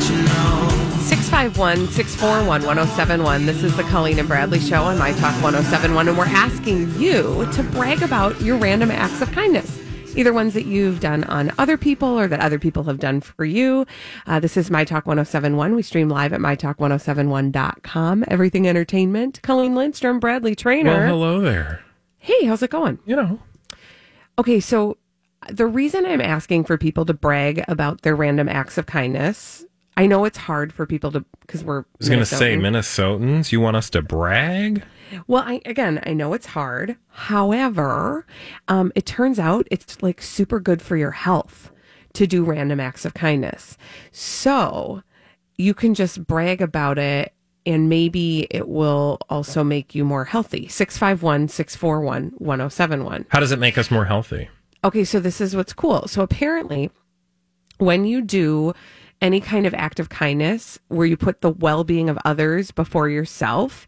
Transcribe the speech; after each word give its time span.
651 0.00 1.88
641 1.88 2.46
1071. 2.46 3.46
This 3.46 3.64
is 3.64 3.76
the 3.76 3.82
Colleen 3.84 4.18
and 4.20 4.28
Bradley 4.28 4.60
Show 4.60 4.82
on 4.84 4.96
My 4.96 5.10
Talk 5.12 5.34
1071, 5.42 6.08
and 6.08 6.16
we're 6.16 6.24
asking 6.26 6.92
you 7.00 7.48
to 7.52 7.62
brag 7.72 8.02
about 8.02 8.40
your 8.40 8.56
random 8.58 8.92
acts 8.92 9.20
of 9.20 9.32
kindness. 9.32 9.80
Either 10.16 10.32
ones 10.32 10.54
that 10.54 10.66
you've 10.66 11.00
done 11.00 11.24
on 11.24 11.52
other 11.58 11.76
people 11.76 12.16
or 12.18 12.28
that 12.28 12.38
other 12.40 12.60
people 12.60 12.84
have 12.84 13.00
done 13.00 13.20
for 13.20 13.44
you. 13.44 13.86
Uh, 14.26 14.38
this 14.38 14.56
is 14.56 14.70
My 14.70 14.84
Talk 14.84 15.04
1071. 15.06 15.74
We 15.74 15.82
stream 15.82 16.08
live 16.08 16.32
at 16.32 16.40
MyTalk1071.com. 16.40 18.24
Everything 18.28 18.68
Entertainment. 18.68 19.40
Colleen 19.42 19.74
Lindstrom, 19.74 20.20
Bradley 20.20 20.54
Traynor. 20.54 20.98
Well, 20.98 21.08
hello 21.08 21.40
there. 21.40 21.82
Hey, 22.18 22.44
how's 22.46 22.62
it 22.62 22.70
going? 22.70 23.00
You 23.04 23.16
know, 23.16 23.40
Okay, 24.38 24.60
so 24.60 24.96
the 25.50 25.66
reason 25.66 26.06
I'm 26.06 26.20
asking 26.20 26.64
for 26.64 26.76
people 26.78 27.04
to 27.06 27.14
brag 27.14 27.64
about 27.66 28.02
their 28.02 28.14
random 28.14 28.48
acts 28.48 28.76
of 28.78 28.86
kindness, 28.86 29.64
I 29.98 30.06
know 30.06 30.24
it's 30.24 30.38
hard 30.38 30.72
for 30.72 30.86
people 30.86 31.10
to 31.10 31.24
because 31.40 31.64
we're. 31.64 31.80
I 31.80 31.84
was 31.98 32.08
going 32.08 32.20
to 32.20 32.24
say 32.24 32.56
Minnesotans. 32.56 33.50
You 33.50 33.60
want 33.60 33.76
us 33.76 33.90
to 33.90 34.00
brag? 34.00 34.84
Well, 35.26 35.42
I 35.44 35.60
again, 35.64 36.00
I 36.06 36.12
know 36.12 36.34
it's 36.34 36.46
hard. 36.46 36.96
However, 37.08 38.24
um, 38.68 38.92
it 38.94 39.06
turns 39.06 39.40
out 39.40 39.66
it's 39.72 40.00
like 40.00 40.22
super 40.22 40.60
good 40.60 40.80
for 40.80 40.96
your 40.96 41.10
health 41.10 41.72
to 42.12 42.28
do 42.28 42.44
random 42.44 42.78
acts 42.78 43.04
of 43.04 43.14
kindness. 43.14 43.76
So 44.12 45.02
you 45.56 45.74
can 45.74 45.94
just 45.94 46.28
brag 46.28 46.62
about 46.62 46.98
it 46.98 47.32
and 47.66 47.88
maybe 47.88 48.46
it 48.50 48.68
will 48.68 49.18
also 49.28 49.64
make 49.64 49.96
you 49.96 50.04
more 50.04 50.26
healthy. 50.26 50.68
651 50.68 51.48
641 51.48 52.34
1071. 52.38 53.26
How 53.30 53.40
does 53.40 53.50
it 53.50 53.58
make 53.58 53.76
us 53.76 53.90
more 53.90 54.04
healthy? 54.04 54.48
Okay, 54.84 55.02
so 55.02 55.18
this 55.18 55.40
is 55.40 55.56
what's 55.56 55.72
cool. 55.72 56.06
So 56.06 56.22
apparently, 56.22 56.92
when 57.78 58.04
you 58.04 58.22
do 58.22 58.74
any 59.20 59.40
kind 59.40 59.66
of 59.66 59.74
act 59.74 59.98
of 59.98 60.08
kindness 60.08 60.78
where 60.88 61.06
you 61.06 61.16
put 61.16 61.40
the 61.40 61.50
well 61.50 61.84
being 61.84 62.08
of 62.08 62.18
others 62.24 62.70
before 62.70 63.08
yourself 63.08 63.86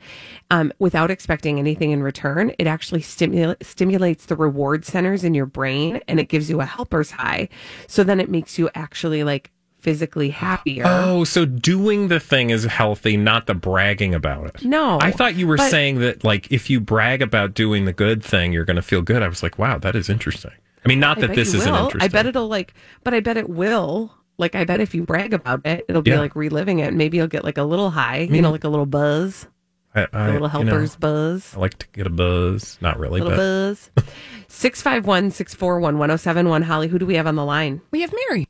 um, 0.51 0.73
without 0.79 1.11
expecting 1.11 1.59
anything 1.59 1.93
in 1.93 2.03
return, 2.03 2.53
it 2.59 2.67
actually 2.67 3.01
stimula- 3.01 3.63
stimulates 3.63 4.27
the 4.27 4.37
reward 4.37 4.85
centers 4.85 5.23
in 5.23 5.35
your 5.35 5.47
brain 5.47 6.01
and 6.09 6.19
it 6.19 6.29
gives 6.29 6.51
you 6.51 6.61
a 6.61 6.65
helper's 6.65 7.13
high. 7.13 7.49
So 7.87 8.03
then 8.03 8.21
it 8.21 8.29
makes 8.29 8.59
you 8.59 8.69
actually 8.75 9.23
like 9.23 9.53
physically 9.79 10.31
happier. 10.31 10.85
Oh, 10.87 11.25
so 11.25 11.47
doing 11.47 12.09
the 12.09 12.21
thing 12.21 12.51
is 12.51 12.65
healthy, 12.65 13.17
not 13.17 13.47
the 13.47 13.55
bragging 13.55 14.15
about 14.15 14.47
it. 14.47 14.65
No, 14.65 14.99
I 15.01 15.11
thought 15.11 15.37
you 15.37 15.47
were 15.47 15.57
but- 15.57 15.71
saying 15.71 16.01
that, 16.01 16.23
like, 16.23 16.51
if 16.53 16.69
you 16.69 16.81
brag 16.81 17.23
about 17.23 17.55
doing 17.55 17.87
the 17.87 17.93
good 17.93 18.23
thing, 18.23 18.53
you're 18.53 18.67
going 18.67 18.77
to 18.77 18.83
feel 18.83 19.01
good. 19.01 19.23
I 19.23 19.29
was 19.29 19.43
like, 19.43 19.59
wow, 19.59 19.79
that 19.79 19.97
is 19.97 20.11
interesting. 20.11 20.53
I 20.85 20.89
mean, 20.89 21.01
not 21.01 21.19
I 21.19 21.23
that 21.29 21.35
this 21.35 21.55
isn't 21.55 21.71
will. 21.73 21.85
interesting. 21.87 22.05
I 22.05 22.09
bet 22.13 22.27
it'll 22.27 22.49
like, 22.49 22.75
but 23.05 23.15
I 23.15 23.21
bet 23.21 23.37
it 23.37 23.49
will. 23.49 24.15
Like, 24.41 24.55
I 24.57 24.65
bet 24.65 24.81
if 24.81 24.95
you 24.95 25.05
brag 25.05 25.33
about 25.35 25.65
it, 25.65 25.85
it'll 25.89 26.03
be 26.03 26.11
Yeah. 26.11 26.19
like 26.21 26.35
reliving 26.35 26.81
it. 26.81 26.93
Maybe 26.95 27.19
you'll 27.19 27.27
get 27.29 27.45
like 27.45 27.59
a 27.59 27.63
little 27.63 27.91
high, 27.91 28.21
you 28.31 28.43
know, 28.43 28.51
like 28.51 28.65
a 28.65 28.69
little 28.69 28.87
buzz, 28.87 29.47
I, 29.95 30.07
I, 30.13 30.29
a 30.29 30.33
little 30.33 30.35
you 30.35 30.41
know, 30.41 30.71
helper's 30.71 30.97
buzz. 30.97 31.55
I 31.55 31.61
like 31.61 31.79
to 31.79 31.87
get 31.93 32.07
a 32.07 32.11
buzz. 32.11 32.79
Not 32.81 32.99
really, 32.99 33.21
little 33.21 33.31
but 33.31 33.37
buzz. 33.37 33.91
651 34.49 35.31
641 35.31 35.99
1071. 35.99 36.63
Holly, 36.63 36.89
who 36.89 36.99
do 36.99 37.07
we 37.07 37.15
have 37.15 37.27
on 37.27 37.37
the 37.37 37.45
line? 37.45 37.81
We 37.91 38.01
have 38.01 38.13
Mary. 38.29 38.49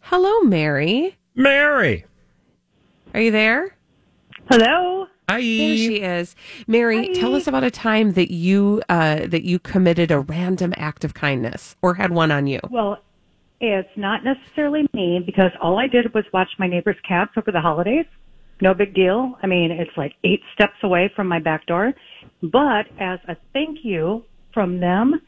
Hello, 0.00 0.40
Mary. 0.42 1.16
Mary. 1.34 2.04
Are 3.14 3.20
you 3.20 3.30
there? 3.30 3.74
Hello. 4.50 5.06
Hi. 5.28 5.36
There 5.36 5.76
she 5.76 6.00
is. 6.02 6.34
Mary, 6.66 7.14
tell 7.14 7.36
us 7.36 7.46
about 7.46 7.62
a 7.62 7.70
time 7.70 8.12
that 8.14 8.32
you 8.32 8.82
uh, 8.88 9.26
that 9.26 9.44
you 9.44 9.58
committed 9.60 10.10
a 10.10 10.18
random 10.20 10.74
act 10.76 11.04
of 11.04 11.14
kindness 11.14 11.76
or 11.82 11.94
had 11.94 12.10
one 12.10 12.32
on 12.32 12.46
you. 12.48 12.58
Well, 12.68 13.00
it's 13.60 13.96
not 13.96 14.24
necessarily 14.24 14.86
me 14.94 15.20
because 15.24 15.50
all 15.60 15.78
I 15.78 15.86
did 15.86 16.12
was 16.14 16.24
watch 16.32 16.48
my 16.58 16.66
neighbor's 16.66 16.96
cats 17.06 17.32
over 17.36 17.52
the 17.52 17.60
holidays. 17.60 18.06
No 18.62 18.74
big 18.74 18.94
deal. 18.94 19.36
I 19.42 19.46
mean, 19.46 19.70
it's 19.70 19.96
like 19.96 20.14
eight 20.24 20.42
steps 20.54 20.76
away 20.82 21.10
from 21.14 21.26
my 21.28 21.38
back 21.38 21.66
door. 21.66 21.92
But 22.42 22.86
as 22.98 23.18
a 23.28 23.36
thank 23.52 23.84
you 23.84 24.24
from 24.52 24.80
them 24.80 25.20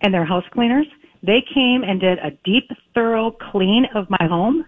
and 0.00 0.12
their 0.12 0.24
house 0.24 0.44
cleaners, 0.52 0.86
they 1.22 1.42
came 1.54 1.82
and 1.82 2.00
did 2.00 2.18
a 2.18 2.30
deep, 2.44 2.70
thorough 2.94 3.30
clean 3.30 3.86
of 3.94 4.08
my 4.10 4.26
home 4.28 4.64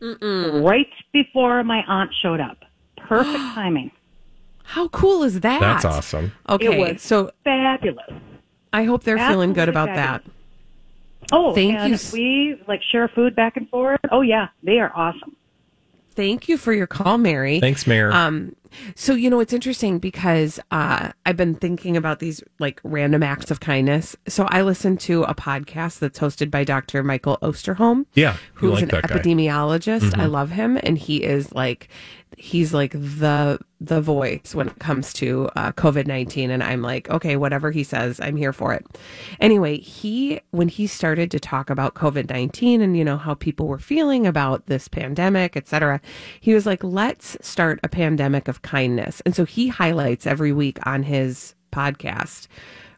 right 0.00 0.88
before 1.12 1.62
my 1.62 1.82
aunt 1.86 2.10
showed 2.22 2.40
up. 2.40 2.58
Perfect 2.96 3.36
timing. 3.54 3.90
How 4.64 4.88
cool 4.88 5.24
is 5.24 5.40
that? 5.40 5.60
That's 5.60 5.84
awesome. 5.84 6.32
Okay, 6.48 6.66
It 6.66 6.92
was 6.92 7.02
so 7.02 7.30
fabulous. 7.44 8.12
I 8.72 8.84
hope 8.84 9.02
they're 9.02 9.18
feeling 9.18 9.52
good 9.52 9.68
Absolutely 9.68 9.92
about 9.92 10.22
that. 10.24 10.24
Fabulous. 11.30 11.50
Oh, 11.50 11.54
Thank 11.54 11.76
and 11.78 11.92
you 11.92 11.98
we 12.12 12.62
like 12.68 12.80
share 12.90 13.08
food 13.08 13.34
back 13.34 13.56
and 13.56 13.68
forth. 13.68 14.00
Oh 14.10 14.20
yeah, 14.22 14.48
they 14.62 14.78
are 14.78 14.92
awesome. 14.94 15.36
Thank 16.12 16.48
you 16.48 16.58
for 16.58 16.72
your 16.72 16.88
call, 16.88 17.18
Mary. 17.18 17.60
Thanks, 17.60 17.86
Mayor. 17.86 18.12
Um, 18.12 18.56
so 18.94 19.14
you 19.14 19.30
know 19.30 19.40
it's 19.40 19.52
interesting 19.52 19.98
because 19.98 20.60
uh, 20.70 21.12
I've 21.24 21.36
been 21.36 21.54
thinking 21.54 21.96
about 21.96 22.18
these 22.18 22.42
like 22.58 22.80
random 22.82 23.22
acts 23.22 23.50
of 23.50 23.60
kindness. 23.60 24.16
So 24.28 24.44
I 24.48 24.62
listen 24.62 24.96
to 24.98 25.22
a 25.24 25.34
podcast 25.34 25.98
that's 26.00 26.18
hosted 26.18 26.50
by 26.50 26.64
Dr. 26.64 27.02
Michael 27.02 27.38
Osterholm. 27.42 28.06
Yeah, 28.14 28.36
who's 28.54 28.74
like 28.74 28.82
an 28.82 28.88
that 28.88 29.02
guy. 29.04 29.16
Mm-hmm. 29.16 29.28
epidemiologist. 29.28 30.18
I 30.18 30.26
love 30.26 30.50
him, 30.50 30.78
and 30.82 30.98
he 30.98 31.22
is 31.22 31.52
like 31.54 31.88
he's 32.40 32.72
like 32.72 32.92
the 32.92 33.58
the 33.82 34.00
voice 34.00 34.54
when 34.54 34.68
it 34.68 34.78
comes 34.78 35.12
to 35.12 35.48
uh, 35.56 35.72
COVID 35.72 36.06
nineteen. 36.06 36.50
And 36.50 36.62
I'm 36.62 36.80
like, 36.82 37.08
okay, 37.10 37.36
whatever 37.36 37.70
he 37.70 37.84
says, 37.84 38.18
I'm 38.20 38.36
here 38.36 38.52
for 38.52 38.72
it. 38.72 38.86
Anyway, 39.40 39.78
he 39.78 40.40
when 40.50 40.68
he 40.68 40.86
started 40.86 41.30
to 41.32 41.40
talk 41.40 41.68
about 41.68 41.94
COVID 41.94 42.30
nineteen 42.30 42.80
and 42.80 42.96
you 42.96 43.04
know 43.04 43.18
how 43.18 43.34
people 43.34 43.66
were 43.66 43.78
feeling 43.78 44.26
about 44.26 44.66
this 44.66 44.88
pandemic, 44.88 45.56
etc., 45.56 46.00
he 46.40 46.54
was 46.54 46.66
like, 46.66 46.82
let's 46.82 47.36
start 47.42 47.78
a 47.84 47.88
pandemic 47.88 48.48
of 48.48 48.62
kindness. 48.62 49.20
And 49.26 49.36
so 49.36 49.44
he 49.44 49.68
highlights 49.68 50.26
every 50.26 50.52
week 50.52 50.78
on 50.86 51.02
his 51.02 51.54
podcast 51.72 52.48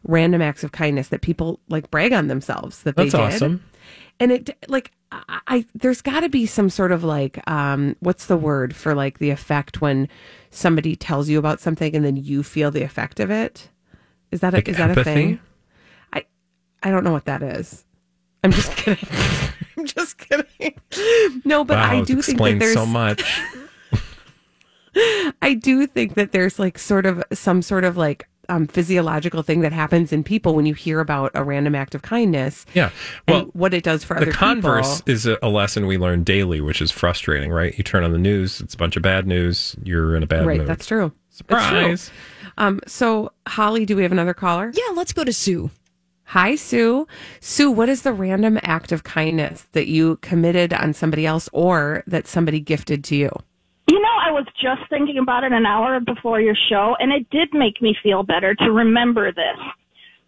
random 0.05 0.41
acts 0.41 0.63
of 0.63 0.71
kindness 0.71 1.07
that 1.09 1.21
people 1.21 1.59
like 1.69 1.89
brag 1.91 2.13
on 2.13 2.27
themselves 2.27 2.83
that 2.83 2.95
they 2.95 3.09
That's 3.09 3.13
did. 3.15 3.35
awesome. 3.35 3.63
and 4.19 4.31
it 4.31 4.57
like 4.67 4.91
I, 5.11 5.39
I 5.47 5.65
there's 5.75 6.01
got 6.01 6.21
to 6.21 6.29
be 6.29 6.45
some 6.45 6.69
sort 6.69 6.91
of 6.91 7.03
like 7.03 7.39
um 7.49 7.95
what's 7.99 8.25
the 8.25 8.37
word 8.37 8.75
for 8.75 8.93
like 8.95 9.19
the 9.19 9.29
effect 9.29 9.81
when 9.81 10.07
somebody 10.49 10.95
tells 10.95 11.29
you 11.29 11.39
about 11.39 11.59
something 11.61 11.95
and 11.95 12.03
then 12.03 12.15
you 12.17 12.43
feel 12.43 12.69
the 12.71 12.83
effect 12.83 13.19
of 13.19 13.31
it? 13.31 13.69
Is 14.31 14.41
that 14.41 14.53
a, 14.53 14.57
Like 14.57 14.67
is 14.67 14.77
that 14.77 14.97
a 14.97 15.03
thing? 15.03 15.39
I 16.11 16.25
i 16.81 16.89
don't 16.91 17.03
know 17.03 17.13
what 17.13 17.25
that 17.25 17.41
is. 17.43 17.85
I'm 18.43 18.51
just 18.51 18.75
kidding. 18.75 19.07
I'm 19.77 19.85
just 19.85 20.17
kidding. 20.17 20.73
No 21.45 21.63
but 21.63 21.77
wow, 21.77 21.91
i 21.91 22.01
do 22.01 22.21
think 22.21 22.39
that 22.39 22.59
there's 22.59 22.73
so 22.73 22.85
much. 22.85 23.23
I 25.41 25.55
do 25.55 25.87
think 25.87 26.13
that 26.15 26.31
there's 26.33 26.59
like 26.59 26.77
sort 26.77 27.05
of 27.05 27.23
some 27.31 27.61
sort 27.63 27.83
of 27.83 27.97
like 27.97 28.27
um, 28.49 28.67
physiological 28.67 29.41
thing 29.43 29.61
that 29.61 29.71
happens 29.73 30.11
in 30.11 30.23
people 30.23 30.55
when 30.55 30.65
you 30.65 30.73
hear 30.73 30.99
about 30.99 31.31
a 31.33 31.43
random 31.43 31.75
act 31.75 31.95
of 31.95 32.01
kindness. 32.01 32.65
Yeah. 32.73 32.91
and 33.27 33.35
Well, 33.35 33.45
what 33.53 33.73
it 33.73 33.83
does 33.83 34.03
for 34.03 34.15
the 34.15 34.23
other 34.23 34.31
converse 34.31 35.01
people. 35.01 35.13
is 35.13 35.25
a, 35.25 35.37
a 35.41 35.49
lesson 35.49 35.85
we 35.87 35.97
learn 35.97 36.23
daily, 36.23 36.61
which 36.61 36.81
is 36.81 36.91
frustrating, 36.91 37.51
right? 37.51 37.77
You 37.77 37.83
turn 37.83 38.03
on 38.03 38.11
the 38.11 38.17
news, 38.17 38.59
it's 38.61 38.73
a 38.73 38.77
bunch 38.77 38.95
of 38.97 39.01
bad 39.03 39.27
news. 39.27 39.75
You're 39.83 40.15
in 40.15 40.23
a 40.23 40.27
bad 40.27 40.39
mood. 40.41 40.47
Right, 40.47 40.57
mood. 40.59 40.67
that's 40.67 40.85
true. 40.85 41.11
That's 41.29 41.37
Surprise. 41.37 42.09
true. 42.09 42.47
Um, 42.57 42.79
so 42.85 43.31
Holly, 43.47 43.85
do 43.85 43.95
we 43.95 44.03
have 44.03 44.11
another 44.11 44.33
caller? 44.33 44.71
Yeah, 44.75 44.93
let's 44.93 45.13
go 45.13 45.23
to 45.23 45.33
Sue. 45.33 45.71
Hi, 46.25 46.55
Sue. 46.55 47.07
Sue, 47.41 47.69
what 47.71 47.89
is 47.89 48.03
the 48.03 48.13
random 48.13 48.59
act 48.63 48.91
of 48.91 49.03
kindness 49.03 49.65
that 49.73 49.87
you 49.87 50.17
committed 50.17 50.73
on 50.73 50.93
somebody 50.93 51.25
else 51.25 51.49
or 51.53 52.03
that 52.07 52.27
somebody 52.27 52.59
gifted 52.59 53.03
to 53.05 53.15
you? 53.15 53.31
You 53.93 54.01
know, 54.01 54.17
I 54.27 54.31
was 54.31 54.47
just 54.59 54.89
thinking 54.89 55.19
about 55.19 55.43
it 55.43 55.51
an 55.51 55.67
hour 55.67 55.99
before 55.99 56.41
your 56.41 56.55
show, 56.55 56.95
and 56.99 57.11
it 57.11 57.29
did 57.29 57.53
make 57.53 57.79
me 57.79 57.95
feel 58.01 58.23
better 58.23 58.55
to 58.55 58.71
remember 58.71 59.31
this. 59.31 59.59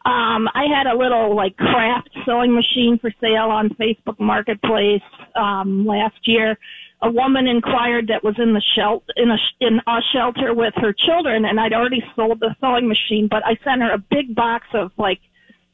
Um, 0.05 0.47
I 0.53 0.65
had 0.71 0.85
a 0.85 0.95
little 0.95 1.35
like 1.35 1.57
craft 1.57 2.11
sewing 2.25 2.53
machine 2.53 2.99
for 2.99 3.09
sale 3.19 3.49
on 3.49 3.69
Facebook 3.69 4.19
Marketplace 4.19 5.01
um, 5.35 5.83
last 5.83 6.27
year. 6.27 6.59
a 7.01 7.09
woman 7.09 7.47
inquired 7.47 8.07
that 8.07 8.23
was 8.23 8.35
in 8.39 8.53
the 8.53 8.61
shelter 8.75 9.11
in 9.15 9.31
a 9.31 9.37
in 9.59 9.81
a 9.87 10.01
shelter 10.13 10.53
with 10.53 10.73
her 10.75 10.93
children, 10.93 11.45
and 11.45 11.59
I'd 11.59 11.73
already 11.73 12.03
sold 12.15 12.39
the 12.39 12.55
sewing 12.61 12.87
machine, 12.87 13.27
but 13.27 13.43
I 13.45 13.57
sent 13.63 13.81
her 13.81 13.91
a 13.91 13.97
big 13.97 14.35
box 14.35 14.67
of 14.73 14.91
like 14.97 15.21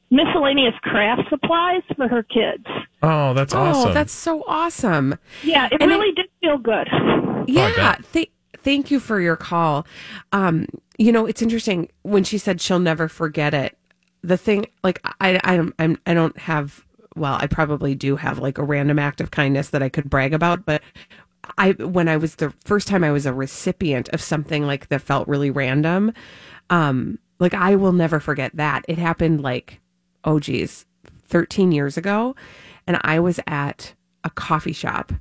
miscellaneous 0.10 0.76
craft 0.82 1.30
supplies 1.30 1.84
for 1.96 2.08
her 2.08 2.24
kids. 2.24 2.66
Oh, 3.02 3.34
that's 3.34 3.54
awesome. 3.54 3.90
Oh, 3.90 3.94
that's 3.94 4.14
so 4.14 4.44
awesome. 4.48 5.16
Yeah, 5.44 5.68
it 5.72 5.82
And 5.82 5.90
really 5.90 6.14
did 6.14 6.28
feel 6.42 6.58
good. 6.58 6.88
Yeah. 7.48 7.74
bet. 7.76 8.06
Th- 8.14 8.32
thank 8.58 8.92
you 8.92 9.00
for 9.00 9.20
your 9.20 9.36
call. 9.36 9.88
Um, 10.32 10.68
you 10.98 11.12
know, 11.12 11.26
it's 11.26 11.42
interesting 11.42 11.90
when 12.04 12.24
she 12.24 12.38
said 12.38 12.62
she'll 12.62 12.80
never 12.80 13.08
forget 13.08 13.54
it. 13.54 13.78
The 14.24 14.38
thing, 14.38 14.68
like, 14.84 15.02
I, 15.20 15.40
I, 15.44 15.56
don't- 15.58 15.74
I'm, 15.80 15.98
I 16.06 16.14
don't 16.14 16.38
have. 16.38 16.86
Well, 17.16 17.38
I 17.42 17.48
probably 17.48 17.94
do 17.96 18.16
have 18.16 18.40
like 18.40 18.58
a 18.58 18.64
random 18.64 18.98
act 19.00 19.20
of 19.20 19.32
kindness 19.32 19.70
that 19.72 19.84
I 19.84 19.90
could 19.90 20.10
brag 20.10 20.34
about, 20.34 20.66
but 20.66 20.82
I, 21.58 21.72
when 21.72 22.08
I 22.08 22.16
was 22.18 22.36
the 22.36 22.54
first 22.64 22.88
time 22.88 23.04
I 23.04 23.12
was 23.12 23.26
a 23.26 23.34
recipient 23.34 24.08
of 24.10 24.22
something 24.22 24.66
like 24.66 24.88
that 24.90 25.02
felt 25.02 25.28
really 25.28 25.50
random, 25.50 26.14
um, 26.70 27.20
like 27.40 27.54
I 27.54 27.76
will 27.76 27.92
never 27.92 28.20
forget 28.22 28.56
that. 28.56 28.86
It 28.88 28.98
happened 28.98 29.42
like, 29.42 29.82
oh 30.24 30.40
geez, 30.40 30.86
13 31.26 31.72
years 31.74 31.98
ago. 31.98 32.34
And 32.92 33.00
I 33.06 33.22
was 33.22 33.40
at 33.48 33.94
a 34.26 34.30
coffee 34.30 34.74
shop 34.74 35.14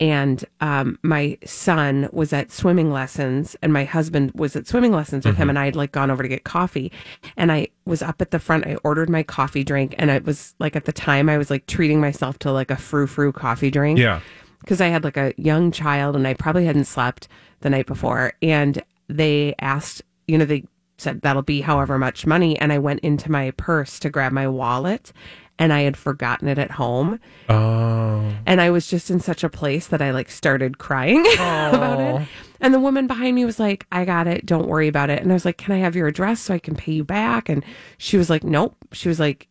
and 0.00 0.46
um, 0.62 0.98
my 1.02 1.36
son 1.44 2.08
was 2.10 2.32
at 2.32 2.50
swimming 2.50 2.90
lessons 2.90 3.54
and 3.60 3.70
my 3.70 3.84
husband 3.84 4.32
was 4.34 4.56
at 4.56 4.66
swimming 4.66 4.92
lessons 4.92 5.26
with 5.26 5.36
him 5.36 5.50
and 5.50 5.58
i 5.58 5.66
had 5.66 5.76
like 5.76 5.92
gone 5.92 6.10
over 6.10 6.22
to 6.22 6.28
get 6.28 6.42
coffee 6.42 6.90
and 7.36 7.52
i 7.52 7.68
was 7.84 8.00
up 8.00 8.22
at 8.22 8.30
the 8.30 8.38
front 8.38 8.66
i 8.66 8.76
ordered 8.82 9.10
my 9.10 9.22
coffee 9.22 9.62
drink 9.62 9.94
and 9.98 10.10
it 10.10 10.24
was 10.24 10.54
like 10.58 10.74
at 10.74 10.86
the 10.86 10.92
time 10.92 11.28
i 11.28 11.36
was 11.36 11.50
like 11.50 11.66
treating 11.66 12.00
myself 12.00 12.38
to 12.38 12.50
like 12.50 12.70
a 12.70 12.76
frou-frou 12.76 13.30
coffee 13.30 13.70
drink 13.70 13.98
yeah. 13.98 14.20
because 14.60 14.80
I 14.80 14.88
had 14.88 15.04
like 15.04 15.18
a 15.18 15.34
young 15.36 15.70
child 15.70 16.16
and 16.16 16.26
I 16.26 16.32
probably 16.34 16.64
hadn't 16.64 16.86
slept 16.86 17.28
the 17.60 17.68
night 17.70 17.86
before. 17.86 18.32
And 18.40 18.82
they 19.08 19.54
asked, 19.60 20.02
you 20.26 20.38
know, 20.38 20.46
they 20.46 20.64
said 20.98 21.20
that'll 21.20 21.42
be 21.42 21.60
however 21.60 21.98
much 21.98 22.26
money. 22.26 22.58
And 22.58 22.72
I 22.72 22.78
went 22.78 23.00
into 23.00 23.30
my 23.30 23.50
purse 23.52 23.98
to 24.00 24.10
grab 24.10 24.32
my 24.32 24.48
wallet 24.48 25.12
and 25.58 25.72
I 25.72 25.82
had 25.82 25.96
forgotten 25.96 26.48
it 26.48 26.58
at 26.58 26.72
home. 26.72 27.20
Oh. 27.48 28.32
And 28.46 28.60
I 28.60 28.70
was 28.70 28.86
just 28.88 29.10
in 29.10 29.20
such 29.20 29.44
a 29.44 29.48
place 29.48 29.86
that 29.88 30.02
I 30.02 30.10
like 30.10 30.30
started 30.30 30.78
crying 30.78 31.20
about 31.34 32.00
it. 32.22 32.28
And 32.60 32.72
the 32.74 32.80
woman 32.80 33.06
behind 33.06 33.34
me 33.34 33.44
was 33.44 33.60
like, 33.60 33.86
I 33.92 34.04
got 34.04 34.26
it. 34.26 34.46
Don't 34.46 34.68
worry 34.68 34.88
about 34.88 35.10
it. 35.10 35.22
And 35.22 35.30
I 35.30 35.34
was 35.34 35.44
like, 35.44 35.58
Can 35.58 35.72
I 35.74 35.78
have 35.78 35.94
your 35.96 36.08
address 36.08 36.40
so 36.40 36.54
I 36.54 36.58
can 36.58 36.74
pay 36.74 36.92
you 36.92 37.04
back? 37.04 37.48
And 37.48 37.64
she 37.98 38.16
was 38.16 38.30
like, 38.30 38.44
Nope. 38.44 38.76
She 38.92 39.08
was 39.08 39.20
like, 39.20 39.48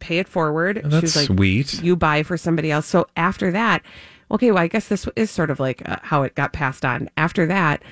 Pay 0.00 0.18
it 0.18 0.28
forward. 0.28 0.80
she 0.82 0.88
That's 0.88 1.02
was 1.02 1.16
like, 1.16 1.26
sweet. 1.26 1.82
you 1.82 1.94
buy 1.94 2.22
for 2.22 2.36
somebody 2.36 2.70
else. 2.70 2.86
So 2.86 3.06
after 3.16 3.50
that, 3.52 3.82
okay, 4.30 4.50
well, 4.50 4.62
I 4.62 4.68
guess 4.68 4.88
this 4.88 5.06
is 5.14 5.30
sort 5.30 5.50
of 5.50 5.60
like 5.60 5.86
uh, 5.88 5.96
how 6.02 6.22
it 6.22 6.34
got 6.34 6.52
passed 6.54 6.84
on. 6.84 7.10
After 7.16 7.44
that, 7.46 7.82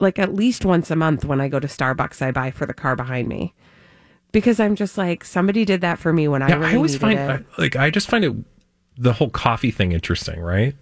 like 0.00 0.18
at 0.18 0.34
least 0.34 0.64
once 0.64 0.90
a 0.90 0.96
month 0.96 1.24
when 1.24 1.40
I 1.40 1.48
go 1.48 1.60
to 1.60 1.68
Starbucks, 1.68 2.20
I 2.20 2.30
buy 2.32 2.50
for 2.50 2.66
the 2.66 2.74
car 2.74 2.96
behind 2.96 3.28
me 3.28 3.54
because 4.36 4.60
I'm 4.60 4.76
just 4.76 4.98
like 4.98 5.24
somebody 5.24 5.64
did 5.64 5.80
that 5.80 5.98
for 5.98 6.12
me 6.12 6.28
when 6.28 6.42
I 6.42 6.48
Yeah, 6.50 6.56
really 6.56 6.72
I 6.72 6.76
always 6.76 6.98
find 6.98 7.18
it. 7.18 7.30
I- 7.30 7.60
like 7.62 7.74
I 7.74 7.88
just 7.88 8.06
find 8.10 8.22
it 8.22 8.34
the 8.98 9.14
whole 9.14 9.30
coffee 9.30 9.70
thing 9.70 9.92
interesting, 9.92 10.40
right? 10.40 10.74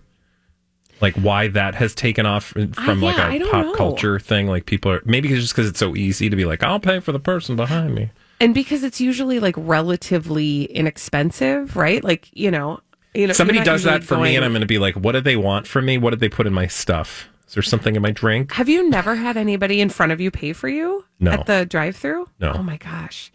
Like 1.00 1.14
why 1.14 1.46
that 1.48 1.76
has 1.76 1.94
taken 1.94 2.26
off 2.26 2.46
from 2.46 3.00
like 3.00 3.16
yeah, 3.16 3.28
I 3.28 3.34
a 3.34 3.40
pop 3.50 3.66
know. 3.66 3.74
culture 3.74 4.18
thing. 4.18 4.48
Like 4.48 4.66
people 4.66 4.90
are 4.90 5.02
maybe 5.04 5.28
it's 5.32 5.40
just 5.42 5.54
because 5.54 5.68
it's 5.68 5.78
so 5.78 5.94
easy 5.94 6.28
to 6.28 6.34
be 6.34 6.44
like, 6.44 6.64
I'll 6.64 6.80
pay 6.80 6.98
for 6.98 7.12
the 7.12 7.20
person 7.20 7.54
behind 7.54 7.94
me. 7.94 8.10
and 8.40 8.54
because 8.54 8.82
it's 8.82 9.00
usually 9.00 9.38
like 9.38 9.54
relatively 9.56 10.64
inexpensive, 10.64 11.76
right? 11.76 12.02
Like 12.02 12.28
you 12.32 12.50
know, 12.50 12.80
you 13.14 13.28
know, 13.28 13.32
Somebody 13.34 13.60
does 13.62 13.84
that 13.84 14.02
for 14.02 14.16
me, 14.18 14.34
and 14.34 14.44
I'm 14.44 14.50
going 14.52 14.60
to 14.62 14.66
be 14.66 14.78
like, 14.80 14.94
what 14.96 15.12
do 15.12 15.20
they 15.20 15.36
want 15.36 15.68
from 15.68 15.86
me? 15.86 15.98
What 15.98 16.10
did 16.10 16.18
they 16.20 16.28
put 16.28 16.46
in 16.48 16.52
my 16.52 16.66
stuff? 16.66 17.28
Is 17.46 17.54
there 17.54 17.62
something 17.62 17.94
in 17.94 18.02
my 18.02 18.10
drink? 18.10 18.52
Have 18.52 18.68
you 18.68 18.88
never 18.88 19.14
had 19.16 19.36
anybody 19.36 19.80
in 19.80 19.88
front 19.90 20.12
of 20.12 20.20
you 20.20 20.30
pay 20.30 20.52
for 20.52 20.68
you 20.68 21.04
No. 21.20 21.32
at 21.32 21.46
the 21.46 21.66
drive-through? 21.66 22.26
No. 22.40 22.52
Oh 22.56 22.62
my 22.62 22.78
gosh, 22.78 23.30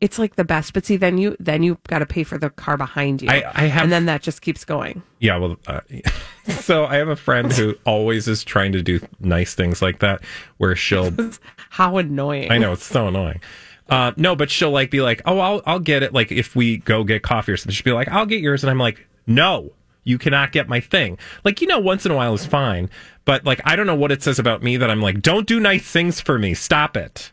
it's 0.00 0.18
like 0.18 0.36
the 0.36 0.44
best. 0.44 0.72
But 0.72 0.86
see, 0.86 0.96
then 0.96 1.18
you 1.18 1.36
then 1.38 1.62
you 1.62 1.76
got 1.86 1.98
to 2.00 2.06
pay 2.06 2.24
for 2.24 2.38
the 2.38 2.50
car 2.50 2.76
behind 2.76 3.20
you. 3.22 3.28
I- 3.28 3.44
I 3.54 3.64
have- 3.66 3.84
and 3.84 3.92
then 3.92 4.06
that 4.06 4.22
just 4.22 4.40
keeps 4.42 4.64
going. 4.64 5.02
Yeah, 5.18 5.36
well, 5.36 5.56
uh, 5.66 5.80
so 6.60 6.86
I 6.86 6.96
have 6.96 7.08
a 7.08 7.16
friend 7.16 7.52
who 7.52 7.76
always 7.84 8.26
is 8.28 8.42
trying 8.44 8.72
to 8.72 8.82
do 8.82 8.98
nice 9.20 9.54
things 9.54 9.82
like 9.82 9.98
that, 10.00 10.22
where 10.56 10.74
she'll 10.74 11.12
How 11.70 11.98
annoying! 11.98 12.50
I 12.50 12.58
know 12.58 12.72
it's 12.72 12.84
so 12.86 13.08
annoying. 13.08 13.40
Uh, 13.88 14.12
no, 14.16 14.34
but 14.36 14.50
she'll 14.50 14.70
like 14.70 14.90
be 14.90 15.00
like, 15.02 15.20
"Oh, 15.26 15.38
I'll 15.38 15.62
I'll 15.66 15.80
get 15.80 16.02
it." 16.02 16.12
Like 16.14 16.32
if 16.32 16.56
we 16.56 16.78
go 16.78 17.04
get 17.04 17.22
coffee 17.22 17.52
or 17.52 17.56
something, 17.56 17.74
she'll 17.74 17.84
be 17.84 17.92
like, 17.92 18.08
"I'll 18.08 18.26
get 18.26 18.40
yours," 18.40 18.64
and 18.64 18.70
I'm 18.70 18.78
like, 18.78 19.06
"No, 19.26 19.72
you 20.04 20.18
cannot 20.18 20.52
get 20.52 20.68
my 20.68 20.80
thing." 20.80 21.18
Like 21.44 21.60
you 21.60 21.66
know, 21.66 21.78
once 21.78 22.04
in 22.06 22.12
a 22.12 22.16
while 22.16 22.34
is 22.34 22.46
fine, 22.46 22.90
but 23.24 23.44
like 23.44 23.60
I 23.64 23.76
don't 23.76 23.86
know 23.86 23.94
what 23.94 24.12
it 24.12 24.22
says 24.22 24.38
about 24.38 24.62
me 24.62 24.76
that 24.76 24.90
I'm 24.90 25.00
like, 25.02 25.20
"Don't 25.22 25.46
do 25.46 25.60
nice 25.60 25.82
things 25.90 26.20
for 26.20 26.38
me. 26.38 26.54
Stop 26.54 26.96
it." 26.96 27.32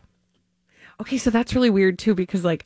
Okay, 1.00 1.18
so 1.18 1.30
that's 1.30 1.54
really 1.54 1.70
weird 1.70 1.98
too 1.98 2.14
because 2.14 2.44
like 2.44 2.64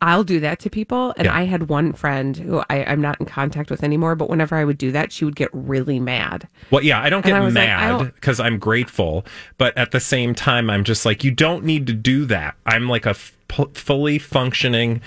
I'll 0.00 0.22
do 0.22 0.38
that 0.40 0.60
to 0.60 0.70
people, 0.70 1.12
and 1.16 1.26
Yeah. 1.26 1.36
I 1.36 1.44
had 1.46 1.68
one 1.68 1.92
friend 1.94 2.36
who 2.36 2.62
I, 2.70 2.84
I'm 2.84 3.00
not 3.00 3.18
in 3.18 3.26
contact 3.26 3.70
with 3.70 3.82
anymore. 3.82 4.14
But 4.14 4.30
whenever 4.30 4.54
I 4.54 4.64
would 4.64 4.78
do 4.78 4.92
that, 4.92 5.10
she 5.10 5.24
would 5.24 5.34
get 5.34 5.48
really 5.52 5.98
mad. 5.98 6.46
Well, 6.70 6.84
yeah, 6.84 7.00
I 7.02 7.10
don't 7.10 7.24
get 7.24 7.34
I 7.34 7.40
like, 7.40 7.54
mad 7.54 8.14
because 8.14 8.38
I'm 8.38 8.58
grateful, 8.58 9.24
but 9.58 9.76
at 9.76 9.90
the 9.90 9.98
same 9.98 10.32
time, 10.34 10.70
I'm 10.70 10.84
just 10.84 11.04
like, 11.04 11.24
you 11.24 11.32
don't 11.32 11.64
need 11.64 11.88
to 11.88 11.92
do 11.92 12.24
that. 12.26 12.54
I'm 12.66 12.88
like 12.88 13.04
a 13.04 13.10
f- 13.10 13.32
fully 13.74 14.18
functioning, 14.20 15.00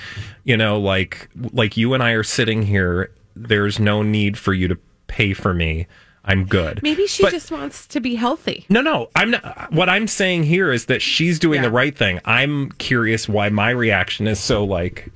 you 0.44 0.58
know, 0.58 0.78
like 0.80 1.30
like 1.54 1.78
you 1.78 1.94
and 1.94 2.04
I 2.04 2.12
are 2.12 2.24
sitting 2.24 2.64
here. 2.64 3.12
There's 3.48 3.80
no 3.80 4.02
need 4.02 4.38
for 4.38 4.54
you 4.54 4.68
to 4.68 4.78
pay 5.08 5.34
for 5.34 5.54
me. 5.54 5.88
I'm 6.26 6.46
good. 6.46 6.82
Maybe 6.84 7.08
she 7.08 7.24
But- 7.24 7.32
just 7.32 7.52
wants 7.52 7.88
to 7.88 8.00
be 8.02 8.16
healthy. 8.16 8.66
No, 8.70 8.82
no. 8.82 9.10
I'm 9.16 9.32
not. 9.32 9.70
What 9.72 9.88
I'm 9.90 10.08
saying 10.08 10.44
here 10.44 10.72
is 10.74 10.86
that 10.88 11.02
she's 11.02 11.40
doing 11.40 11.62
the 11.62 11.72
right 11.72 11.96
thing. 11.98 12.20
I'm 12.26 12.72
curious 12.74 13.30
why 13.30 13.48
my 13.50 13.70
reaction 13.70 14.28
is 14.28 14.38
so 14.40 14.66
like, 14.66 15.08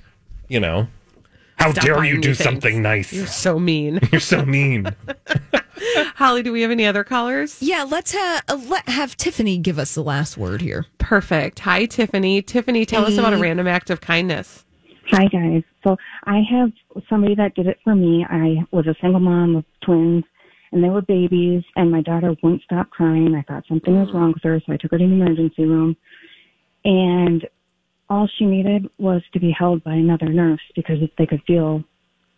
you 0.48 0.60
know, 0.62 0.88
how 1.58 1.72
Stop 1.74 1.84
dare 1.86 2.04
you 2.06 2.16
me 2.16 2.22
do 2.22 2.34
things. 2.34 2.38
something 2.44 2.82
nice? 2.82 3.12
You're 3.12 3.28
so 3.28 3.60
mean. 3.60 4.00
You're 4.12 4.22
so 4.22 4.46
mean. 4.46 4.88
Holly, 6.16 6.44
do 6.44 6.52
we 6.54 6.62
have 6.62 6.72
any 6.72 6.86
other 6.86 7.04
callers? 7.04 7.58
Yeah, 7.62 7.84
let's 7.84 8.14
ha- 8.14 8.42
uh, 8.48 8.60
let 8.68 8.88
have 8.88 9.18
Tiffany 9.18 9.58
give 9.58 9.80
us 9.80 9.96
the 9.96 10.04
last 10.04 10.38
word 10.38 10.62
here. 10.62 10.86
Perfect. 10.98 11.60
Hi, 11.60 11.86
Tiffany. 11.86 12.42
Tiffany, 12.42 12.86
tell 12.86 13.06
us 13.06 13.18
about 13.18 13.34
a 13.34 13.38
random 13.38 13.68
act 13.68 13.90
of 13.90 14.00
kindness. 14.02 14.64
Hi 15.12 15.28
guys. 15.28 15.64
So 15.84 15.98
I 16.24 16.40
have 16.50 16.72
somebody 17.10 17.36
that 17.36 17.54
did 17.54 17.68
it 17.68 17.80
for 17.84 17.96
me. 17.96 18.26
I 18.30 18.66
was 18.72 18.88
a 18.88 18.96
single 19.02 19.20
mom 19.20 19.58
of 19.58 19.66
twins 19.84 20.24
and 20.72 20.82
they 20.82 20.88
were 20.88 21.02
babies 21.02 21.64
and 21.76 21.92
my 21.92 22.02
daughter 22.02 22.34
wouldn't 22.42 22.62
stop 22.64 22.90
crying. 22.92 23.36
I 23.36 23.42
thought 23.42 23.66
something 23.68 23.94
was 23.94 24.14
wrong 24.14 24.32
with 24.34 24.44
her, 24.44 24.62
so 24.66 24.72
I 24.72 24.78
took 24.78 24.92
her 24.92 24.98
to 24.98 25.06
the 25.06 25.14
emergency 25.14 25.66
room. 25.66 25.98
And 26.86 27.46
all 28.10 28.30
she 28.38 28.46
needed 28.46 28.90
was 29.00 29.22
to 29.34 29.40
be 29.42 29.52
held 29.52 29.84
by 29.84 29.96
another 29.96 30.30
nurse 30.30 30.62
because 30.78 31.00
they 31.18 31.26
could 31.26 31.42
feel 31.46 31.84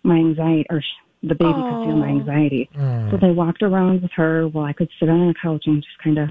my 0.02 0.16
anxiety 0.16 0.66
or 0.72 0.82
the 1.22 1.36
baby 1.36 1.54
could 1.54 1.86
feel 1.86 1.96
my 1.96 2.08
anxiety. 2.08 2.70
Hmm. 2.74 3.12
So 3.12 3.18
they 3.22 3.32
walked 3.32 3.62
around 3.62 4.02
with 4.02 4.12
her 4.16 4.48
while 4.48 4.66
I 4.66 4.74
could 4.74 4.90
sit 5.00 5.10
on 5.10 5.28
the 5.28 5.36
couch 5.40 5.64
and 5.68 5.84
just 5.84 5.98
kind 6.04 6.18
of 6.18 6.30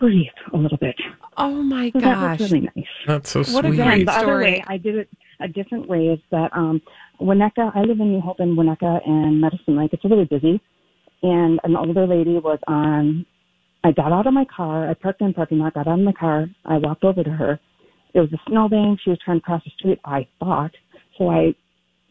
breathe 0.00 0.26
a 0.54 0.56
little 0.56 0.78
bit. 0.78 0.96
Oh 1.36 1.62
my 1.62 1.90
So 1.92 2.00
that 2.00 2.40
was 2.40 2.52
really 2.52 2.70
nice. 2.74 2.86
That's 3.06 3.30
so 3.30 3.42
sweet. 3.42 3.54
What 3.54 3.64
a 3.66 3.68
sweet. 3.68 3.76
great 3.76 3.98
And 3.98 4.08
the 4.08 4.12
other 4.12 4.38
way, 4.38 4.64
I 4.66 4.78
did 4.78 4.96
it 4.96 5.08
a 5.40 5.48
different 5.48 5.88
way. 5.88 6.06
Is 6.06 6.20
that 6.30 6.50
um, 6.54 6.80
Winnetka? 7.20 7.74
I 7.74 7.80
live 7.80 8.00
in 8.00 8.12
New 8.12 8.20
Hope 8.20 8.40
in 8.40 8.56
Winnetka 8.56 9.06
and 9.06 9.40
Medicine 9.40 9.78
Lake. 9.78 9.90
It's 9.92 10.04
really 10.04 10.24
busy. 10.24 10.60
And 11.22 11.60
an 11.64 11.76
older 11.76 12.06
lady 12.06 12.38
was 12.38 12.58
on. 12.66 13.26
I 13.84 13.92
got 13.92 14.12
out 14.12 14.26
of 14.26 14.34
my 14.34 14.44
car. 14.54 14.90
I 14.90 14.94
parked 14.94 15.20
in 15.20 15.32
parking 15.34 15.58
lot. 15.58 15.74
Got 15.74 15.86
out 15.86 15.98
of 15.98 16.04
my 16.04 16.12
car. 16.12 16.46
I 16.64 16.78
walked 16.78 17.04
over 17.04 17.22
to 17.22 17.30
her. 17.30 17.60
It 18.14 18.20
was 18.20 18.32
a 18.32 18.38
snowbank. 18.48 19.00
She 19.04 19.10
was 19.10 19.18
trying 19.24 19.38
to 19.38 19.44
cross 19.44 19.62
the 19.64 19.70
street. 19.78 20.00
I 20.04 20.26
thought 20.40 20.72
so. 21.16 21.28
I 21.28 21.54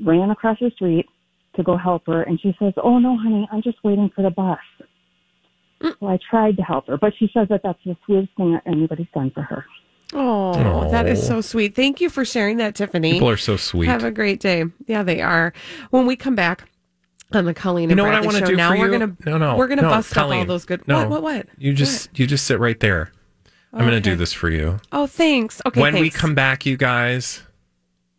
ran 0.06 0.30
across 0.30 0.58
the 0.60 0.72
street 0.76 1.06
to 1.56 1.64
go 1.64 1.76
help 1.76 2.04
her, 2.08 2.24
and 2.24 2.40
she 2.40 2.56
says, 2.60 2.74
"Oh 2.82 3.00
no, 3.00 3.18
honey, 3.18 3.48
I'm 3.52 3.62
just 3.62 3.84
waiting 3.84 4.10
for 4.16 4.22
the 4.22 4.30
bus." 4.30 4.60
So 5.82 6.08
I 6.08 6.18
tried 6.30 6.58
to 6.58 6.64
help 6.64 6.88
her, 6.88 6.98
but 6.98 7.14
she 7.20 7.30
says 7.34 7.48
that 7.50 7.62
that's 7.64 7.80
the 7.86 7.96
sweetest 8.06 8.36
thing 8.38 8.54
that 8.54 8.64
anybody's 8.66 9.08
done 9.14 9.32
for 9.34 9.42
her. 9.42 9.66
Oh, 10.14 10.90
that 10.92 11.08
is 11.08 11.26
so 11.26 11.42
sweet. 11.42 11.76
Thank 11.76 12.00
you 12.00 12.10
for 12.10 12.24
sharing 12.24 12.58
that, 12.58 12.76
Tiffany. 12.76 13.14
People 13.14 13.30
are 13.30 13.38
so 13.38 13.58
sweet. 13.58 13.88
Have 13.88 14.04
a 14.04 14.12
great 14.12 14.40
day. 14.40 14.64
Yeah, 14.86 15.04
they 15.04 15.22
are. 15.22 15.54
When 15.90 16.06
we 16.06 16.16
come 16.16 16.36
back 16.36 16.70
on 17.34 17.46
the 17.46 17.54
Colleen 17.54 17.90
You 17.90 17.94
and 17.94 17.98
know 17.98 18.04
what 18.06 18.16
I 18.16 18.22
want 18.22 18.34
to 18.38 18.40
show, 18.40 18.46
do 18.52 18.56
now 18.56 18.72
for 18.72 18.80
we're 18.80 18.86
you? 18.94 19.00
gonna 19.00 19.18
no, 19.26 19.38
no, 19.38 19.58
we're 19.58 19.68
gonna 19.68 19.82
no, 19.82 19.90
bust 19.90 20.18
up 20.18 20.32
all 20.32 20.46
those 20.46 20.64
good. 20.66 20.88
No, 20.88 21.00
What? 21.00 21.10
What? 21.10 21.24
What? 21.24 21.48
You 21.58 21.74
just 21.74 22.18
you 22.18 22.26
just 22.26 22.46
sit 22.46 22.60
right 22.60 22.80
there. 22.80 23.12
I'm 23.74 23.82
going 23.82 23.92
to 23.92 24.00
do 24.00 24.16
this 24.16 24.34
for 24.34 24.50
you. 24.50 24.80
Oh, 24.92 25.06
thanks. 25.08 25.62
Okay. 25.66 25.80
when 25.80 25.96
we 25.96 26.10
come 26.10 26.34
back, 26.34 26.66
you 26.66 26.78
guys, 26.78 27.44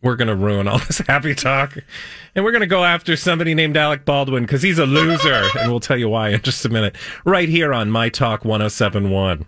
we're 0.01 0.15
going 0.15 0.27
to 0.29 0.35
ruin 0.35 0.67
all 0.67 0.77
this 0.87 0.99
happy 0.99 1.35
talk, 1.35 1.75
and 2.35 2.45
we're 2.45 2.51
going 2.51 2.61
to 2.61 2.67
go 2.67 2.85
after 2.85 3.17
somebody 3.17 3.53
named 3.55 3.75
Alec 3.75 4.05
Baldwin 4.05 4.43
because 4.43 4.61
he's 4.61 4.79
a 4.79 4.85
loser, 4.85 5.43
and 5.57 5.69
we'll 5.69 5.79
tell 5.81 5.97
you 5.97 6.07
why 6.07 6.29
in 6.29 6.41
just 6.43 6.63
a 6.65 6.69
minute. 6.69 6.95
Right 7.25 7.49
here 7.49 7.73
on 7.73 7.89
My 7.89 8.07
Talk 8.09 8.45
1071. 8.45 9.47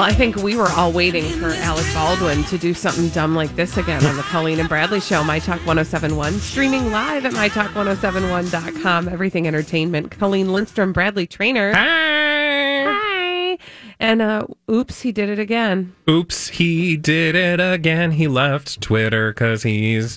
Well, 0.00 0.08
I 0.08 0.14
think 0.14 0.36
we 0.36 0.56
were 0.56 0.70
all 0.70 0.92
waiting 0.92 1.24
for 1.24 1.50
Alec 1.50 1.84
Baldwin 1.92 2.42
to 2.44 2.56
do 2.56 2.72
something 2.72 3.10
dumb 3.10 3.34
like 3.34 3.54
this 3.54 3.76
again 3.76 4.02
on 4.06 4.16
the 4.16 4.22
Colleen 4.22 4.58
and 4.58 4.66
Bradley 4.66 4.98
Show, 4.98 5.22
My 5.22 5.40
Talk 5.40 5.58
1071, 5.66 6.38
streaming 6.40 6.90
live 6.90 7.26
at 7.26 7.34
MyTalk1071.com. 7.34 9.10
Everything 9.10 9.46
Entertainment. 9.46 10.10
Colleen 10.10 10.54
Lindstrom, 10.54 10.94
Bradley 10.94 11.26
Traynor. 11.26 11.74
Hi. 11.74 12.86
Hi. 12.86 13.58
And 13.98 14.22
uh, 14.22 14.46
oops, 14.70 15.02
he 15.02 15.12
did 15.12 15.28
it 15.28 15.38
again. 15.38 15.94
Oops, 16.08 16.48
he 16.48 16.96
did 16.96 17.34
it 17.34 17.60
again. 17.60 18.12
He 18.12 18.26
left 18.26 18.80
Twitter 18.80 19.34
because 19.34 19.64
he's 19.64 20.16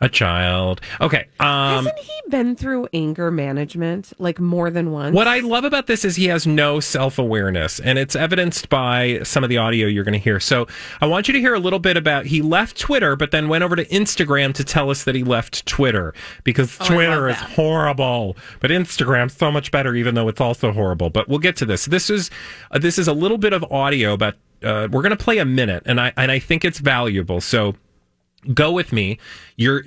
a 0.00 0.08
child. 0.08 0.80
Okay. 1.00 1.26
Um, 1.40 1.84
Hasn't 1.86 1.98
he 1.98 2.12
been 2.28 2.54
through 2.54 2.88
anger 2.92 3.30
management 3.30 4.12
like 4.18 4.38
more 4.38 4.70
than 4.70 4.92
once? 4.92 5.14
What 5.14 5.26
I 5.26 5.40
love 5.40 5.64
about 5.64 5.86
this 5.88 6.04
is 6.04 6.16
he 6.16 6.26
has 6.28 6.46
no 6.46 6.78
self 6.80 7.18
awareness, 7.18 7.80
and 7.80 7.98
it's 7.98 8.14
evidenced 8.14 8.68
by 8.68 9.20
some 9.24 9.42
of 9.42 9.50
the 9.50 9.56
audio 9.58 9.86
you're 9.88 10.04
going 10.04 10.12
to 10.12 10.18
hear. 10.18 10.38
So 10.40 10.66
I 11.00 11.06
want 11.06 11.26
you 11.28 11.32
to 11.34 11.40
hear 11.40 11.54
a 11.54 11.58
little 11.58 11.78
bit 11.80 11.96
about 11.96 12.26
he 12.26 12.42
left 12.42 12.78
Twitter, 12.78 13.16
but 13.16 13.30
then 13.30 13.48
went 13.48 13.64
over 13.64 13.74
to 13.76 13.84
Instagram 13.86 14.54
to 14.54 14.64
tell 14.64 14.90
us 14.90 15.04
that 15.04 15.14
he 15.14 15.24
left 15.24 15.66
Twitter 15.66 16.14
because 16.44 16.76
Oh, 16.80 16.84
Twitter 16.86 17.28
is 17.28 17.36
horrible, 17.36 18.36
but 18.60 18.70
Instagram's 18.70 19.32
so 19.36 19.50
much 19.50 19.70
better, 19.70 19.94
even 19.94 20.14
though 20.14 20.28
it's 20.28 20.40
also 20.40 20.70
horrible. 20.72 21.10
But 21.10 21.28
we'll 21.28 21.38
get 21.40 21.56
to 21.56 21.66
this. 21.66 21.86
This 21.86 22.08
is 22.10 22.30
uh, 22.70 22.78
this 22.78 22.98
is 22.98 23.08
a 23.08 23.12
little 23.12 23.38
bit 23.38 23.52
of 23.52 23.64
audio 23.70 24.12
about. 24.12 24.34
Uh, 24.62 24.88
we're 24.90 25.02
going 25.02 25.16
to 25.16 25.24
play 25.24 25.38
a 25.38 25.44
minute, 25.44 25.82
and 25.86 26.00
I 26.00 26.12
and 26.16 26.30
I 26.32 26.38
think 26.40 26.64
it's 26.64 26.78
valuable. 26.80 27.40
So 27.40 27.74
go 28.54 28.70
with 28.70 28.92
me. 28.92 29.18
You're 29.56 29.84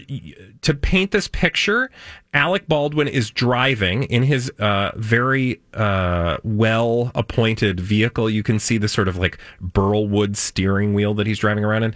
to 0.61 0.73
paint 0.73 1.11
this 1.11 1.27
picture. 1.27 1.89
Alec 2.33 2.67
Baldwin 2.67 3.07
is 3.07 3.29
driving 3.29 4.03
in 4.03 4.23
his 4.23 4.51
uh, 4.59 4.91
very 4.95 5.61
uh, 5.73 6.37
well 6.43 7.11
appointed 7.15 7.79
vehicle. 7.79 8.29
You 8.29 8.43
can 8.43 8.59
see 8.59 8.77
the 8.77 8.89
sort 8.89 9.07
of 9.07 9.17
like 9.17 9.37
burlwood 9.61 10.35
steering 10.37 10.93
wheel 10.93 11.13
that 11.15 11.27
he's 11.27 11.39
driving 11.39 11.63
around 11.63 11.83
in. 11.83 11.95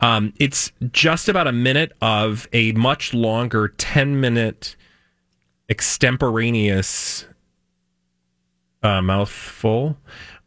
Um, 0.00 0.32
it's 0.38 0.72
just 0.90 1.28
about 1.28 1.46
a 1.46 1.52
minute 1.52 1.92
of 2.00 2.48
a 2.52 2.72
much 2.72 3.14
longer 3.14 3.68
10 3.68 4.20
minute 4.20 4.74
extemporaneous 5.68 7.26
uh, 8.82 9.00
mouthful 9.00 9.96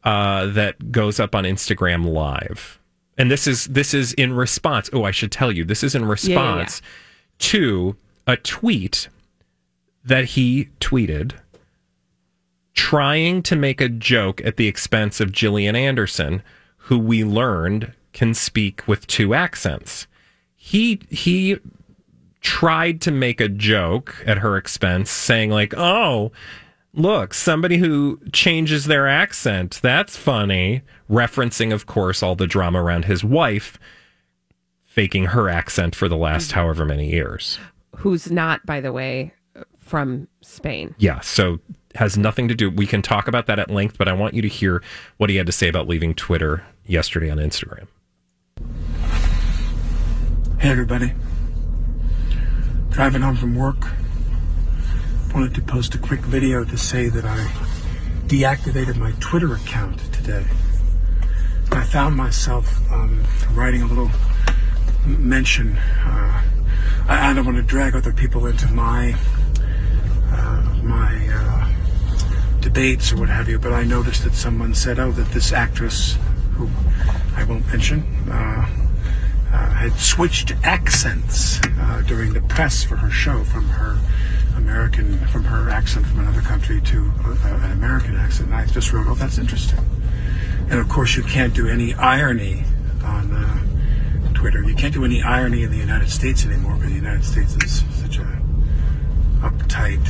uh, 0.03 0.47
that 0.47 0.91
goes 0.91 1.19
up 1.19 1.33
on 1.33 1.45
Instagram 1.45 2.05
live. 2.05 2.79
And 3.17 3.31
this 3.31 3.47
is 3.47 3.65
this 3.65 3.93
is 3.93 4.13
in 4.13 4.33
response. 4.33 4.89
Oh, 4.91 5.03
I 5.03 5.11
should 5.11 5.31
tell 5.31 5.51
you, 5.51 5.63
this 5.63 5.83
is 5.83 5.95
in 5.95 6.05
response 6.05 6.81
to 7.39 7.95
a 8.27 8.37
tweet 8.37 9.07
that 10.03 10.25
he 10.25 10.69
tweeted 10.79 11.33
trying 12.73 13.41
to 13.41 13.55
make 13.55 13.79
a 13.79 13.89
joke 13.89 14.41
at 14.45 14.57
the 14.57 14.67
expense 14.67 15.19
of 15.19 15.31
Gillian 15.31 15.75
Anderson, 15.75 16.43
who 16.77 16.99
we 16.99 17.23
learned 17.23 17.93
can 18.13 18.33
speak 18.33 18.85
with 18.87 19.07
two 19.07 19.33
accents. 19.33 20.07
He 20.55 20.99
he 21.09 21.57
tried 22.41 23.01
to 23.01 23.11
make 23.11 23.41
a 23.41 23.49
joke 23.49 24.23
at 24.25 24.39
her 24.39 24.57
expense, 24.57 25.09
saying 25.09 25.51
like, 25.51 25.73
"Oh, 25.75 26.31
look, 26.95 27.33
somebody 27.33 27.77
who 27.77 28.19
changes 28.31 28.85
their 28.85 29.07
accent. 29.07 29.79
That's 29.81 30.17
funny." 30.17 30.81
Referencing, 31.09 31.71
of 31.71 31.85
course, 31.85 32.23
all 32.23 32.35
the 32.35 32.47
drama 32.47 32.81
around 32.81 33.05
his 33.05 33.23
wife 33.23 33.77
faking 34.83 35.25
her 35.25 35.49
accent 35.49 35.93
for 35.93 36.07
the 36.07 36.17
last 36.17 36.49
mm-hmm. 36.49 36.59
however 36.59 36.85
many 36.85 37.11
years. 37.11 37.59
Who's 37.97 38.31
not, 38.31 38.65
by 38.65 38.81
the 38.81 38.93
way, 38.93 39.33
from 39.77 40.27
Spain. 40.41 40.95
Yeah, 40.97 41.19
so 41.19 41.59
has 41.95 42.17
nothing 42.17 42.47
to 42.47 42.55
do. 42.55 42.69
We 42.69 42.87
can 42.87 43.01
talk 43.01 43.27
about 43.27 43.45
that 43.47 43.59
at 43.59 43.69
length, 43.69 43.97
but 43.97 44.07
I 44.07 44.13
want 44.13 44.33
you 44.33 44.41
to 44.41 44.47
hear 44.47 44.81
what 45.17 45.29
he 45.29 45.35
had 45.35 45.45
to 45.45 45.51
say 45.51 45.67
about 45.67 45.87
leaving 45.87 46.13
Twitter 46.13 46.65
yesterday 46.85 47.29
on 47.29 47.37
Instagram. 47.37 47.87
Hey 50.59 50.69
everybody. 50.69 51.13
Driving 52.89 53.21
home 53.21 53.35
from 53.35 53.55
work. 53.55 53.85
Wanted 55.35 55.55
to 55.55 55.61
post 55.63 55.93
a 55.93 55.97
quick 55.97 56.21
video 56.21 56.63
to 56.63 56.77
say 56.77 57.09
that 57.09 57.25
I 57.25 57.35
deactivated 58.27 58.95
my 58.95 59.11
Twitter 59.19 59.53
account 59.53 59.99
today. 60.13 60.45
I 61.73 61.83
found 61.83 62.15
myself 62.15 62.79
um, 62.89 63.21
writing 63.51 63.81
a 63.81 63.85
little 63.85 64.09
mention. 65.05 65.75
Uh, 65.75 66.41
I, 67.09 67.31
I 67.31 67.33
don't 67.33 67.43
want 67.43 67.57
to 67.57 67.63
drag 67.63 67.97
other 67.97 68.13
people 68.13 68.45
into 68.45 68.71
my 68.71 69.13
uh, 70.31 70.79
my 70.81 71.27
uh, 71.29 71.73
debates 72.61 73.11
or 73.11 73.17
what 73.17 73.27
have 73.27 73.49
you, 73.49 73.59
but 73.59 73.73
I 73.73 73.83
noticed 73.83 74.23
that 74.23 74.35
someone 74.35 74.73
said, 74.73 74.99
"Oh, 74.99 75.11
that 75.11 75.33
this 75.33 75.51
actress, 75.51 76.17
who 76.53 76.69
I 77.35 77.43
won't 77.43 77.67
mention, 77.67 78.03
uh, 78.31 78.69
uh, 79.51 79.69
had 79.71 79.91
switched 79.97 80.53
accents 80.63 81.59
uh, 81.77 82.03
during 82.07 82.31
the 82.31 82.41
press 82.41 82.85
for 82.85 82.95
her 82.95 83.11
show 83.11 83.43
from 83.43 83.67
her 83.67 83.99
American, 84.57 85.17
from 85.27 85.43
her 85.45 85.69
accent 85.69 86.05
from 86.05 86.19
another 86.19 86.41
country 86.41 86.81
to 86.81 87.11
uh, 87.25 87.35
an 87.65 87.71
American 87.71 88.15
accent." 88.15 88.49
And 88.49 88.55
I 88.55 88.65
just 88.65 88.91
wrote, 88.93 89.07
"Oh, 89.07 89.15
that's 89.15 89.37
interesting." 89.37 89.79
And 90.69 90.79
of 90.79 90.89
course, 90.89 91.15
you 91.15 91.23
can't 91.23 91.53
do 91.53 91.67
any 91.67 91.93
irony 91.93 92.63
on 93.03 93.31
uh, 93.31 94.33
Twitter. 94.33 94.63
You 94.63 94.75
can't 94.75 94.93
do 94.93 95.05
any 95.05 95.21
irony 95.21 95.63
in 95.63 95.71
the 95.71 95.77
United 95.77 96.09
States 96.09 96.45
anymore 96.45 96.75
because 96.75 96.89
the 96.89 96.95
United 96.95 97.23
States 97.23 97.55
is 97.63 97.83
such 98.01 98.17
a 98.17 98.41
uptight. 99.41 100.05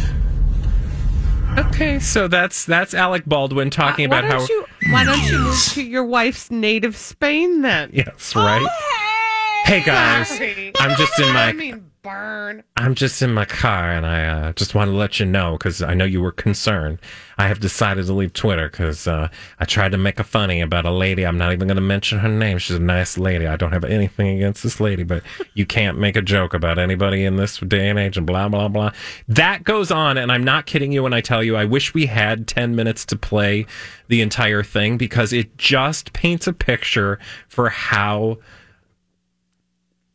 Okay, 1.58 2.00
so 2.00 2.28
that's 2.28 2.66
that's 2.66 2.94
Alec 2.94 3.24
Baldwin 3.26 3.70
talking 3.70 4.10
why 4.10 4.20
about 4.20 4.32
how. 4.32 4.46
you 4.48 4.66
why 4.92 5.04
don't 5.06 5.24
you 5.30 5.40
move 5.40 5.58
to 5.70 5.84
your 5.84 6.04
wife's 6.04 6.52
native 6.52 6.96
Spain 6.98 7.62
then? 7.62 7.92
Yes, 7.94 8.36
right. 8.36 8.66
Hey 9.64 9.82
guys, 9.84 10.28
Sorry. 10.30 10.72
I'm 10.80 10.96
just 10.98 11.18
in 11.20 11.34
my 11.34 11.46
I 11.46 11.52
mean, 11.54 11.85
burn. 12.06 12.64
I'm 12.78 12.94
just 12.94 13.22
in 13.24 13.34
my 13.34 13.46
car, 13.46 13.90
and 13.90 14.06
I 14.06 14.26
uh, 14.26 14.54
just 14.54 14.76
want 14.76 14.90
to 14.90 14.96
let 14.96 15.20
you 15.20 15.26
know 15.26 15.54
because 15.54 15.82
I 15.82 15.96
know 15.96 16.06
you 16.06 16.22
were 16.22 16.32
concerned. 16.32 17.00
I 17.40 17.48
have 17.48 17.60
decided 17.60 18.06
to 18.06 18.14
leave 18.14 18.32
Twitter 18.32 18.70
because 18.70 19.08
uh, 19.08 19.28
I 19.60 19.66
tried 19.66 19.92
to 19.92 19.98
make 19.98 20.20
a 20.20 20.24
funny 20.24 20.62
about 20.62 20.86
a 20.86 20.92
lady. 20.92 21.26
I'm 21.26 21.40
not 21.40 21.52
even 21.52 21.68
going 21.68 21.76
to 21.76 21.82
mention 21.82 22.20
her 22.20 22.30
name. 22.30 22.60
She's 22.60 22.78
a 22.78 22.80
nice 22.80 23.18
lady. 23.18 23.48
I 23.48 23.56
don't 23.58 23.74
have 23.74 23.84
anything 23.84 24.28
against 24.28 24.62
this 24.62 24.80
lady, 24.80 25.02
but 25.02 25.24
you 25.56 25.66
can't 25.66 25.98
make 25.98 26.16
a 26.16 26.22
joke 26.22 26.54
about 26.54 26.78
anybody 26.78 27.26
in 27.26 27.38
this 27.38 27.58
day 27.58 27.90
and 27.90 27.98
age 27.98 28.18
and 28.18 28.28
blah 28.28 28.50
blah 28.50 28.68
blah. 28.68 28.92
That 29.28 29.64
goes 29.64 29.90
on, 29.90 30.18
and 30.18 30.32
I'm 30.32 30.44
not 30.44 30.68
kidding 30.68 30.92
you 30.92 31.02
when 31.02 31.14
I 31.14 31.22
tell 31.22 31.44
you 31.44 31.56
I 31.56 31.66
wish 31.66 31.96
we 31.96 32.06
had 32.06 32.48
10 32.48 32.76
minutes 32.76 33.04
to 33.08 33.16
play 33.16 33.66
the 34.10 34.22
entire 34.22 34.62
thing 34.62 34.98
because 34.98 35.34
it 35.34 35.58
just 35.58 36.14
paints 36.14 36.46
a 36.46 36.54
picture 36.54 37.18
for 37.50 37.70
how 37.70 38.38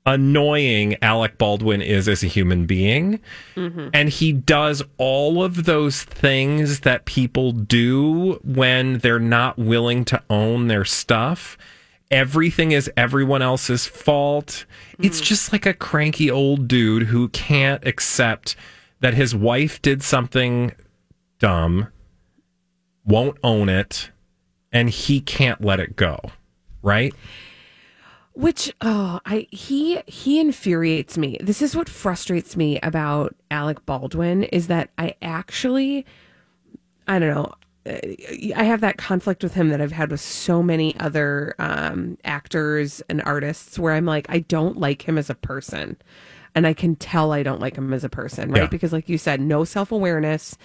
annoying 0.07 0.97
Alec 1.03 1.39
Baldwin 1.39 1.83
is 1.83 2.09
as 2.09 2.23
a 2.23 2.27
human 2.27 2.67
being. 2.67 3.21
Mm-hmm. 3.55 3.89
And 3.93 4.09
he 4.09 4.33
does 4.33 4.83
all 4.99 5.43
of 5.43 5.65
those 5.65 6.03
things 6.03 6.81
that 6.81 7.05
people 7.05 7.53
do 7.53 8.41
when 8.43 8.99
they're 8.99 9.19
not 9.19 9.59
willing 9.59 10.05
to 10.07 10.23
own 10.31 10.69
their 10.69 10.85
stuff. 10.85 11.59
Everything 12.11 12.73
is 12.73 12.91
everyone 12.97 13.43
else's 13.43 13.87
fault. 13.87 14.65
It's 14.99 15.21
mm. 15.21 15.25
just 15.25 15.53
like 15.53 15.65
a 15.65 15.75
cranky 15.75 16.31
old 16.31 16.67
dude 16.67 17.05
who 17.05 17.29
can't 17.29 17.87
accept 17.87 18.57
that 18.99 19.15
his 19.15 19.35
wife 19.35 19.81
did 19.81 20.03
something 20.03 20.73
dumb, 21.39 21.89
won't 23.05 23.39
own 23.45 23.69
it, 23.69 24.11
and 24.73 24.91
he 24.91 25.21
can't 25.21 25.63
let 25.63 25.79
it 25.79 25.95
go. 25.95 26.19
Right? 26.83 27.15
Which 28.41 28.75
oh, 28.81 29.21
I 29.27 29.47
he 29.51 30.01
he 30.07 30.41
infuriates 30.41 31.19
me. 31.19 31.37
This 31.43 31.61
is 31.61 31.77
what 31.77 31.91
frustrates 31.91 32.57
me 32.57 32.81
about 32.81 33.37
Alec 33.51 33.85
Baldwin 33.85 34.45
is 34.45 34.69
that 34.69 34.89
I 34.97 35.15
actually 35.21 36.07
I 37.07 37.19
don't 37.19 37.35
know. 37.35 37.53
uh, 37.85 37.99
I 38.57 38.65
have 38.65 38.81
that 38.81 38.97
conflict 38.97 39.43
with 39.43 39.53
him 39.53 39.69
that 39.69 39.83
I've 39.83 39.93
had 39.93 40.11
with 40.11 40.21
so 40.23 40.63
many 40.63 40.99
other 40.99 41.55
um, 41.59 42.17
actors 42.25 43.03
and 43.11 43.21
artists 43.27 43.79
where 43.79 43.93
I'm 43.93 44.07
like, 44.07 44.25
I 44.31 44.39
don't 44.39 44.79
like 44.79 45.03
him 45.07 45.19
as 45.19 45.29
a 45.29 45.35
person. 45.35 45.99
And 46.55 46.67
I 46.67 46.73
can 46.73 46.97
tell 46.97 47.33
I 47.33 47.43
don't 47.43 47.61
like 47.61 47.77
him 47.77 47.93
as 47.93 48.05
a 48.05 48.09
person, 48.09 48.51
right? 48.51 48.63
Yeah. 48.63 48.69
Because, 48.69 48.93
like 48.93 49.09
you 49.09 49.19
said, 49.19 49.41
no 49.41 49.65
self 49.65 49.93
awareness. 49.93 50.57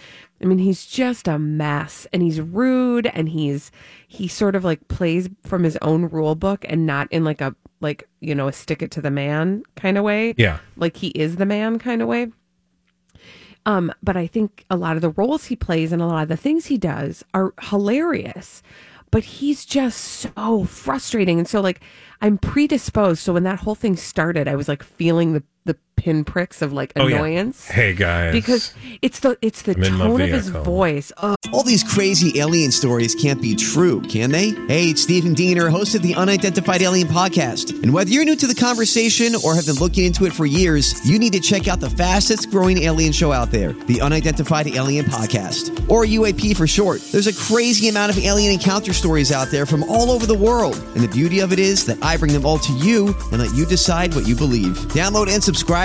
I 0.42 0.46
mean, 0.46 0.58
he's 0.60 0.86
just 0.86 1.28
a 1.28 1.38
mess 1.38 2.08
and 2.14 2.22
he's 2.24 2.42
rude 2.42 3.08
and 3.08 3.30
he's, 3.30 3.70
he 4.08 4.28
sort 4.28 4.56
of 4.56 4.64
like 4.64 4.88
plays 4.88 5.30
from 5.44 5.64
his 5.64 5.78
own 5.84 6.10
rule 6.10 6.36
book 6.36 6.66
and 6.68 6.86
not 6.88 7.12
in 7.12 7.24
like 7.24 7.40
a, 7.40 7.56
like, 7.82 8.08
you 8.20 8.36
know, 8.36 8.48
a 8.48 8.54
stick 8.54 8.82
it 8.82 8.92
to 8.92 9.02
the 9.02 9.12
man 9.12 9.64
kind 9.76 9.98
of 9.98 10.04
way. 10.04 10.34
Yeah. 10.38 10.60
Like 10.76 10.98
he 10.98 11.08
is 11.10 11.36
the 11.36 11.46
man 11.46 11.80
kind 11.80 12.02
of 12.02 12.08
way. 12.08 12.32
Um, 13.66 13.92
but 14.04 14.16
I 14.16 14.28
think 14.28 14.66
a 14.70 14.78
lot 14.78 14.96
of 14.96 15.02
the 15.02 15.10
roles 15.10 15.46
he 15.46 15.56
plays 15.56 15.92
and 15.92 16.02
a 16.02 16.06
lot 16.06 16.24
of 16.24 16.30
the 16.30 16.38
things 16.38 16.68
he 16.68 16.78
does 16.78 17.24
are 17.34 17.54
hilarious. 17.62 18.62
But 19.12 19.24
he's 19.24 19.66
just 19.66 20.00
so 20.00 20.66
frustrating. 20.66 21.40
And 21.40 21.48
so 21.48 21.62
like 21.62 21.82
I'm 22.22 22.38
predisposed. 22.38 23.22
So 23.22 23.34
when 23.34 23.44
that 23.44 23.60
whole 23.60 23.76
thing 23.76 23.96
started, 23.96 24.48
I 24.48 24.56
was 24.56 24.68
like 24.68 24.84
feeling 24.84 25.34
the 25.34 25.44
the 25.66 25.78
pinpricks 25.96 26.62
of 26.62 26.74
like 26.74 26.94
Oh, 26.96 27.08
yeah. 27.08 27.16
annoyance. 27.16 27.68
Hey 27.68 27.94
guys. 27.94 28.34
Because 28.34 28.74
it's 29.02 29.20
the 29.20 29.38
it's 29.42 29.62
the 29.64 29.74
I'm 29.76 29.98
tone 29.98 30.22
of 30.22 30.30
his 30.30 30.50
voice. 30.50 31.12
Oh, 31.22 31.36
All 31.54 31.64
these 31.64 31.84
crazy 31.84 32.40
alien 32.40 32.72
stories 32.72 33.16
can't 33.16 33.42
be 33.42 33.56
true, 33.56 34.02
can 34.02 34.32
they? 34.32 34.50
Hey, 34.68 34.90
it's 34.90 35.02
Stephen 35.02 35.34
Diener, 35.34 35.70
host 35.70 35.96
of 35.96 36.02
the 36.02 36.14
Unidentified 36.16 36.82
Alien 36.82 37.08
Podcast. 37.08 37.82
And 37.84 37.94
whether 37.94 38.10
you're 38.10 38.26
new 38.26 38.36
to 38.36 38.48
the 38.48 38.56
conversation 38.56 39.34
or 39.44 39.56
have 39.56 39.66
been 39.66 39.76
looking 39.76 40.06
into 40.06 40.26
it 40.26 40.34
for 40.34 40.46
years, 40.46 41.08
you 41.08 41.18
need 41.20 41.34
to 41.34 41.40
check 41.40 41.68
out 41.68 41.80
the 41.80 41.90
fastest 41.90 42.52
growing 42.52 42.80
alien 42.84 43.12
show 43.12 43.32
out 43.32 43.52
there, 43.52 43.74
the 43.74 44.02
Unidentified 44.02 44.68
Alien 44.68 45.06
Podcast, 45.06 45.90
or 45.90 46.06
UAP 46.06 46.56
for 46.58 46.68
short. 46.68 47.02
There's 47.12 47.28
a 47.28 47.34
crazy 47.34 47.88
amount 47.90 48.12
of 48.12 48.24
alien 48.24 48.52
encounter 48.54 48.94
stories 48.94 49.32
out 49.32 49.50
there 49.50 49.66
from 49.66 49.84
all 49.84 50.12
over 50.12 50.26
the 50.26 50.38
world. 50.38 50.76
And 50.96 51.04
the 51.04 51.08
beauty 51.08 51.40
of 51.40 51.54
it 51.54 51.60
is 51.60 51.86
that 51.86 51.98
I 52.04 52.18
bring 52.18 52.34
them 52.34 52.46
all 52.46 52.60
to 52.60 52.74
you 52.74 53.08
and 53.32 53.40
let 53.42 53.54
you 53.56 53.66
decide 53.66 54.14
what 54.14 54.28
you 54.28 54.36
believe. 54.36 54.76
Download 54.94 55.30
and 55.34 55.44
subscribe 55.44 55.85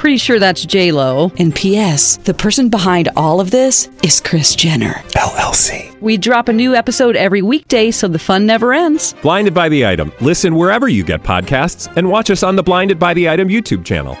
Pretty 0.00 0.16
sure 0.16 0.38
that's 0.38 0.64
J 0.64 0.92
Lo. 0.92 1.30
And 1.38 1.54
P.S. 1.54 2.16
The 2.16 2.32
person 2.32 2.70
behind 2.70 3.10
all 3.16 3.38
of 3.38 3.50
this 3.50 3.90
is 4.02 4.18
Kris 4.18 4.54
Jenner 4.54 4.94
LLC. 5.10 5.94
We 6.00 6.16
drop 6.16 6.48
a 6.48 6.54
new 6.54 6.74
episode 6.74 7.16
every 7.16 7.42
weekday, 7.42 7.90
so 7.90 8.08
the 8.08 8.18
fun 8.18 8.46
never 8.46 8.72
ends. 8.72 9.14
Blinded 9.20 9.52
by 9.52 9.68
the 9.68 9.84
item. 9.84 10.10
Listen 10.22 10.54
wherever 10.54 10.88
you 10.88 11.04
get 11.04 11.22
podcasts, 11.22 11.94
and 11.98 12.08
watch 12.08 12.30
us 12.30 12.42
on 12.42 12.56
the 12.56 12.62
Blinded 12.62 12.98
by 12.98 13.12
the 13.12 13.28
Item 13.28 13.48
YouTube 13.48 13.84
channel. 13.84 14.16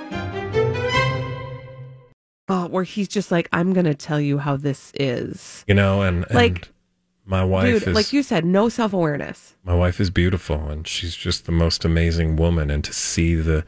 oh, 2.50 2.68
where 2.68 2.84
he's 2.84 3.08
just 3.08 3.30
like, 3.30 3.48
I'm 3.50 3.72
gonna 3.72 3.94
tell 3.94 4.20
you 4.20 4.36
how 4.36 4.58
this 4.58 4.92
is. 4.96 5.64
you 5.66 5.72
know, 5.72 6.02
and, 6.02 6.26
and 6.26 6.34
Like, 6.34 6.68
my 7.24 7.42
wife 7.42 7.64
Dude, 7.64 7.88
is 7.88 7.94
like 7.94 8.12
you 8.12 8.22
said, 8.22 8.44
no 8.44 8.68
self 8.68 8.92
awareness. 8.92 9.56
my 9.64 9.74
wife 9.74 9.98
is 9.98 10.10
beautiful 10.10 10.68
and 10.68 10.86
she's 10.86 11.16
just 11.16 11.46
the 11.46 11.52
most 11.52 11.86
amazing 11.86 12.36
woman 12.36 12.70
and 12.70 12.84
to 12.84 12.92
see 12.92 13.34
the 13.34 13.64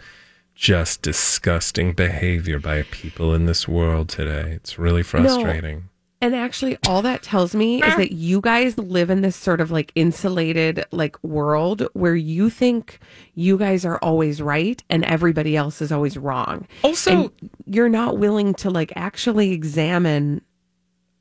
just 0.54 1.02
disgusting 1.02 1.92
behavior 1.92 2.59
by 2.59 2.82
people 2.90 3.35
in 3.35 3.47
this 3.47 3.66
world 3.66 4.09
today 4.09 4.52
it's 4.52 4.78
really 4.78 5.02
frustrating 5.02 5.88
And 6.21 6.37
actually, 6.37 6.78
all 6.87 7.02
that 7.02 7.25
tells 7.25 7.52
me 7.52 7.82
is 7.82 7.97
that 7.97 8.12
you 8.12 8.40
guys 8.40 8.78
live 8.78 9.11
in 9.11 9.23
this 9.23 9.35
sort 9.35 9.61
of 9.61 9.73
like 9.73 9.90
insulated 9.97 10.85
like 10.92 11.16
world 11.25 11.88
where 11.94 12.14
you 12.14 12.49
think 12.49 13.00
you 13.35 13.59
guys 13.59 13.85
are 13.85 13.99
always 13.99 14.40
right 14.40 14.80
and 14.88 15.04
everybody 15.04 15.56
else 15.56 15.82
is 15.82 15.90
always 15.90 16.16
wrong. 16.16 16.68
Also- 16.85 17.11
And 17.25 17.50
you're 17.66 17.88
not 17.88 18.18
willing 18.18 18.54
to 18.62 18.71
like 18.71 18.92
actually 18.94 19.50
examine 19.50 20.42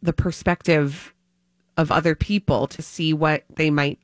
the 0.03 0.13
perspective 0.13 1.15
of 1.77 1.91
other 1.91 2.13
people 2.13 2.67
to 2.67 2.83
see 2.83 3.11
what 3.11 3.43
they 3.55 3.71
might 3.71 3.97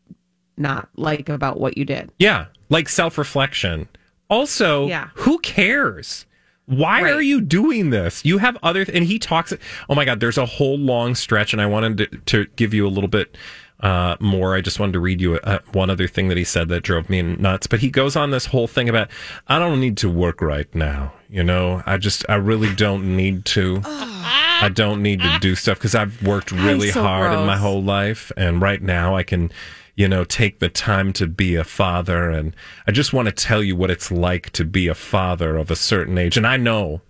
not 0.58 0.90
like 0.96 1.30
about 1.30 1.60
what 1.60 1.78
you 1.78 1.86
did. 1.86 2.12
yeah 2.18 2.46
like 2.70 2.90
self-reflection 2.90 3.88
also 4.30 4.88
Yeah. 4.88 5.10
who 5.16 5.40
cares 5.40 6.26
why 6.66 7.02
are 7.04 7.22
you 7.22 7.40
doing 7.40 7.92
this 7.92 8.26
you 8.26 8.40
have 8.40 8.58
other 8.62 8.86
and 8.94 9.06
he 9.06 9.18
talks 9.18 9.54
oh 9.90 9.96
my 9.96 10.04
god 10.04 10.20
there's 10.20 10.38
a 10.38 10.46
whole 10.46 10.78
long 10.78 11.16
stretch 11.16 11.54
and 11.54 11.62
i 11.62 11.66
wanted 11.66 11.98
to, 11.98 12.08
to 12.26 12.46
give 12.58 12.74
you 12.74 12.86
a 12.86 12.90
little 12.90 13.08
bit 13.08 13.38
uh, 13.80 14.16
more. 14.20 14.56
I 14.56 14.62
just 14.62 14.80
wanted 14.80 14.94
to 14.94 15.00
read 15.00 15.22
you 15.22 15.36
uh, 15.36 15.60
one 15.74 15.92
other 15.92 16.08
thing 16.08 16.30
that 16.30 16.38
he 16.38 16.44
said 16.44 16.68
that 16.70 16.82
drove 16.82 17.12
me 17.12 17.22
nuts. 17.22 17.68
But 17.68 17.80
he 17.80 17.90
goes 17.90 18.16
on 18.16 18.32
this 18.32 18.48
whole 18.48 18.68
thing 18.68 18.90
about 18.90 19.10
I 19.48 19.60
don't 19.60 19.80
need 19.80 19.98
to 19.98 20.10
work 20.10 20.42
right 20.42 20.74
now. 20.74 21.14
You 21.30 21.44
know, 21.44 21.84
I 21.86 21.98
just 21.98 22.26
I 22.30 22.36
really 22.36 22.74
don't 22.74 23.16
need 23.16 23.46
to. 23.46 23.82
I 23.86 24.70
don't 24.74 25.04
need 25.04 25.22
to 25.22 25.40
do 25.40 25.56
stuff 25.56 25.78
because 25.78 25.94
I've 25.94 26.24
worked 26.24 26.52
really 26.52 26.90
so 26.90 27.04
hard 27.04 27.38
in 27.38 27.46
my 27.46 27.58
whole 27.58 27.84
life, 27.84 28.32
and 28.38 28.62
right 28.62 28.82
now 28.82 29.16
I 29.16 29.24
can, 29.24 29.52
you 29.96 30.08
know, 30.08 30.24
take 30.24 30.60
the 30.60 30.70
time 30.70 31.14
to 31.14 31.28
be 31.28 31.56
a 31.56 31.64
father. 31.64 32.30
And 32.30 32.56
I 32.88 32.92
just 32.92 33.14
want 33.14 33.28
to 33.28 33.32
tell 33.32 33.62
you 33.62 33.76
what 33.76 33.92
it's 33.92 34.12
like 34.12 34.52
to 34.52 34.66
be 34.66 34.88
a 34.88 34.96
father 34.96 35.58
of 35.58 35.70
a 35.70 35.76
certain 35.76 36.18
age. 36.18 36.38
And 36.38 36.48
I 36.48 36.58
know 36.58 37.02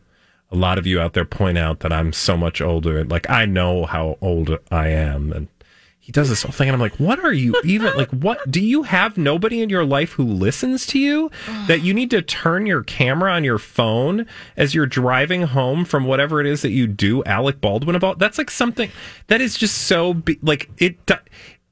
a 0.51 0.56
lot 0.56 0.77
of 0.77 0.88
you 0.88 0.99
out 0.99 1.13
there 1.13 1.25
point 1.25 1.58
out 1.58 1.80
that 1.82 1.93
I'm 1.93 2.12
so 2.12 2.36
much 2.36 2.60
older. 2.60 3.03
Like 3.03 3.30
I 3.30 3.45
know 3.45 3.86
how 3.86 4.17
old 4.19 4.58
I 4.71 4.89
am, 4.89 5.32
and 5.32 5.47
he 6.08 6.13
does 6.13 6.30
this 6.30 6.43
whole 6.43 6.54
thing, 6.54 6.70
and 6.70 6.74
I'm 6.74 6.80
like, 6.80 7.02
what 7.02 7.20
are 7.20 7.34
you 7.34 7.54
even 7.65 7.93
like? 7.98 8.10
What 8.12 8.50
do 8.50 8.63
you 8.63 8.84
have 8.84 9.17
nobody 9.17 9.62
in 9.62 9.70
your 9.70 9.84
life 9.84 10.13
who 10.13 10.24
listens 10.24 10.86
to 10.86 11.00
you 11.00 11.30
that 11.67 11.82
you 11.82 11.93
need 11.93 12.12
to 12.12 12.22
turn 12.22 12.65
your 12.65 12.82
camera 12.82 13.34
on 13.34 13.43
your 13.43 13.58
phone 13.58 14.26
as 14.56 14.74
you're 14.74 14.86
driving 14.86 15.41
home 15.41 15.84
from 15.84 16.06
whatever 16.06 16.39
it 16.39 16.48
is 16.48 16.62
that 16.62 16.70
you 16.70 16.88
do 16.88 17.26
Alec 17.26 17.60
Baldwin 17.60 17.93
about? 17.93 18.20
That's 18.20 18.38
like 18.38 18.50
something 18.50 18.89
that 19.28 19.41
is 19.41 19.58
just 19.58 19.80
so 19.80 20.13
be- 20.13 20.39
like 20.41 20.70
it. 20.78 20.96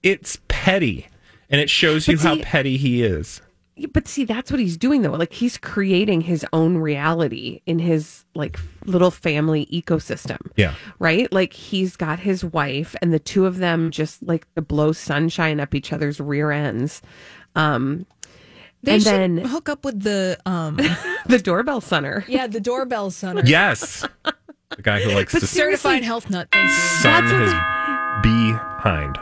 It's 0.04 0.40
petty, 0.50 1.08
and 1.50 1.62
it 1.62 1.70
shows 1.70 2.06
you 2.10 2.18
But 2.18 2.24
how 2.24 2.36
petty 2.42 2.76
he 2.76 3.04
is. 3.04 3.40
Yeah, 3.76 3.88
But 3.94 4.08
see, 4.08 4.24
that's 4.26 4.52
what 4.52 4.60
he's 4.60 4.78
doing 4.78 5.02
though. 5.02 5.12
Like 5.12 5.34
he's 5.34 5.58
creating 5.58 6.22
his 6.22 6.46
own 6.54 6.78
reality 6.78 7.62
in 7.66 7.80
his 7.80 8.24
like 8.34 8.58
little 8.86 9.12
family 9.12 9.66
ecosystem. 9.68 10.38
Yeah. 10.56 10.76
Right? 11.00 11.32
Like 11.32 11.54
he's 11.54 11.96
got 11.98 12.20
his 12.20 12.44
wife 12.46 12.96
and 13.02 13.14
the 13.14 13.20
two 13.20 13.46
of 13.46 13.58
them 13.58 13.92
just 13.92 14.24
like 14.24 14.48
to 14.56 14.62
blow 14.62 14.92
sunshine 14.94 15.60
up 15.60 15.76
each 15.76 15.92
other's 15.92 16.20
rear 16.20 16.52
ends. 16.52 17.02
Um 17.56 18.06
They 18.84 18.94
and 18.96 19.04
should 19.04 19.12
then 19.14 19.38
hook 19.40 19.68
up 19.70 19.84
with 19.84 20.02
the 20.04 20.38
um 20.46 20.78
the 21.28 21.40
doorbell 21.40 21.82
center. 21.82 22.24
yeah 22.28 22.48
the 22.48 22.62
doorbell 22.62 23.12
center. 23.12 23.42
Yes, 23.46 24.06
the 24.70 24.82
guy 24.82 25.02
who 25.02 25.12
likes 25.12 25.34
to 25.34 25.46
certified 25.46 26.04
health 26.04 26.30
nut. 26.30 26.48
Thank 26.52 26.70
you. 26.70 26.76
sun 26.76 27.24
his 27.28 27.54
behind. 28.22 29.18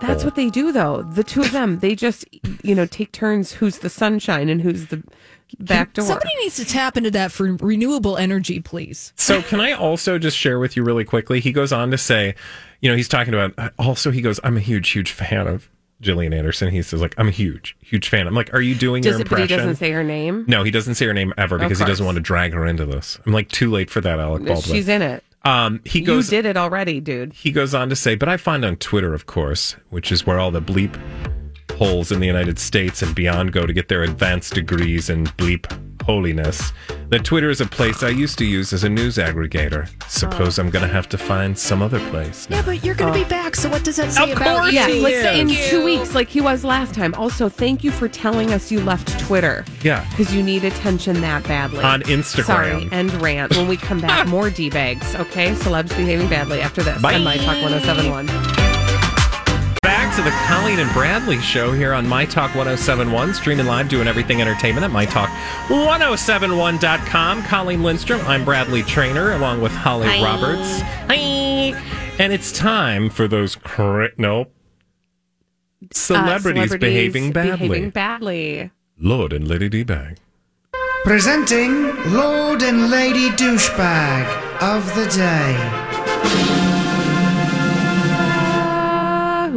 That's 0.00 0.24
what 0.24 0.34
they 0.34 0.50
do 0.50 0.72
though. 0.72 1.02
The 1.02 1.24
two 1.24 1.40
of 1.40 1.52
them, 1.52 1.78
they 1.80 1.94
just 1.94 2.24
you 2.62 2.74
know, 2.74 2.86
take 2.86 3.12
turns 3.12 3.52
who's 3.52 3.78
the 3.78 3.90
sunshine 3.90 4.48
and 4.48 4.62
who's 4.62 4.86
the 4.86 5.02
back 5.58 5.94
door. 5.94 6.04
Somebody 6.04 6.30
needs 6.40 6.56
to 6.56 6.64
tap 6.64 6.96
into 6.96 7.10
that 7.12 7.32
for 7.32 7.54
renewable 7.54 8.16
energy, 8.16 8.60
please. 8.60 9.12
So, 9.16 9.42
can 9.42 9.60
I 9.60 9.72
also 9.72 10.18
just 10.18 10.36
share 10.36 10.58
with 10.58 10.76
you 10.76 10.82
really 10.82 11.04
quickly? 11.04 11.40
He 11.40 11.52
goes 11.52 11.72
on 11.72 11.90
to 11.90 11.98
say, 11.98 12.34
you 12.80 12.90
know, 12.90 12.96
he's 12.96 13.08
talking 13.08 13.34
about 13.34 13.72
also, 13.78 14.10
he 14.10 14.20
goes, 14.20 14.38
I'm 14.44 14.56
a 14.56 14.60
huge, 14.60 14.88
huge 14.90 15.10
fan 15.10 15.46
of 15.46 15.68
Gillian 16.00 16.32
Anderson. 16.32 16.70
He 16.70 16.82
says, 16.82 17.00
like, 17.00 17.14
I'm 17.18 17.28
a 17.28 17.32
huge, 17.32 17.76
huge 17.80 18.08
fan. 18.08 18.26
I'm 18.26 18.34
like, 18.34 18.52
are 18.54 18.60
you 18.60 18.74
doing 18.74 19.02
Does 19.02 19.12
your 19.12 19.22
it, 19.22 19.30
but 19.30 19.40
he 19.40 19.46
doesn't 19.46 19.76
say 19.76 19.90
her 19.90 20.04
name. 20.04 20.44
no, 20.46 20.62
he 20.62 20.70
doesn't 20.70 20.94
say 20.94 21.06
her 21.06 21.14
name 21.14 21.32
ever 21.36 21.58
because 21.58 21.78
he 21.78 21.84
doesn't 21.84 22.04
want 22.04 22.16
to 22.16 22.22
drag 22.22 22.52
her 22.52 22.66
into 22.66 22.84
this. 22.84 23.18
I'm 23.26 23.32
like, 23.32 23.48
too 23.48 23.70
late 23.70 23.90
for 23.90 24.00
that, 24.00 24.20
Alec 24.20 24.44
Baldwin. 24.44 24.76
She's 24.76 24.88
in 24.88 25.02
it. 25.02 25.24
Um, 25.44 25.80
he 25.84 26.00
goes. 26.00 26.30
you 26.30 26.38
did 26.38 26.46
it 26.46 26.56
already, 26.56 27.00
dude. 27.00 27.32
He 27.32 27.52
goes 27.52 27.74
on 27.74 27.88
to 27.90 27.96
say, 27.96 28.14
but 28.16 28.28
I 28.28 28.36
find 28.36 28.64
on 28.64 28.76
Twitter, 28.76 29.14
of 29.14 29.26
course, 29.26 29.76
which 29.90 30.10
is 30.12 30.26
where 30.26 30.38
all 30.38 30.50
the 30.50 30.60
bleep 30.62 31.00
holes 31.72 32.10
in 32.10 32.18
the 32.20 32.26
United 32.26 32.58
States 32.58 33.02
and 33.02 33.14
beyond 33.14 33.52
go 33.52 33.64
to 33.64 33.72
get 33.72 33.88
their 33.88 34.02
advanced 34.02 34.54
degrees 34.54 35.08
in 35.08 35.24
bleep 35.24 35.66
holiness, 36.08 36.72
that 37.10 37.22
Twitter 37.22 37.50
is 37.50 37.60
a 37.60 37.66
place 37.66 38.02
I 38.02 38.08
used 38.08 38.38
to 38.38 38.44
use 38.46 38.72
as 38.72 38.82
a 38.82 38.88
news 38.88 39.18
aggregator. 39.18 39.86
Suppose 40.08 40.58
oh. 40.58 40.62
I'm 40.62 40.70
going 40.70 40.86
to 40.86 40.92
have 40.92 41.06
to 41.10 41.18
find 41.18 41.56
some 41.56 41.82
other 41.82 42.00
place. 42.08 42.48
Yeah, 42.48 42.62
but 42.62 42.82
you're 42.82 42.94
going 42.94 43.12
to 43.12 43.18
be 43.18 43.28
back. 43.28 43.54
So 43.54 43.68
what 43.68 43.84
does 43.84 43.96
that 43.96 44.10
say 44.12 44.32
Of 44.32 44.38
about 44.38 44.60
course 44.60 44.72
you? 44.72 44.78
Yeah, 44.78 44.88
he 44.88 45.00
like 45.02 45.12
is. 45.12 45.38
in 45.38 45.48
Thank 45.48 45.70
two 45.70 45.84
weeks, 45.84 46.14
like 46.14 46.28
he 46.28 46.40
was 46.40 46.64
last 46.64 46.94
time. 46.94 47.12
Also, 47.14 47.50
thank 47.50 47.84
you 47.84 47.90
for 47.90 48.08
telling 48.08 48.52
us 48.52 48.72
you 48.72 48.80
left 48.80 49.20
Twitter. 49.20 49.66
Yeah. 49.82 50.08
Because 50.10 50.34
you 50.34 50.42
need 50.42 50.64
attention 50.64 51.20
that 51.20 51.44
badly. 51.44 51.84
On 51.84 52.00
Instagram. 52.04 52.44
Sorry, 52.44 52.88
end 52.90 53.12
rant. 53.20 53.54
When 53.54 53.68
we 53.68 53.76
come 53.76 54.00
back, 54.00 54.26
more 54.36 54.48
D 54.48 54.70
bags, 54.70 55.14
okay? 55.16 55.50
Celebs 55.52 55.90
behaving 55.90 56.28
badly 56.28 56.62
after 56.62 56.82
this. 56.82 57.00
Bye. 57.02 57.16
On 57.16 57.22
My 57.22 57.36
Talk 57.36 57.62
1071. 57.62 58.57
Back 59.88 60.12
to 60.16 60.22
the 60.22 60.30
Colleen 60.46 60.80
and 60.80 60.92
Bradley 60.92 61.40
show 61.40 61.72
here 61.72 61.94
on 61.94 62.06
My 62.06 62.26
Talk 62.26 62.54
1071, 62.54 63.32
streaming 63.32 63.64
live, 63.64 63.88
doing 63.88 64.06
everything 64.06 64.42
entertainment 64.42 64.84
at 64.84 64.90
MyTalk1071.com. 64.90 67.42
Colleen 67.44 67.82
Lindstrom, 67.82 68.20
I'm 68.26 68.44
Bradley 68.44 68.82
Traynor, 68.82 69.32
along 69.32 69.62
with 69.62 69.72
Holly 69.72 70.06
Roberts. 70.22 70.82
Hi. 71.08 71.72
And 72.18 72.34
it's 72.34 72.52
time 72.52 73.08
for 73.08 73.26
those 73.26 73.56
cra- 73.56 74.10
no 74.18 74.42
Uh, 74.42 74.44
celebrities, 75.94 76.76
behaving 76.76 77.32
badly. 77.32 77.68
Behaving 77.68 77.88
badly. 77.90 78.70
Lord 79.00 79.32
and 79.32 79.48
Lady 79.48 79.70
D-Bag. 79.70 80.18
Presenting 81.04 81.94
Lord 82.12 82.62
and 82.62 82.90
Lady 82.90 83.30
Douchebag 83.30 84.26
of 84.60 84.84
the 84.94 85.06
Day. 85.16 85.56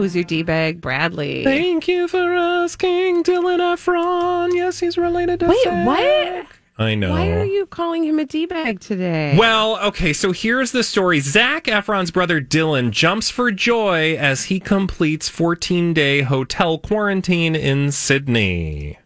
Who's 0.01 0.15
your 0.15 0.23
D 0.23 0.41
bag? 0.41 0.81
Bradley. 0.81 1.43
Thank 1.43 1.87
you 1.87 2.07
for 2.07 2.33
asking, 2.33 3.23
Dylan 3.23 3.59
Efron. 3.59 4.51
Yes, 4.51 4.79
he's 4.79 4.97
related 4.97 5.41
to 5.41 5.47
Wait, 5.47 5.63
Zac. 5.63 5.85
what? 5.85 6.47
I 6.79 6.95
know. 6.95 7.11
Why 7.11 7.29
are 7.29 7.45
you 7.45 7.67
calling 7.67 8.03
him 8.03 8.17
a 8.17 8.25
d 8.25 8.47
bag 8.47 8.79
today? 8.79 9.35
Well, 9.37 9.77
okay, 9.77 10.11
so 10.11 10.31
here's 10.31 10.71
the 10.71 10.81
story. 10.81 11.19
Zac 11.19 11.65
Efron's 11.65 12.09
brother 12.09 12.41
Dylan 12.41 12.89
jumps 12.89 13.29
for 13.29 13.51
joy 13.51 14.15
as 14.15 14.45
he 14.45 14.59
completes 14.59 15.29
14 15.29 15.93
day 15.93 16.23
hotel 16.23 16.79
quarantine 16.79 17.55
in 17.55 17.91
Sydney. 17.91 18.97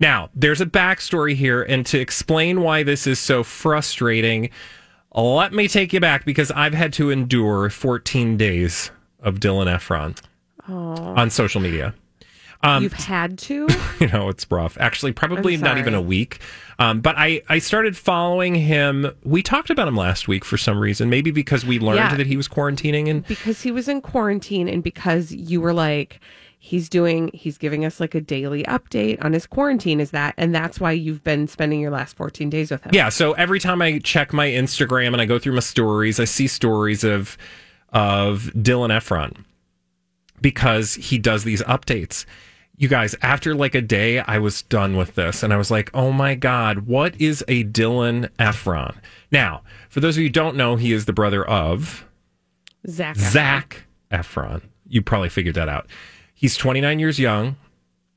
Now, 0.00 0.30
there's 0.34 0.62
a 0.62 0.66
backstory 0.66 1.34
here, 1.34 1.62
and 1.62 1.84
to 1.84 2.00
explain 2.00 2.62
why 2.62 2.84
this 2.84 3.06
is 3.06 3.18
so 3.18 3.42
frustrating, 3.44 4.48
let 5.14 5.52
me 5.52 5.68
take 5.68 5.92
you 5.92 6.00
back 6.00 6.24
because 6.24 6.50
I've 6.52 6.72
had 6.72 6.94
to 6.94 7.10
endure 7.10 7.68
14 7.68 8.38
days 8.38 8.92
of 9.20 9.36
Dylan 9.40 9.66
Efron 9.74 10.16
on 10.68 11.30
social 11.30 11.60
media. 11.60 11.94
Um, 12.62 12.82
You've 12.82 12.94
had 12.94 13.38
to. 13.40 13.68
you 14.00 14.06
know, 14.08 14.28
it's 14.28 14.50
rough. 14.50 14.76
Actually, 14.80 15.12
probably 15.12 15.56
not 15.56 15.78
even 15.78 15.94
a 15.94 16.00
week. 16.00 16.40
Um, 16.78 17.00
but 17.00 17.14
I, 17.16 17.42
I 17.48 17.58
started 17.58 17.96
following 17.96 18.54
him. 18.54 19.10
We 19.24 19.42
talked 19.42 19.70
about 19.70 19.86
him 19.88 19.96
last 19.96 20.26
week 20.26 20.44
for 20.44 20.56
some 20.56 20.78
reason. 20.80 21.08
Maybe 21.10 21.30
because 21.30 21.64
we 21.66 21.78
learned 21.78 21.98
Yeah. 21.98 22.16
that 22.16 22.26
he 22.26 22.36
was 22.36 22.48
quarantining 22.48 23.08
and 23.08 23.26
because 23.26 23.62
he 23.62 23.70
was 23.70 23.88
in 23.88 24.00
quarantine 24.00 24.68
and 24.68 24.82
because 24.82 25.32
you 25.32 25.60
were 25.60 25.72
like 25.74 26.18
he's 26.58 26.88
doing 26.88 27.30
he's 27.34 27.58
giving 27.58 27.84
us 27.84 28.00
like 28.00 28.14
a 28.14 28.20
daily 28.20 28.64
update 28.64 29.22
on 29.24 29.32
his 29.34 29.46
quarantine 29.46 30.00
is 30.00 30.10
that 30.10 30.34
and 30.36 30.52
that's 30.54 30.80
why 30.80 30.90
you've 30.90 31.22
been 31.22 31.46
spending 31.46 31.78
your 31.78 31.90
last 31.92 32.16
14 32.16 32.50
days 32.50 32.70
with 32.72 32.82
him 32.82 32.90
Yeah, 32.92 33.10
so 33.10 33.32
every 33.34 33.60
time 33.60 33.80
I 33.82 33.98
check 34.00 34.32
my 34.32 34.48
Instagram 34.48 35.08
and 35.12 35.20
I 35.20 35.26
go 35.26 35.38
through 35.38 35.52
my 35.52 35.60
stories, 35.60 36.18
I 36.18 36.24
see 36.24 36.46
stories 36.48 37.04
of 37.04 37.36
of 37.96 38.50
Dylan 38.54 38.90
Efron 38.94 39.34
because 40.42 40.94
he 40.96 41.16
does 41.16 41.44
these 41.44 41.62
updates. 41.62 42.26
You 42.76 42.88
guys, 42.88 43.16
after 43.22 43.54
like 43.54 43.74
a 43.74 43.80
day, 43.80 44.18
I 44.18 44.36
was 44.36 44.60
done 44.60 44.98
with 44.98 45.14
this 45.14 45.42
and 45.42 45.50
I 45.50 45.56
was 45.56 45.70
like, 45.70 45.90
oh 45.94 46.12
my 46.12 46.34
God, 46.34 46.80
what 46.80 47.18
is 47.18 47.42
a 47.48 47.64
Dylan 47.64 48.28
Efron? 48.38 48.96
Now, 49.32 49.62
for 49.88 50.00
those 50.00 50.16
of 50.16 50.20
you 50.20 50.26
who 50.26 50.32
don't 50.32 50.56
know, 50.56 50.76
he 50.76 50.92
is 50.92 51.06
the 51.06 51.14
brother 51.14 51.42
of 51.42 52.06
zac 52.86 53.16
Zac 53.16 53.84
Efron. 54.12 54.60
You 54.86 55.00
probably 55.00 55.30
figured 55.30 55.54
that 55.54 55.70
out. 55.70 55.86
He's 56.34 56.54
29 56.54 56.98
years 56.98 57.18
young 57.18 57.56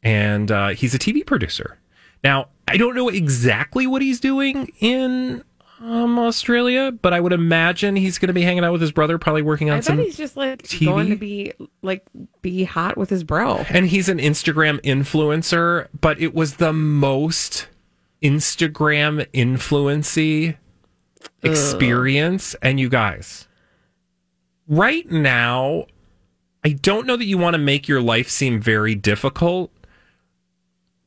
and 0.04 0.52
uh, 0.52 0.68
he's 0.70 0.94
a 0.94 1.00
TV 1.00 1.26
producer. 1.26 1.78
Now, 2.22 2.50
I 2.68 2.76
don't 2.76 2.96
know 2.96 3.08
exactly 3.08 3.88
what 3.88 4.02
he's 4.02 4.20
doing 4.20 4.74
in 4.82 5.42
um, 5.82 6.20
Australia, 6.20 6.92
but 6.92 7.14
I 7.14 7.20
would 7.20 7.32
imagine 7.32 7.96
he's 7.96 8.18
going 8.18 8.28
to 8.28 8.34
be 8.34 8.42
hanging 8.42 8.64
out 8.64 8.72
with 8.72 8.82
his 8.82 8.92
brother, 8.92 9.18
probably 9.18 9.42
working 9.42 9.70
on 9.70 9.78
i 9.78 9.80
some. 9.80 9.98
bet 9.98 10.06
he's 10.06 10.18
just 10.18 10.36
like 10.36 10.64
TV? 10.64 10.86
going 10.86 11.10
to 11.10 11.16
be 11.16 11.54
like 11.82 12.06
be 12.42 12.64
hot 12.66 12.98
with 12.98 13.10
his 13.10 13.24
bro 13.24 13.66
and 13.70 13.88
he's 13.88 14.10
an 14.10 14.18
Instagram 14.18 14.82
influencer, 14.82 15.88
but 16.00 16.20
it 16.20 16.34
was 16.34 16.56
the 16.56 16.74
most 16.74 17.68
Instagram 18.22 19.26
influency 19.32 20.58
experience. 21.44 22.56
And 22.62 22.80
you 22.80 22.90
guys, 22.90 23.48
right 24.68 25.10
now, 25.10 25.86
I 26.64 26.74
don't 26.74 27.08
know 27.08 27.16
that 27.16 27.26
you 27.26 27.38
want 27.38 27.54
to 27.54 27.60
make 27.60 27.88
your 27.88 28.02
life 28.02 28.30
seem 28.30 28.60
very 28.60 28.96
difficult 28.96 29.72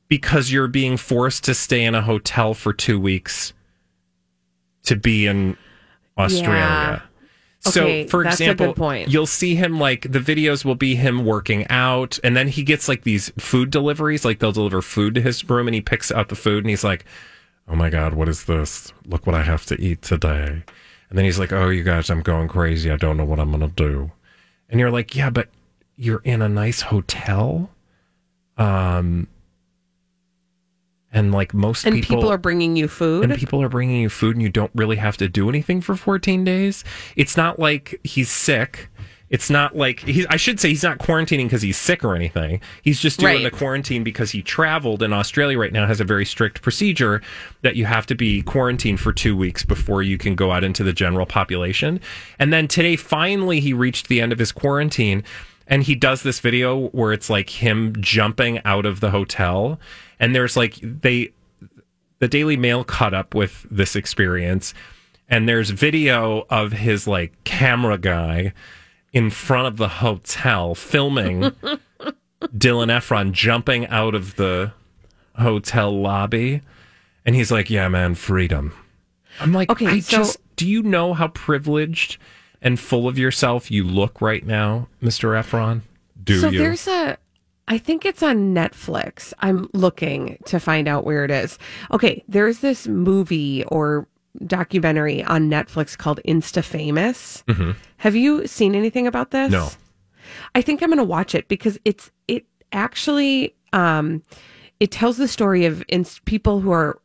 because 0.09 0.51
you're 0.51 0.69
being 0.69 0.97
forced 0.97 1.45
to 1.45 1.55
stay 1.55 1.85
in 1.85 1.95
a 1.95 2.03
hotel 2.03 2.55
for 2.55 2.73
two 2.73 2.99
weeks 2.99 3.53
to 4.85 4.97
be 4.97 5.27
in 5.27 5.57
Australia. 6.19 7.03
So, 7.61 7.83
Okay, 7.85 8.07
for 8.09 8.25
example, 8.25 8.75
point. 8.75 9.09
you'll 9.09 9.25
see 9.27 9.55
him 9.55 9.79
like 9.79 10.11
the 10.11 10.19
videos 10.19 10.65
will 10.65 10.75
be 10.75 10.97
him 10.97 11.25
working 11.25 11.65
out, 11.69 12.19
and 12.25 12.37
then 12.37 12.49
he 12.49 12.65
gets 12.65 12.89
like 12.89 13.05
these 13.05 13.31
food 13.39 13.71
deliveries, 13.71 14.25
like 14.25 14.41
they'll 14.41 14.51
deliver 14.51 14.83
food 14.83 15.15
to 15.15 15.21
his 15.21 15.49
room, 15.49 15.69
and 15.69 15.75
he 15.77 15.81
picks 15.81 16.11
out 16.11 16.29
the 16.29 16.35
food, 16.35 16.65
and 16.65 16.71
he's 16.71 16.83
like, 16.83 17.05
"Oh 17.69 17.77
my 17.77 17.89
god, 17.89 18.15
what 18.15 18.29
is 18.29 18.45
this? 18.45 18.93
Look 19.07 19.27
what 19.29 19.37
I 19.37 19.43
have 19.43 19.65
to 19.67 19.81
eat 19.81 20.03
today." 20.03 20.65
And 21.09 21.19
then 21.19 21.25
he's 21.25 21.39
like, 21.39 21.53
"Oh, 21.53 21.69
you 21.69 21.85
guys, 21.85 22.11
I'm 22.11 22.23
going 22.23 22.49
crazy. 22.49 22.91
I 22.91 22.97
don't 22.97 23.17
know 23.17 23.25
what 23.25 23.39
I'm 23.39 23.53
gonna 23.53 23.69
do." 23.69 24.11
And 24.69 24.81
you're 24.81 24.91
like, 24.91 25.15
"Yeah, 25.15 25.31
but 25.31 25.49
you're 25.95 26.23
in 26.25 26.43
a 26.43 26.49
nice 26.49 26.81
hotel." 26.81 27.71
Um, 28.59 29.29
and 31.13 31.33
like 31.33 31.53
most 31.55 31.85
people. 31.85 31.97
and 31.99 32.07
people, 32.07 32.29
are 32.33 32.39
bringing 32.39 32.77
you 32.77 32.89
food 32.89 33.25
and 33.31 33.39
people 33.39 33.63
are 33.63 33.69
bringing 33.69 34.01
you 34.01 34.09
food 34.09 34.37
and 34.37 34.43
you 34.43 34.49
don't 34.49 34.71
really 34.75 34.97
have 34.97 35.17
to 35.19 35.29
do 35.29 35.49
anything 35.49 35.81
for 35.81 35.95
14 35.95 36.45
days. 36.45 36.85
It's 37.17 37.37
not 37.37 37.59
like 37.59 38.01
he's 38.03 38.31
sick. 38.31 38.89
It's 39.29 39.49
not 39.49 39.75
like 39.75 40.01
he's, 40.01 40.27
I 40.27 40.37
should 40.37 40.61
say 40.61 40.69
he's 40.69 40.83
not 40.83 40.99
quarantining 40.99 41.45
because 41.45 41.63
he's 41.63 41.79
sick 41.79 42.05
or 42.05 42.15
anything. 42.15 42.61
He's 42.83 43.01
just 43.01 43.19
doing 43.19 43.37
Right. 43.37 43.45
the 43.45 43.51
quarantine 43.51 44.05
because 44.05 44.31
he 44.31 44.43
traveled 44.43 45.03
and 45.03 45.15
Australia 45.15 45.59
right 45.59 45.73
now 45.73 45.87
has 45.87 46.01
a 46.01 46.05
very 46.05 46.27
strict 46.27 46.61
procedure 46.61 47.23
that 47.63 47.75
you 47.75 47.87
have 47.87 48.05
to 48.07 48.15
be 48.15 48.43
quarantined 48.43 49.01
for 49.01 49.11
two 49.11 49.35
weeks 49.35 49.65
before 49.65 50.03
you 50.03 50.19
can 50.19 50.35
go 50.35 50.53
out 50.53 50.65
into 50.65 50.85
the 50.85 50.93
general 50.93 51.25
population. 51.25 51.99
And 52.39 52.53
then 52.53 52.69
today, 52.69 52.95
finally, 52.97 53.61
he 53.61 53.73
reached 53.73 54.09
the 54.09 54.21
end 54.21 54.33
of 54.35 54.39
his 54.39 54.53
quarantine 54.53 55.25
and 55.73 55.83
he 55.85 55.95
does 55.95 56.23
this 56.23 56.39
video 56.39 56.89
where 56.89 57.15
it's 57.15 57.31
like 57.31 57.49
him 57.49 57.95
jumping 57.99 58.61
out 58.63 58.85
of 58.85 59.01
the 59.01 59.11
hotel. 59.11 59.81
And 60.21 60.35
there's 60.37 60.55
like 60.55 60.75
they 60.83 61.33
the 62.19 62.29
Daily 62.29 62.59
Mail 62.59 62.85
caught 62.85 63.15
up 63.15 63.35
with 63.35 63.67
this 63.71 63.97
experience, 63.97 64.75
and 65.31 65.49
there's 65.49 65.71
video 65.71 66.47
of 66.51 66.73
his 66.73 67.09
like 67.09 67.33
camera 67.45 67.97
guy 67.97 68.53
in 69.15 69.31
front 69.31 69.67
of 69.67 69.79
the 69.79 69.89
hotel 69.89 70.75
filming 70.75 71.41
Dylan 72.43 72.91
Efron 72.91 73.33
jumping 73.33 73.87
out 73.89 74.15
of 74.15 74.37
the 74.37 74.73
hotel 75.37 75.91
lobby, 76.01 76.61
and 77.25 77.35
he's 77.35 77.51
like, 77.51 77.71
"Yeah, 77.71 77.89
man, 77.89 78.15
freedom." 78.15 78.75
I'm 79.41 79.53
like, 79.55 79.71
Okay, 79.71 79.87
I 79.87 80.01
so- 80.01 80.19
just 80.19 80.39
do 80.57 80.69
you 80.69 80.83
know 80.83 81.15
how 81.15 81.29
privileged 81.29 82.19
and 82.63 82.79
full 82.79 83.09
of 83.09 83.19
yourself 83.19 83.71
you 83.71 83.85
look 83.85 84.21
right 84.21 84.45
now, 84.47 84.89
Mr. 85.03 85.39
Efron? 85.41 85.83
Do 86.23 86.39
so 86.39 86.49
you? 86.49 86.59
there's 86.59 86.87
a 86.87 87.19
I 87.69 87.79
think 87.79 88.05
it's 88.05 88.23
on 88.23 88.55
Netflix. 88.55 89.33
I'm 89.39 89.69
looking 89.73 90.39
to 90.47 90.59
find 90.59 90.89
out 90.89 91.05
where 91.05 91.25
it 91.25 91.31
is. 91.31 91.59
Okay, 91.93 92.23
there's 92.29 92.59
this 92.59 92.87
movie 92.89 93.65
or 93.65 94.07
documentary 94.47 95.23
on 95.25 95.49
Netflix 95.51 95.97
called 95.97 96.21
Insta 96.27 96.65
Famous. 96.65 97.45
Mhm. 97.47 97.77
Have 97.99 98.17
you 98.17 98.47
seen 98.47 98.75
anything 98.75 99.07
about 99.07 99.31
this? 99.31 99.51
No. 99.53 99.69
I 100.55 100.63
think 100.63 100.83
I'm 100.83 100.89
going 100.89 100.99
to 100.99 101.05
watch 101.05 101.35
it 101.35 101.49
because 101.49 101.79
it's 101.85 102.11
it 102.29 102.47
actually 102.73 103.55
um 103.73 104.23
it 104.81 104.91
tells 104.91 105.17
the 105.17 105.29
story 105.29 105.65
of 105.65 105.85
inst- 105.89 106.25
people 106.25 106.61
who 106.61 106.73
are 106.73 106.99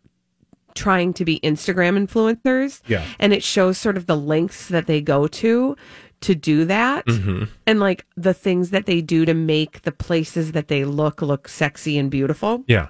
trying 0.78 1.12
to 1.14 1.26
be 1.26 1.40
Instagram 1.42 1.98
influencers. 2.08 2.82
Yeah. 2.88 3.04
And 3.20 3.34
it 3.34 3.44
shows 3.44 3.78
sort 3.78 3.98
of 3.98 4.06
the 4.06 4.16
lengths 4.16 4.68
that 4.70 4.86
they 4.88 5.02
go 5.02 5.28
to 5.28 5.76
to 6.22 6.34
do 6.34 6.66
that 6.66 7.06
Mhm. 7.06 7.48
and 7.68 7.80
like 7.80 8.06
the 8.16 8.34
things 8.34 8.72
that 8.72 8.86
they 8.88 9.02
do 9.02 9.26
to 9.26 9.34
make 9.34 9.82
the 9.84 9.92
places 9.92 10.54
that 10.54 10.68
they 10.68 10.84
look 10.86 11.22
look 11.22 11.48
sexy 11.48 11.98
and 11.98 12.10
beautiful. 12.10 12.64
Yeah. 12.68 12.88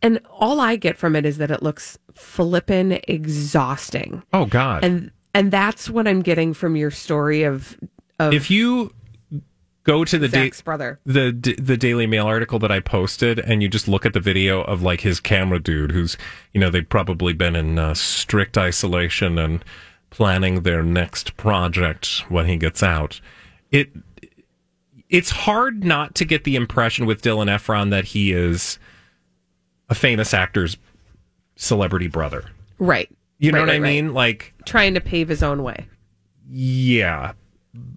And 0.00 0.20
all 0.30 0.60
I 0.60 0.76
get 0.76 0.96
from 0.96 1.16
it 1.16 1.26
is 1.26 1.38
that 1.38 1.50
it 1.50 1.62
looks 1.62 1.98
flippin' 2.14 3.00
exhausting. 3.08 4.22
Oh 4.32 4.46
God. 4.46 4.84
And 4.84 5.10
and 5.34 5.50
that's 5.50 5.90
what 5.90 6.08
I'm 6.08 6.22
getting 6.22 6.54
from 6.54 6.76
your 6.76 6.90
story 6.90 7.42
of 7.42 7.76
of 8.18 8.32
if 8.32 8.50
you 8.50 8.92
go 9.88 10.04
to 10.04 10.18
the 10.18 10.28
da- 10.28 10.50
brother. 10.64 11.00
the 11.06 11.32
the 11.58 11.76
Daily 11.76 12.06
Mail 12.06 12.26
article 12.26 12.58
that 12.60 12.70
I 12.70 12.80
posted, 12.80 13.38
and 13.40 13.62
you 13.62 13.68
just 13.68 13.88
look 13.88 14.04
at 14.06 14.12
the 14.12 14.20
video 14.20 14.60
of 14.62 14.82
like 14.82 15.00
his 15.00 15.18
camera 15.20 15.58
dude, 15.58 15.92
who's 15.92 16.16
you 16.52 16.60
know 16.60 16.70
they've 16.70 16.88
probably 16.88 17.32
been 17.32 17.56
in 17.56 17.78
uh, 17.78 17.94
strict 17.94 18.56
isolation 18.58 19.38
and 19.38 19.64
planning 20.10 20.62
their 20.62 20.82
next 20.82 21.36
project 21.36 22.24
when 22.28 22.46
he 22.46 22.56
gets 22.56 22.82
out. 22.82 23.20
It 23.70 23.90
it's 25.10 25.30
hard 25.30 25.84
not 25.84 26.14
to 26.16 26.24
get 26.24 26.44
the 26.44 26.54
impression 26.56 27.06
with 27.06 27.22
Dylan 27.22 27.46
Efron 27.48 27.90
that 27.90 28.04
he 28.06 28.32
is 28.32 28.78
a 29.88 29.94
famous 29.94 30.34
actor's 30.34 30.76
celebrity 31.56 32.08
brother. 32.08 32.44
Right. 32.78 33.08
You 33.38 33.52
know 33.52 33.58
Right, 33.58 33.62
what 33.62 33.70
I 33.70 33.72
right, 33.74 33.82
right. 33.82 33.88
mean? 34.04 34.12
Like, 34.14 34.52
Trying 34.66 34.94
to 34.94 35.00
pave 35.00 35.28
his 35.28 35.42
own 35.42 35.62
way. 35.62 35.86
yeah, 36.50 37.32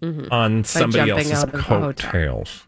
Mhm. 0.02 0.32
on 0.32 0.64
somebody 0.64 1.12
else's 1.12 1.44
coattails. 1.54 2.68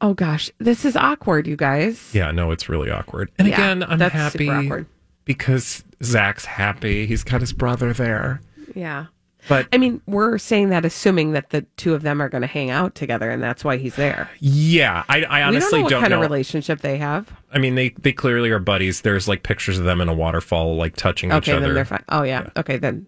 Oh 0.00 0.12
gosh, 0.14 0.50
this 0.58 0.84
is 0.84 0.96
awkward, 0.96 1.46
you 1.46 1.56
guys. 1.56 2.10
Yeah, 2.12 2.30
no, 2.30 2.50
it's 2.50 2.68
really 2.68 2.90
awkward. 2.90 3.30
And 3.38 3.48
Yeah, 3.48 3.54
again, 3.54 3.82
I'm 3.84 4.00
happy 4.00 4.84
because 5.24 5.84
Zac's 6.02 6.44
happy. 6.44 7.06
He's 7.06 7.24
got 7.24 7.40
his 7.40 7.52
brother 7.52 7.92
there. 7.92 8.40
Yeah. 8.74 9.06
But 9.46 9.68
I 9.74 9.78
mean, 9.78 10.00
we're 10.06 10.38
saying 10.38 10.70
that 10.70 10.86
assuming 10.86 11.32
that 11.32 11.50
the 11.50 11.62
two 11.76 11.92
of 11.94 12.00
them 12.02 12.22
are 12.22 12.30
going 12.30 12.40
to 12.40 12.46
hang 12.48 12.70
out 12.70 12.94
together, 12.94 13.30
and 13.30 13.42
that's 13.42 13.62
why 13.62 13.76
he's 13.76 13.94
there. 13.94 14.28
yeah, 14.40 15.04
I, 15.08 15.22
I 15.24 15.42
honestly 15.42 15.82
we 15.82 15.82
don't 15.82 15.82
know 15.82 15.82
what 15.84 15.90
don't 15.90 16.00
kind 16.00 16.10
know. 16.12 16.16
of 16.16 16.22
relationship 16.22 16.80
they 16.80 16.96
have. 16.96 17.30
I 17.52 17.58
mean, 17.58 17.74
they 17.74 17.90
they 17.90 18.12
clearly 18.12 18.50
are 18.50 18.58
buddies. 18.58 19.02
There's 19.02 19.28
like 19.28 19.42
pictures 19.42 19.78
of 19.78 19.84
them 19.84 20.00
in 20.00 20.08
a 20.08 20.14
waterfall, 20.14 20.76
like 20.76 20.96
touching 20.96 21.28
each 21.30 21.36
Okay, 21.36 21.52
other. 21.52 21.66
then 21.66 21.74
they're 21.74 21.84
fine. 21.84 22.04
Oh 22.08 22.22
yeah. 22.22 22.48
Okay, 22.56 22.78
then 22.78 23.06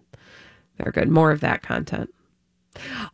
they're 0.79 0.93
good. 0.93 1.09
More 1.09 1.31
of 1.31 1.41
that 1.41 1.62
content. 1.62 2.11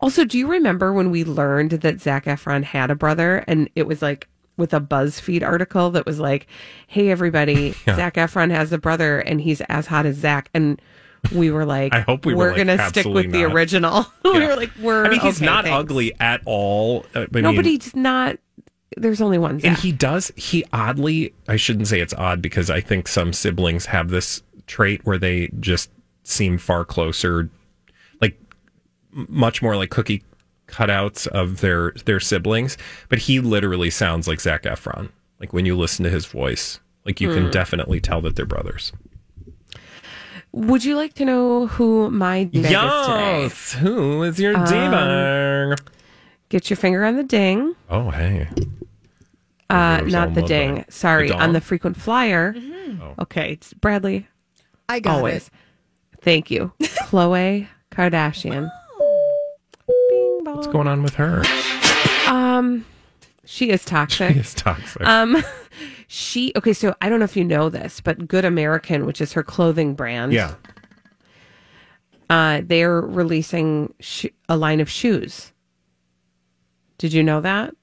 Also, 0.01 0.25
do 0.25 0.39
you 0.39 0.49
remember 0.49 0.93
when 0.93 1.11
we 1.11 1.25
learned 1.25 1.71
that 1.73 2.01
Zac 2.01 2.25
Efron 2.25 2.65
had 2.65 2.91
a 2.91 2.95
brother, 2.97 3.45
and 3.47 3.71
it 3.77 3.87
was 3.87 4.03
like 4.03 4.29
with 4.57 4.75
a 4.75 4.81
BuzzFeed 4.81 5.43
article 5.43 5.91
that 5.91 6.05
was 6.05 6.19
like, 6.19 6.47
"Hey 6.89 7.11
everybody, 7.11 7.75
Yeah. 7.87 7.97
Zac 7.97 8.15
Efron 8.15 8.51
has 8.51 8.73
a 8.73 8.79
brother 8.79 9.21
and 9.21 9.41
he's 9.41 9.61
as 9.63 9.87
hot 9.87 10.05
as 10.07 10.17
Zac." 10.17 10.51
And 10.53 10.81
we 11.33 11.53
were 11.53 11.65
like, 11.65 11.95
I 11.95 12.01
hope 12.01 12.27
we 12.27 12.35
were 12.35 12.39
we're 12.39 12.49
like, 12.49 12.57
gonna 12.59 12.89
stick 12.89 13.07
absolutely 13.07 13.27
with 13.29 13.33
the 13.33 13.43
not. 13.43 13.53
original." 13.55 14.07
we 14.25 14.39
Yeah. 14.41 14.49
were 14.49 14.57
like, 14.57 14.71
"We're." 14.81 15.07
I 15.07 15.09
mean, 15.11 15.21
he's 15.21 15.37
okay, 15.37 15.47
not 15.47 15.65
thanks." 15.65 15.79
ugly 15.79 16.13
at 16.19 16.41
all. 16.45 17.07
Uh, 17.15 17.27
I 17.33 17.41
no, 17.41 17.55
but 17.55 17.65
he's 17.65 17.95
not. 17.95 18.37
There's 18.97 19.21
only 19.23 19.39
one 19.39 19.61
Zac. 19.61 19.69
and 19.71 19.79
he 19.79 19.91
does 19.91 20.31
he 20.37 20.65
oddly 20.71 21.33
i 21.49 21.57
shouldn't 21.57 21.89
say 21.89 21.99
it's 22.01 22.13
odd 22.13 22.43
because 22.43 22.69
i 22.69 22.79
think 22.83 23.09
some 23.09 23.33
siblings 23.33 23.87
have 23.87 24.11
this 24.11 24.43
trait 24.67 25.01
where 25.07 25.17
they 25.17 25.49
just 25.61 25.91
seem 26.23 26.57
far 26.59 26.85
closer 26.85 27.51
like 28.21 28.39
much 29.13 29.61
more 29.63 29.77
like 29.77 29.91
cookie 29.91 30.23
cutouts 30.69 31.27
of 31.29 31.61
their 31.61 31.93
their 32.07 32.21
siblings 32.21 32.79
but 33.09 33.19
he 33.19 33.41
literally 33.41 33.91
sounds 33.91 34.27
like 34.29 34.41
zac 34.41 34.63
efron 34.63 35.11
like 35.41 35.53
when 35.53 35.67
you 35.67 35.77
listen 35.77 36.03
to 36.05 36.11
his 36.11 36.25
voice 36.27 36.81
like 37.05 37.21
you 37.21 37.29
can 37.33 37.45
Hmm. 37.47 37.51
definitely 37.51 38.01
tell 38.01 38.21
that 38.23 38.37
they're 38.37 38.47
brothers 38.47 38.93
Would 40.53 40.85
you 40.85 40.97
like 40.97 41.15
to 41.15 41.25
know 41.25 41.67
who 41.67 42.11
my 42.11 42.45
diva 42.45 42.67
is 42.67 42.71
yes 42.73 43.73
who 43.75 44.23
is 44.23 44.39
your 44.39 44.57
Um, 44.57 44.65
diva 44.65 45.77
Get 46.49 46.69
your 46.71 46.77
finger 46.77 47.05
on 47.05 47.17
the 47.17 47.23
ding. 47.25 47.75
oh 47.91 48.11
hey 48.11 48.49
Uh, 49.71 50.03
not 50.07 50.35
the 50.35 50.43
ding. 50.43 50.75
Ding. 50.77 50.85
Sorry, 50.91 51.29
The 51.29 51.37
on 51.39 51.55
the 51.55 51.61
frequent 51.63 51.97
flyer. 51.97 52.55
Oh. 52.57 53.15
Okay, 53.21 53.53
it's 53.53 53.73
Bradley. 53.73 54.27
I 54.87 55.01
got 55.01 55.17
Always. 55.17 55.47
it. 55.47 55.53
Thank 56.23 56.51
you, 56.51 56.73
Khloe 56.81 57.67
Kardashian. 57.91 58.71
what's 60.43 60.67
going 60.69 60.87
on 60.89 61.03
with 61.03 61.15
her 61.15 61.43
Um, 62.29 62.85
she 63.45 63.71
is 63.71 63.85
toxic. 63.85 64.33
She 64.35 64.39
is 64.41 64.55
toxic. 64.55 65.03
Um, 65.05 65.43
she 66.07 66.53
okay. 66.57 66.73
So 66.73 66.95
I 67.01 67.09
don't 67.09 67.19
know 67.19 67.25
if 67.25 67.37
you 67.37 67.45
know 67.45 67.69
this, 67.69 68.01
but 68.01 68.27
Good 68.29 68.45
American, 68.45 69.05
which 69.05 69.21
is 69.21 69.33
her 69.35 69.43
clothing 69.43 69.95
brand, 69.95 70.33
yeah 70.33 70.55
uh, 72.31 72.63
they're 72.65 73.01
releasing 73.01 73.93
sh- 74.01 74.27
a 74.49 74.57
line 74.57 74.81
of 74.81 74.89
shoes. 74.89 75.53
Did 76.97 77.13
you 77.13 77.23
know 77.23 77.41
that? 77.43 77.75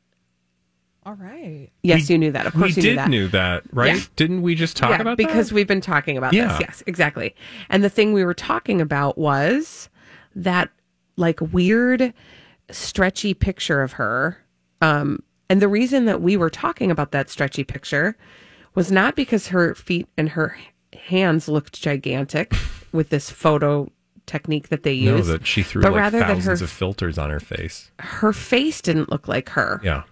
All 1.05 1.13
right. 1.15 1.69
Yes, 1.81 2.09
you 2.09 2.17
knew 2.17 2.31
that. 2.33 2.45
Of 2.45 2.53
course, 2.53 2.75
we 2.75 2.81
you 2.81 2.81
did 2.81 2.89
knew 2.89 2.95
that. 2.97 3.09
knew 3.09 3.27
that 3.29 3.63
right 3.73 3.95
Yeah. 3.95 4.01
didn't 4.15 4.41
we 4.41 4.53
just 4.53 4.75
talk 4.77 4.91
yeah, 4.91 5.01
about 5.01 5.17
because 5.17 5.49
that? 5.49 5.55
we've 5.55 5.67
been 5.67 5.81
talking 5.81 6.17
about 6.17 6.33
Yeah. 6.33 6.49
this. 6.49 6.59
Yes, 6.61 6.83
exactly. 6.87 7.35
And 7.69 7.83
the 7.83 7.89
thing 7.89 8.13
we 8.13 8.23
were 8.25 8.33
talking 8.33 8.81
about 8.81 9.17
was 9.17 9.89
that 10.35 10.69
like 11.15 11.39
weird 11.41 12.13
stretchy 12.69 13.33
picture 13.33 13.81
of 13.81 13.93
her. 13.93 14.37
Um, 14.81 15.23
and 15.49 15.61
the 15.61 15.67
reason 15.67 16.05
that 16.05 16.21
we 16.21 16.37
were 16.37 16.49
talking 16.49 16.91
about 16.91 17.11
that 17.11 17.29
stretchy 17.29 17.63
picture 17.63 18.15
was 18.75 18.91
not 18.91 19.15
because 19.15 19.47
her 19.47 19.73
feet 19.75 20.07
and 20.17 20.29
her 20.29 20.57
hands 21.07 21.47
looked 21.47 21.81
gigantic 21.81 22.53
with 22.91 23.09
this 23.09 23.29
photo 23.31 23.89
technique 24.27 24.69
that 24.69 24.83
they 24.83 24.93
used. 24.93 25.27
No, 25.27 25.33
that 25.37 25.47
she 25.47 25.63
threw 25.63 25.81
but 25.81 25.91
like 25.93 25.99
rather 26.01 26.19
that 26.19 26.27
thousands 26.27 26.59
her 26.59 26.65
of 26.65 26.69
filters 26.69 27.17
on 27.17 27.31
her 27.31 27.39
face. 27.39 27.89
her 27.99 28.31
face 28.31 28.79
didn't 28.81 29.09
look 29.09 29.27
like 29.27 29.49
her. 29.49 29.81
Yeah. 29.83 30.03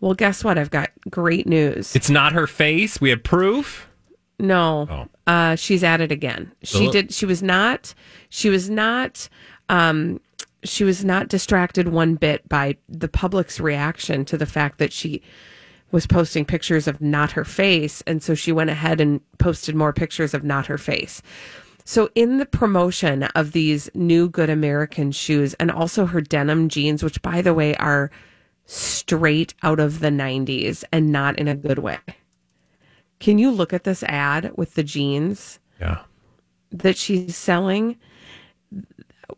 Well, 0.00 0.14
guess 0.14 0.44
what? 0.44 0.58
I've 0.58 0.70
got 0.70 0.90
great 1.10 1.46
news. 1.46 1.96
It's 1.96 2.10
not 2.10 2.32
her 2.32 2.46
face. 2.46 3.00
We 3.00 3.10
have 3.10 3.22
proof. 3.22 3.88
No. 4.38 4.86
Oh. 4.90 5.08
Uh, 5.30 5.56
she's 5.56 5.82
at 5.82 6.00
it 6.00 6.12
again. 6.12 6.52
She 6.62 6.86
Ugh. 6.86 6.92
did. 6.92 7.12
She 7.12 7.26
was 7.26 7.42
not. 7.42 7.94
She 8.28 8.50
was 8.50 8.68
not. 8.68 9.28
Um, 9.68 10.20
she 10.64 10.84
was 10.84 11.04
not 11.04 11.28
distracted 11.28 11.88
one 11.88 12.14
bit 12.16 12.46
by 12.48 12.76
the 12.88 13.08
public's 13.08 13.60
reaction 13.60 14.24
to 14.26 14.36
the 14.36 14.46
fact 14.46 14.78
that 14.78 14.92
she 14.92 15.22
was 15.92 16.06
posting 16.06 16.44
pictures 16.44 16.88
of 16.88 17.00
not 17.00 17.32
her 17.32 17.44
face, 17.44 18.02
and 18.06 18.22
so 18.22 18.34
she 18.34 18.52
went 18.52 18.70
ahead 18.70 19.00
and 19.00 19.20
posted 19.38 19.74
more 19.74 19.92
pictures 19.92 20.34
of 20.34 20.44
not 20.44 20.66
her 20.66 20.78
face. 20.78 21.22
So 21.84 22.10
in 22.16 22.38
the 22.38 22.46
promotion 22.46 23.22
of 23.36 23.52
these 23.52 23.88
new 23.94 24.28
Good 24.28 24.50
American 24.50 25.12
shoes, 25.12 25.54
and 25.54 25.70
also 25.70 26.04
her 26.06 26.20
denim 26.20 26.68
jeans, 26.68 27.02
which 27.02 27.22
by 27.22 27.40
the 27.40 27.54
way 27.54 27.76
are 27.76 28.10
straight 28.66 29.54
out 29.62 29.80
of 29.80 30.00
the 30.00 30.08
'90s 30.10 30.84
and 30.92 31.10
not 31.12 31.38
in 31.38 31.48
a 31.48 31.54
good 31.54 31.78
way. 31.78 31.98
Can 33.20 33.38
you 33.38 33.50
look 33.50 33.72
at 33.72 33.84
this 33.84 34.02
ad 34.02 34.52
with 34.56 34.74
the 34.74 34.82
jeans 34.82 35.58
Yeah. 35.80 36.00
that 36.70 36.96
she's 36.96 37.36
selling? 37.36 37.96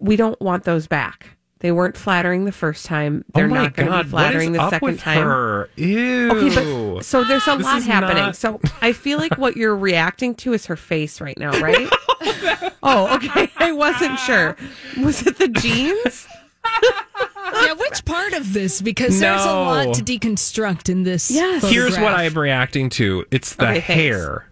We 0.01 0.17
don't 0.17 0.41
want 0.41 0.65
those 0.65 0.87
back. 0.87 1.37
They 1.61 1.73
weren't 1.73 1.97
flattering 1.97 2.45
the 2.45 2.53
first 2.53 2.87
time. 2.87 3.25
They're 3.35 3.47
oh 3.47 3.49
not 3.49 3.75
going 3.75 3.89
to 3.91 4.05
be 4.05 4.11
flattering 4.11 4.53
what 4.53 4.55
is 4.55 4.59
the 4.59 4.63
up 4.63 4.71
second 4.71 4.87
with 4.89 5.01
time. 5.01 5.23
Her? 5.25 5.69
Ew. 5.77 6.31
Okay, 6.31 6.95
but 6.97 7.05
so 7.05 7.25
there's 7.25 7.47
a 7.49 7.57
This 7.57 7.65
lot 7.67 7.83
happening. 7.83 8.17
not- 8.25 8.37
So 8.37 8.61
I 8.81 8.93
feel 8.93 9.19
like 9.19 9.37
what 9.39 9.57
you're 9.57 9.77
reacting 9.77 10.35
to 10.37 10.53
is 10.53 10.67
her 10.67 10.77
face 10.77 11.21
right 11.21 11.37
now, 11.37 11.51
right? 11.61 11.89
oh, 12.83 13.13
okay. 13.17 13.51
I 13.57 13.73
wasn't 13.73 14.19
sure. 14.21 14.57
Was 15.03 15.27
it 15.27 15.39
the 15.39 15.49
jeans? 15.49 16.29
Yeah, 16.65 17.73
which 17.75 18.05
part 18.05 18.33
of 18.35 18.53
this? 18.53 18.81
Because 18.81 19.21
there's 19.21 19.45
a 19.45 19.47
lot 19.47 19.95
to 19.95 20.03
deconstruct 20.03 20.89
in 20.89 21.03
this. 21.05 21.31
Yes. 21.31 21.69
Here's 21.69 21.99
what. 21.99 22.13
I'm 22.13 22.35
reacting 22.35 22.91
to. 22.91 23.25
It's 23.31 23.55
the 23.57 23.65
Okay, 23.65 23.73
thanks. 23.81 23.87
hair 23.87 24.45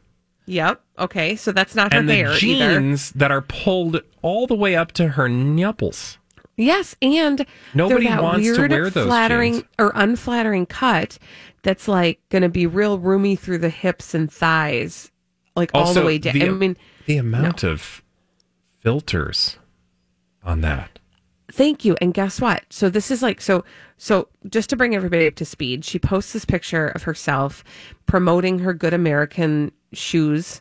Yep. 0.47 0.81
Okay. 0.99 1.37
So 1.37 1.53
that's 1.53 1.75
not 1.75 1.93
her 1.93 1.99
and 1.99 2.09
the 2.09 2.15
hair 2.15 2.29
either. 2.29 2.39
jeans 2.39 3.11
that 3.13 3.31
are 3.31 3.43
pulled 3.43 4.01
all 4.23 4.47
the 4.47 4.55
way 4.55 4.77
up 4.77 4.93
to 4.93 5.09
her 5.09 5.29
nipples. 5.29 6.19
Yes, 6.59 6.97
and 7.03 7.45
Nobody 7.75 8.07
they're 8.07 8.17
that 8.17 8.23
wants 8.23 8.47
to 8.47 8.53
weird, 8.57 8.71
wear 8.71 8.89
those 8.91 9.07
flattering 9.07 9.53
jeans. 9.55 9.65
or 9.79 9.93
unflattering 9.95 10.65
cut 10.65 11.19
that's 11.63 11.87
like 11.87 12.19
going 12.31 12.41
to 12.43 12.49
be 12.49 12.67
real 12.67 12.99
roomy 12.99 13.37
through 13.37 13.59
the 13.59 13.69
hips 13.69 14.15
and 14.15 14.33
thighs, 14.33 15.11
like 15.55 15.71
all 15.75 15.93
the 15.93 16.03
way 16.03 16.17
down. 16.17 16.41
I 16.41 16.49
mean, 16.49 16.77
the 17.05 17.19
amount 17.19 17.63
of 17.63 18.03
filters 18.81 19.59
on 20.43 20.61
that. 20.63 20.99
Thank 21.57 21.87
you. 21.87 21.97
And 22.03 22.13
guess 22.13 22.39
what? 22.39 22.65
So 22.69 22.91
this 22.91 23.11
is 23.11 23.23
like 23.23 23.41
so 23.41 23.65
so 23.97 24.29
just 24.47 24.69
to 24.69 24.77
bring 24.77 24.95
everybody 24.95 25.27
up 25.27 25.37
to 25.37 25.47
speed, 25.47 25.87
she 25.87 25.99
posts 25.99 26.35
this 26.35 26.45
picture 26.45 26.89
of 26.89 27.05
herself 27.05 27.65
promoting 28.05 28.59
her 28.59 28.75
good 28.75 28.93
American 28.93 29.73
shoes 29.95 30.61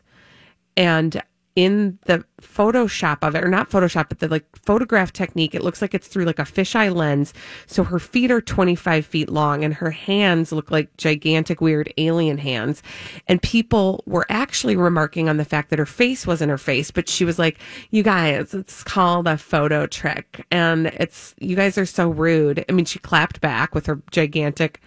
and 0.74 1.22
in 1.56 1.98
the 2.04 2.22
Photoshop 2.42 3.18
of 3.22 3.34
it, 3.34 3.42
or 3.42 3.48
not 3.48 3.70
Photoshop, 3.70 4.10
but 4.10 4.18
the 4.18 4.28
like 4.28 4.44
photograph 4.54 5.10
technique, 5.10 5.54
it 5.54 5.64
looks 5.64 5.80
like 5.80 5.94
it's 5.94 6.06
through 6.06 6.26
like 6.26 6.38
a 6.38 6.42
fisheye 6.42 6.94
lens. 6.94 7.32
So 7.66 7.82
her 7.82 7.98
feet 7.98 8.30
are 8.30 8.42
25 8.42 9.06
feet 9.06 9.30
long 9.30 9.64
and 9.64 9.72
her 9.72 9.90
hands 9.90 10.52
look 10.52 10.70
like 10.70 10.94
gigantic, 10.98 11.62
weird 11.62 11.92
alien 11.96 12.36
hands. 12.36 12.82
And 13.26 13.40
people 13.40 14.04
were 14.06 14.26
actually 14.28 14.76
remarking 14.76 15.30
on 15.30 15.38
the 15.38 15.46
fact 15.46 15.70
that 15.70 15.78
her 15.78 15.86
face 15.86 16.26
wasn't 16.26 16.50
her 16.50 16.58
face, 16.58 16.90
but 16.90 17.08
she 17.08 17.24
was 17.24 17.38
like, 17.38 17.58
you 17.90 18.02
guys, 18.02 18.52
it's 18.52 18.84
called 18.84 19.26
a 19.26 19.38
photo 19.38 19.86
trick. 19.86 20.46
And 20.50 20.88
it's, 20.88 21.34
you 21.38 21.56
guys 21.56 21.78
are 21.78 21.86
so 21.86 22.10
rude. 22.10 22.66
I 22.68 22.72
mean, 22.72 22.84
she 22.84 22.98
clapped 22.98 23.40
back 23.40 23.74
with 23.74 23.86
her 23.86 24.02
gigantic 24.10 24.82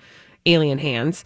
alien 0.45 0.77
hands 0.77 1.23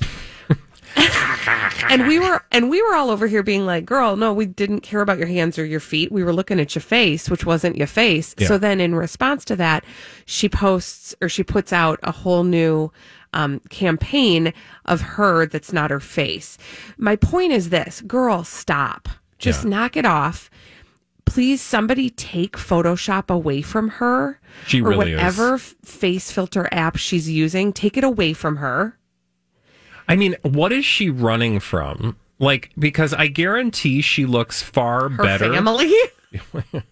and 1.90 2.08
we 2.08 2.20
were 2.20 2.44
and 2.52 2.70
we 2.70 2.82
were 2.82 2.96
all 2.96 3.10
over 3.10 3.28
here 3.28 3.44
being 3.44 3.66
like 3.66 3.86
girl 3.86 4.16
no 4.16 4.34
we 4.34 4.46
didn't 4.46 4.82
care 4.82 5.02
about 5.02 5.18
your 5.18 5.28
hands 5.28 5.58
or 5.60 5.66
your 5.66 5.80
feet. 5.80 6.12
We 6.12 6.24
were 6.24 6.34
looking 6.34 6.60
at 6.60 6.76
your 6.76 6.82
face 6.82 7.30
which 7.30 7.46
wasn't 7.46 7.76
your 7.76 7.88
face. 7.88 8.36
Yeah. 8.38 8.48
so 8.48 8.58
then 8.58 8.80
in 8.80 8.96
response 8.96 9.44
to 9.46 9.56
that 9.58 9.84
she 10.26 10.48
posts 10.50 11.16
or 11.22 11.30
she 11.30 11.44
puts 11.44 11.74
out 11.74 12.00
a 12.04 12.12
whole 12.12 12.44
new 12.44 12.92
um, 13.34 13.60
campaign 13.70 14.54
of 14.86 15.02
her 15.02 15.46
that's 15.48 15.74
not 15.74 15.90
her 15.92 16.00
face. 16.00 16.58
My 16.98 17.16
point 17.16 17.52
is 17.52 17.70
this 17.70 18.02
girl 18.02 18.44
stop. 18.44 19.10
Just 19.40 19.66
knock 19.66 19.98
it 19.98 20.06
off. 20.06 20.50
Please 21.26 21.62
somebody 21.62 22.10
take 22.12 22.54
photoshop 22.58 23.30
away 23.34 23.62
from 23.62 23.88
her 23.90 24.40
She 24.68 24.82
or 24.82 24.90
really 24.90 25.12
is. 25.14 25.18
whatever 25.18 25.56
f- 25.56 25.74
face 25.84 26.32
filter 26.32 26.68
app 26.72 26.98
she's 26.98 27.30
using 27.30 27.74
take 27.74 27.98
it 27.98 28.04
away 28.04 28.34
from 28.34 28.58
her 28.58 28.98
I 30.08 30.16
mean, 30.16 30.36
what 30.44 30.72
is 30.72 30.86
she 30.86 31.10
running 31.10 31.60
from? 31.60 32.18
Like, 32.40 32.72
because 32.78 33.14
I 33.14 33.28
guarantee 33.28 34.02
she 34.02 34.26
looks 34.26 34.62
far 34.62 35.10
her 35.10 35.24
better. 35.24 35.54
family 35.54 35.92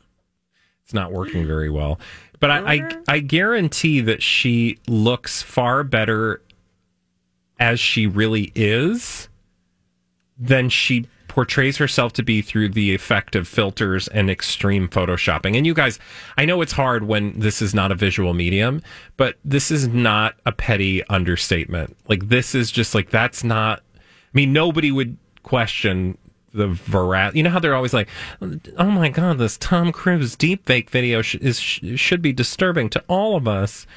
it's 0.83 0.93
not 0.93 1.11
working 1.11 1.45
very 1.45 1.69
well. 1.69 1.99
But 2.39 2.51
I, 2.51 2.73
I, 2.73 2.97
I 3.07 3.19
guarantee 3.19 4.01
that 4.01 4.23
she 4.23 4.79
looks 4.87 5.41
far 5.41 5.83
better 5.83 6.41
as 7.59 7.79
she 7.79 8.07
really 8.07 8.51
is 8.55 9.29
than 10.37 10.69
she 10.69 11.07
portrays 11.31 11.77
herself 11.77 12.11
to 12.11 12.23
be 12.23 12.41
through 12.41 12.67
the 12.67 12.93
effect 12.93 13.37
of 13.37 13.47
filters 13.47 14.09
and 14.09 14.29
extreme 14.29 14.89
photoshopping. 14.89 15.55
And 15.55 15.65
you 15.65 15.73
guys, 15.73 15.97
I 16.37 16.43
know 16.43 16.61
it's 16.61 16.73
hard 16.73 17.03
when 17.03 17.39
this 17.39 17.61
is 17.61 17.73
not 17.73 17.89
a 17.89 17.95
visual 17.95 18.33
medium, 18.33 18.81
but 19.15 19.37
this 19.45 19.71
is 19.71 19.87
not 19.87 20.35
a 20.45 20.51
petty 20.51 21.05
understatement. 21.05 21.95
Like 22.09 22.27
this 22.27 22.53
is 22.53 22.69
just 22.69 22.93
like 22.93 23.11
that's 23.11 23.45
not 23.45 23.81
I 23.97 24.01
mean 24.33 24.51
nobody 24.51 24.91
would 24.91 25.15
question 25.43 26.17
the 26.53 26.67
veracity. 26.67 27.39
You 27.39 27.43
know 27.43 27.49
how 27.49 27.59
they're 27.59 27.75
always 27.75 27.93
like, 27.93 28.09
"Oh 28.77 28.91
my 28.91 29.07
god, 29.07 29.37
this 29.37 29.57
Tom 29.57 29.93
Cruise 29.93 30.35
deepfake 30.35 30.89
video 30.89 31.21
sh- 31.21 31.35
is 31.35 31.61
sh- 31.61 31.79
should 31.95 32.21
be 32.21 32.33
disturbing 32.33 32.89
to 32.89 33.01
all 33.07 33.37
of 33.37 33.47
us." 33.47 33.87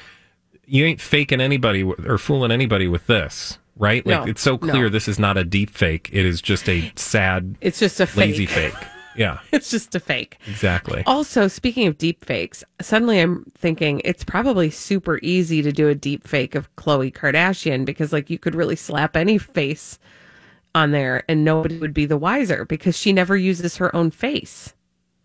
You 0.65 0.85
ain't 0.85 1.01
faking 1.01 1.41
anybody 1.41 1.83
w- 1.83 2.09
or 2.09 2.17
fooling 2.17 2.51
anybody 2.51 2.87
with 2.87 3.07
this. 3.07 3.59
Right? 3.77 4.05
Like 4.05 4.25
No, 4.25 4.29
it's 4.29 4.41
so 4.41 4.57
clear 4.57 4.83
no. 4.83 4.89
this 4.89 5.07
is 5.07 5.19
not 5.19 5.37
a 5.37 5.43
deep 5.43 5.69
fake. 5.69 6.09
It 6.11 6.25
is 6.25 6.41
just 6.41 6.67
a 6.69 6.91
sad, 6.95 7.55
It's 7.61 7.79
just 7.79 7.99
a 7.99 8.07
lazy 8.15 8.45
fake. 8.45 8.73
fake. 8.73 8.87
Yeah, 9.17 9.39
It's 9.53 9.69
just 9.71 9.95
a 9.95 10.01
fake. 10.01 10.37
exactly. 10.45 11.01
Also, 11.07 11.47
speaking 11.47 11.87
of 11.87 11.97
deep 11.97 12.25
fakes, 12.25 12.65
suddenly 12.81 13.21
I'm 13.21 13.45
thinking 13.57 14.01
it's 14.03 14.25
probably 14.25 14.69
super 14.69 15.19
easy 15.23 15.61
to 15.61 15.71
do 15.71 15.87
a 15.87 15.95
deep 15.95 16.27
fake 16.27 16.53
of 16.53 16.67
Khloe 16.75 17.13
Kardashian 17.13 17.85
because, 17.85 18.11
like, 18.11 18.29
you 18.29 18.37
could 18.37 18.55
really 18.55 18.75
slap 18.75 19.15
any 19.15 19.37
face 19.37 19.99
on 20.73 20.91
there 20.91 21.23
and 21.29 21.45
nobody 21.45 21.77
would 21.77 21.93
be 21.93 22.05
the 22.05 22.17
wiser 22.17 22.65
because 22.65 22.97
she 22.97 23.13
never 23.13 23.37
uses 23.37 23.77
her 23.77 23.95
own 23.95 24.11
face. 24.11 24.73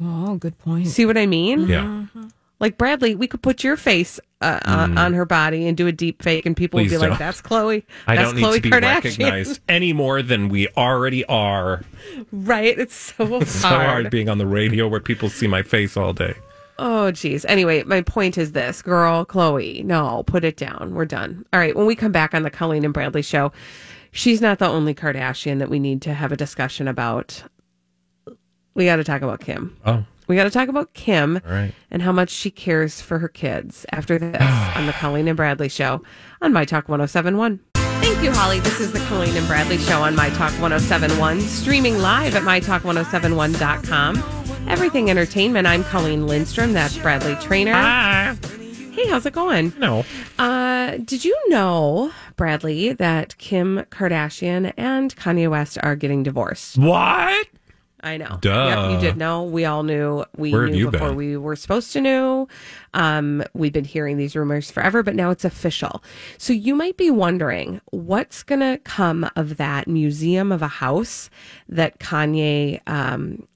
Oh, 0.01 0.37
good 0.37 0.57
point. 0.59 0.87
See 0.87 1.05
what 1.05 1.19
I 1.19 1.27
mean? 1.27 1.67
Yeah. 1.67 1.83
Mm-hmm. 1.83 2.29
Like 2.61 2.77
Bradley, 2.79 3.15
we 3.15 3.27
could 3.27 3.43
put 3.43 3.65
your 3.65 3.77
face 3.77 4.21
uh, 4.43 4.61
on, 4.67 4.97
on 4.99 5.15
her 5.15 5.25
body 5.25 5.67
and 5.67 5.77
do 5.77 5.87
a 5.87 5.93
deep 5.93 6.23
fake, 6.23 6.45
and 6.47 6.55
people 6.57 6.79
Mm. 6.79 6.83
Please 6.85 6.91
would 6.93 6.97
be 6.99 7.01
don't. 7.03 7.11
like, 7.11 7.19
"That's 7.19 7.41
Khloe. 7.43 7.83
I 8.07 8.17
That's 8.17 8.29
don't 8.29 8.37
need 8.37 8.45
Khloe 8.45 8.55
to 8.57 8.61
be 8.61 8.71
Kardashian." 8.71 8.95
recognized 8.95 9.61
any 9.69 9.93
more 9.93 10.23
than 10.23 10.49
we 10.51 10.69
already 10.77 11.25
are. 11.25 11.83
right? 12.33 12.79
It's 12.79 12.95
so 12.95 13.37
It's 13.41 13.51
so 13.51 13.69
hard. 13.69 13.87
hard 13.87 14.11
being 14.11 14.29
on 14.29 14.39
the 14.39 14.47
radio 14.47 14.87
where 14.89 15.01
people 15.01 15.29
see 15.31 15.47
my 15.47 15.63
face 15.63 15.97
all 15.97 16.13
day. 16.13 16.35
Oh, 16.79 17.11
geez. 17.11 17.45
Anyway, 17.47 17.83
my 17.83 18.01
point 18.01 18.39
is 18.39 18.53
this 18.53 18.81
girl, 18.81 19.27
Khloe, 19.27 19.85
no, 19.85 20.23
put 20.27 20.45
it 20.45 20.57
down. 20.57 20.95
We're 20.95 21.05
done. 21.05 21.45
All 21.53 21.61
right. 21.61 21.77
When 21.77 21.85
we 21.87 21.95
come 21.95 22.13
back 22.13 22.35
on 22.35 22.43
the 22.43 22.51
Colleen 22.51 22.85
and 22.87 22.95
Bradley 22.95 23.21
show, 23.21 23.53
she's 24.13 24.41
not 24.41 24.59
the 24.59 24.67
only 24.69 24.95
Kardashian 24.95 25.59
that 25.59 25.69
we 25.69 25.79
need 25.79 26.01
to 26.03 26.15
have 26.15 26.33
a 26.33 26.37
discussion 26.37 26.89
about. 26.89 27.43
We 28.75 28.87
got 28.87 28.97
to 28.97 29.05
talk 29.05 29.21
about 29.21 29.41
Kim. 29.41 29.77
Oh, 29.85 30.05
We 30.31 30.37
got 30.37 30.45
to 30.45 30.51
talk 30.51 30.69
about 30.69 30.95
Kim 30.95 31.41
all 31.45 31.51
right. 31.53 31.75
and 31.91 32.03
how 32.03 32.13
much 32.13 32.31
she 32.31 32.53
cares 32.53 33.01
for 33.01 33.19
her 33.19 33.27
kids 33.29 33.85
after 33.91 34.17
this 34.17 34.41
on 34.77 34.87
the 34.87 34.93
Colleen 34.93 35.27
and 35.27 35.37
Bradley 35.37 35.69
show 35.69 36.03
on 36.41 36.53
My 36.53 36.65
Talk 36.65 36.89
1071. 36.89 37.59
Thank 37.75 38.23
you, 38.23 38.31
Holly. 38.31 38.61
This 38.61 38.79
is 38.79 38.93
the 38.93 39.01
Colleen 39.01 39.37
and 39.37 39.45
Bradley 39.49 39.77
show 39.79 40.03
on 40.03 40.15
My 40.15 40.29
Talk 40.31 40.53
1071, 40.61 41.41
streaming 41.41 41.99
live 41.99 42.37
at 42.37 42.43
MyTalk1071.com. 42.45 44.23
Everything 44.69 45.11
Entertainment. 45.11 45.67
I'm 45.67 45.83
Colleen 45.83 46.29
Lindstrom. 46.29 46.73
That's 46.75 46.97
Bradley 46.99 47.35
Traynor. 47.37 47.73
Ah, 47.75 48.37
Hey, 48.93 49.09
how's 49.09 49.27
it 49.27 49.33
going? 49.33 49.73
no. 49.79 50.05
Uh, 50.39 50.97
did 51.05 51.25
you 51.25 51.37
know, 51.49 52.13
Bradley, 52.37 52.93
that 52.93 53.37
Kim 53.39 53.85
Kardashian 53.91 54.73
and 54.77 55.15
Kanye 55.17 55.51
West 55.51 55.77
are 55.83 55.97
getting 55.97 56.23
divorced? 56.23 56.79
What? 56.79 57.47
I 58.03 58.17
know. 58.17 58.39
Duh. 58.41 58.67
Yep, 58.67 58.91
you 58.93 59.09
did 59.09 59.17
know. 59.19 59.45
We 59.45 59.65
all 59.65 59.83
knew. 59.83 60.25
We 60.37 60.53
Where 60.53 60.69
knew 60.69 60.91
before 60.91 61.09
been? 61.09 61.17
we 61.17 61.37
were 61.37 61.57
supposed 61.57 61.93
to 61.93 62.01
know. 62.01 62.49
Um, 62.95 63.43
we've 63.53 63.73
been 63.73 63.85
hearing 63.85 64.17
these 64.17 64.35
rumors 64.35 64.71
forever, 64.71 65.03
but 65.03 65.15
now 65.15 65.31
it's 65.31 65.45
official. 65.45 66.03
So 66.39 66.53
you 66.53 66.75
might 66.75 66.97
be 66.97 67.11
wondering 67.11 67.81
what's 67.91 68.43
going 68.43 68.61
to 68.61 68.79
come 68.85 69.29
of 69.37 69.57
that 69.59 69.87
museum 69.87 70.51
of 70.51 70.63
a 70.63 70.69
house 70.69 71.29
that 71.69 71.99
Kanye 72.01 72.81
um, 72.87 73.47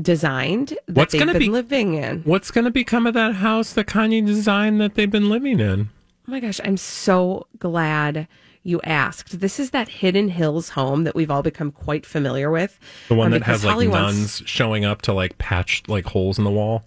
designed 0.00 0.68
that 0.86 0.96
What's 0.96 1.12
they've 1.12 1.18
gonna 1.20 1.32
been 1.32 1.38
be- 1.40 1.48
living 1.48 1.94
in. 1.94 2.22
What's 2.22 2.50
going 2.50 2.64
to 2.64 2.70
become 2.70 3.06
of 3.06 3.14
that 3.14 3.36
house 3.36 3.72
that 3.74 3.86
Kanye 3.86 4.24
designed 4.24 4.80
that 4.80 4.94
they've 4.94 5.10
been 5.10 5.28
living 5.30 5.60
in? 5.60 5.88
Oh 6.26 6.30
my 6.30 6.40
gosh, 6.40 6.60
I'm 6.64 6.76
so 6.76 7.46
glad 7.58 8.26
you 8.64 8.80
asked. 8.82 9.38
This 9.40 9.60
is 9.60 9.70
that 9.70 9.88
Hidden 9.88 10.30
Hills 10.30 10.70
home 10.70 11.04
that 11.04 11.14
we've 11.14 11.30
all 11.30 11.42
become 11.42 11.70
quite 11.70 12.04
familiar 12.06 12.50
with. 12.50 12.78
The 13.08 13.14
one 13.14 13.26
Um, 13.26 13.32
that 13.32 13.42
has 13.42 13.62
like 13.64 13.72
Holly 13.74 13.88
wants- 13.88 14.16
nuns 14.40 14.42
showing 14.46 14.84
up 14.84 15.02
to 15.02 15.12
like 15.12 15.36
patch 15.38 15.82
like 15.86 16.06
holes 16.06 16.38
in 16.38 16.44
the 16.44 16.50
wall. 16.50 16.84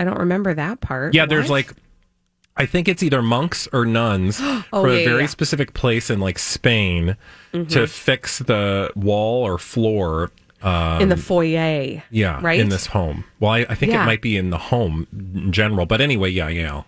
I 0.00 0.04
don't 0.04 0.18
remember 0.18 0.54
that 0.54 0.80
part. 0.80 1.14
Yeah, 1.14 1.26
there's 1.26 1.44
What? 1.44 1.50
like 1.50 1.72
I 2.56 2.66
think 2.66 2.88
it's 2.88 3.04
either 3.04 3.22
monks 3.22 3.68
or 3.72 3.84
nuns 3.84 4.38
Oh, 4.42 4.64
for 4.82 4.88
yeah, 4.88 4.98
a 5.00 5.04
very 5.04 5.20
yeah. 5.22 5.26
specific 5.28 5.74
place 5.74 6.10
in 6.10 6.18
like 6.18 6.38
Spain 6.40 7.16
to 7.52 7.58
Mhm. 7.58 7.88
fix 7.88 8.40
the 8.40 8.90
wall 8.96 9.44
or 9.46 9.58
floor 9.58 10.32
um, 10.60 11.00
in 11.00 11.08
the 11.08 11.16
foyer. 11.16 12.02
yeah 12.10 12.40
right? 12.42 12.58
in 12.58 12.68
this 12.68 12.86
home. 12.86 13.22
Well, 13.38 13.52
I, 13.52 13.58
I 13.68 13.74
think 13.76 13.92
Yeah. 13.92 14.02
it 14.02 14.06
might 14.06 14.22
be 14.22 14.36
in 14.36 14.50
the 14.50 14.58
home 14.58 15.06
in 15.12 15.52
general, 15.52 15.86
but 15.86 16.00
anyway, 16.00 16.30
yeah, 16.30 16.48
yeah. 16.48 16.82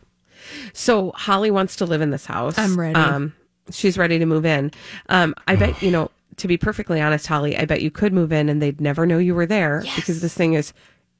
So 0.72 1.12
Holly 1.14 1.52
wants 1.52 1.76
to 1.76 1.84
live 1.84 2.00
in 2.00 2.10
this 2.10 2.26
house. 2.26 2.58
I'm 2.58 2.76
ready. 2.78 2.96
Um, 2.96 3.32
she's 3.70 3.98
ready 3.98 4.18
to 4.18 4.26
move 4.26 4.44
in. 4.46 4.70
Um, 5.08 5.34
I 5.46 5.56
bet 5.56 5.80
you 5.82 5.90
know. 5.90 6.10
To 6.36 6.48
be 6.48 6.56
perfectly 6.56 7.02
honest, 7.02 7.26
Holly, 7.26 7.54
I 7.54 7.66
bet 7.66 7.82
you 7.82 7.90
could 7.90 8.14
move 8.14 8.32
in 8.32 8.48
and 8.48 8.62
they'd 8.62 8.80
never 8.80 9.04
know 9.04 9.18
you 9.18 9.34
were 9.34 9.44
there 9.44 9.82
because 9.96 10.22
this 10.22 10.32
thing 10.32 10.54
is 10.54 10.72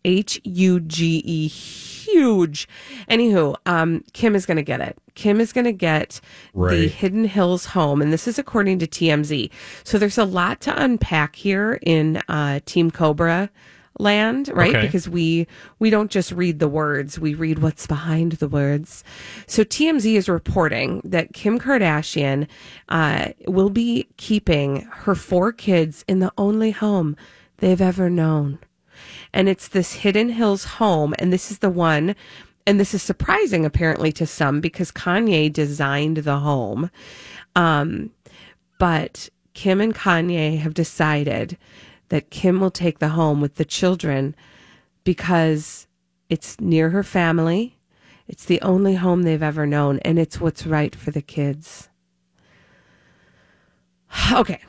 H 0.03 0.40
U 0.44 0.81
G 0.81 1.20
E 1.26 1.46
huge. 1.46 2.68
Anywho, 3.11 3.55
um, 3.66 4.03
Kim 4.14 4.35
is 4.35 4.46
going 4.46 4.57
to 4.57 4.62
get 4.62 4.81
it. 4.81 4.96
Kim 5.14 5.40
is 5.40 5.53
going 5.53 5.66
to 5.66 5.72
get 5.72 6.20
the 6.70 6.88
Hidden 6.88 7.26
Hills 7.26 7.66
home, 7.66 8.00
and 8.00 8.12
this 8.12 8.26
is 8.26 8.38
according 8.38 8.79
to 8.79 8.87
TMZ. 8.87 9.50
So 9.85 9.98
there's 9.98 10.16
a 10.16 10.24
lot 10.24 10.61
to 10.62 10.83
unpack 10.83 11.37
here 11.37 11.79
in 11.83 12.22
uh, 12.29 12.61
Team 12.64 12.90
Cobra 12.90 13.50
land, 14.01 14.49
right? 14.49 14.75
Okay. 14.75 14.87
Because 14.87 15.09
we 15.09 15.47
we 15.79 15.91
don't 15.91 16.11
just 16.11 16.33
read 16.33 16.59
the 16.59 16.69
words, 16.69 17.19
we 17.19 17.35
read 17.35 17.61
what's 17.61 17.87
behind 17.87 18.33
the 18.33 18.49
words. 18.49 19.05
So 19.47 19.63
TMZ 19.63 20.15
is 20.15 20.29
reporting 20.29 21.01
that 21.05 21.33
Kim 21.33 21.59
Kardashian 21.59 22.49
uh, 22.89 23.29
will 23.47 23.71
be 23.71 24.09
keeping 24.17 24.89
her 24.91 25.15
four 25.15 25.53
kids 25.53 26.05
in 26.09 26.21
the 26.21 26.33
only 26.37 26.71
home 26.71 27.17
they've 27.59 27.81
ever 27.81 28.11
known. 28.11 28.59
And 29.33 29.49
it's 29.49 29.69
this 29.69 29.95
Hidden 29.95 30.31
Hills 30.31 30.65
home, 30.65 31.15
and 31.19 31.33
this 31.33 31.51
is 31.51 31.59
the 31.59 31.71
one 31.71 32.17
and 32.67 32.79
this 32.79 32.95
is 32.95 33.03
surprising 33.03 33.65
apparently 33.65 34.13
to 34.13 34.27
some 34.27 34.61
because 34.61 34.93
Kanye 34.93 35.53
designed 35.53 36.19
the 36.19 36.39
home. 36.39 36.91
Um, 37.57 38.11
but 38.79 39.29
Kim 39.55 39.81
and 39.81 39.95
Kanye 39.95 40.59
have 40.59 40.75
decided 40.75 41.57
that 42.11 42.31
Kim 42.31 42.61
will 42.61 42.70
take 42.70 42.99
the 43.01 43.09
home 43.11 43.40
with 43.40 43.55
the 43.57 43.64
children 43.64 44.37
because 45.05 45.87
it's 46.29 46.61
near 46.61 46.90
her 46.90 47.03
family. 47.03 47.77
It's 48.29 48.44
the 48.44 48.61
only 48.62 48.94
home 48.94 49.23
they've 49.25 49.42
ever 49.42 49.66
known, 49.66 49.99
and 50.01 50.18
it's 50.18 50.40
what's 50.40 50.64
right 50.66 50.94
for 50.94 51.11
the 51.11 51.23
kids. 51.23 51.88
Okay. 54.33 54.61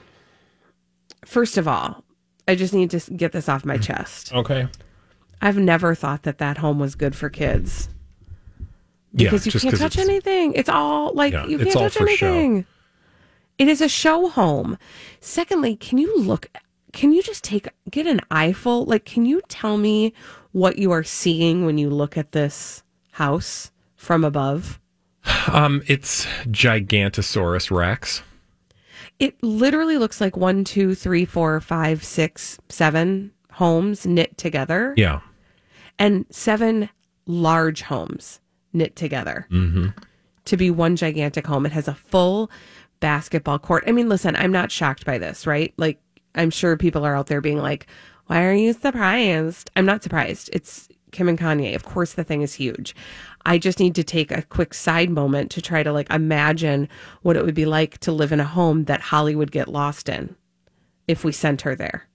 First 1.26 1.58
of 1.58 1.68
all, 1.68 2.04
I 2.48 2.56
just 2.56 2.74
need 2.74 2.90
to 2.92 3.00
get 3.14 3.32
this 3.32 3.48
off 3.48 3.64
my 3.66 3.78
chest. 3.78 4.34
Okay. 4.34 4.68
I've 5.42 5.58
never 5.58 5.96
thought 5.96 6.24
that 6.24 6.40
that 6.40 6.58
home 6.58 6.80
was 6.80 6.96
good 6.96 7.16
for 7.16 7.30
kids 7.30 7.90
Yeah, 9.14 9.30
because 9.30 9.46
you 9.46 9.52
can't 9.52 9.78
touch 9.78 9.96
it's- 9.96 10.08
anything. 10.10 10.54
It's 10.54 10.70
all 10.70 11.14
like 11.14 11.34
Yeah, 11.34 11.46
you 11.46 11.58
can't 11.60 11.72
touch 11.72 11.94
for 11.94 12.08
show. 12.08 12.28
anything. 12.28 12.66
It 13.58 13.68
is 13.68 13.82
a 13.82 13.88
show 13.90 14.30
home. 14.30 14.78
Secondly, 15.20 15.76
can 15.76 15.98
you 16.00 16.16
look? 16.18 16.48
Can 16.92 17.14
you 17.14 17.22
just 17.24 17.44
take 17.44 17.68
get 17.90 18.08
an 18.08 18.22
eyeful? 18.30 18.86
Like, 18.86 19.06
can 19.06 19.26
you 19.26 19.42
tell 19.48 19.78
me 19.78 20.14
what 20.52 20.78
you 20.78 20.92
are 20.92 21.04
seeing 21.04 21.66
when 21.66 21.78
you 21.78 21.90
look 21.90 22.18
at 22.18 22.32
this 22.34 22.84
house 23.12 23.72
from 23.96 24.24
above? 24.24 24.80
Um, 25.52 25.82
it's 25.88 26.26
Gigantosaurus 26.48 27.72
Rex. 27.72 28.24
It 29.20 29.42
literally 29.44 29.98
looks 29.98 30.20
like 30.20 30.36
one, 30.36 30.64
two, 30.64 30.96
three, 30.96 31.26
four, 31.26 31.60
five, 31.62 32.04
six, 32.04 32.60
seven 32.70 33.32
homes 33.52 34.06
knit 34.06 34.38
together. 34.38 34.94
Yeah. 34.98 35.22
and 36.00 36.26
seven 36.32 36.90
large 37.28 37.84
homes 37.84 38.40
knit 38.74 38.96
together 38.96 39.46
Mm-hmm. 39.52 39.90
to 40.46 40.58
be 40.58 40.72
one 40.72 40.96
gigantic 40.96 41.46
home. 41.46 41.66
It 41.68 41.72
has 41.74 41.88
a 41.88 41.94
full 41.94 42.50
basketball 43.00 43.60
court. 43.60 43.84
I 43.86 43.92
mean, 43.92 44.10
listen, 44.10 44.36
I'm 44.36 44.52
not 44.52 44.72
shocked 44.72 45.06
by 45.06 45.18
this, 45.20 45.46
right? 45.46 45.74
Like, 45.78 46.00
I'm 46.36 46.50
sure 46.50 46.78
people 46.78 47.06
are 47.06 47.16
out 47.16 47.28
there 47.28 47.42
being 47.42 47.58
like, 47.60 47.88
why 48.28 48.44
are 48.46 48.54
you 48.54 48.74
surprised? 48.74 49.70
I'm 49.76 49.86
not 49.86 50.04
surprised. 50.04 50.50
It's 50.54 50.88
Kim 51.12 51.28
and 51.28 51.38
Kanye. 51.38 51.76
Of 51.76 51.84
course, 51.84 52.14
the 52.14 52.24
thing 52.24 52.42
is 52.42 52.54
huge. 52.54 52.96
I 53.46 53.58
just 53.58 53.80
need 53.80 53.96
to 53.96 54.04
take 54.04 54.32
a 54.32 54.44
quick 54.44 54.74
side 54.74 55.10
moment 55.10 55.52
to 55.52 55.62
try 55.62 55.84
to 55.84 55.92
like 55.92 56.10
imagine 56.10 56.88
what 57.24 57.36
it 57.36 57.44
would 57.44 57.56
be 57.56 57.66
like 57.66 57.98
to 58.00 58.12
live 58.12 58.32
in 58.32 58.40
a 58.40 58.46
home 58.46 58.86
that 58.86 59.02
Holly 59.02 59.36
would 59.36 59.52
get 59.52 59.68
lost 59.68 60.08
in 60.08 60.36
if 61.08 61.24
we 61.26 61.32
sent 61.32 61.62
her 61.62 61.76
there. 61.76 62.08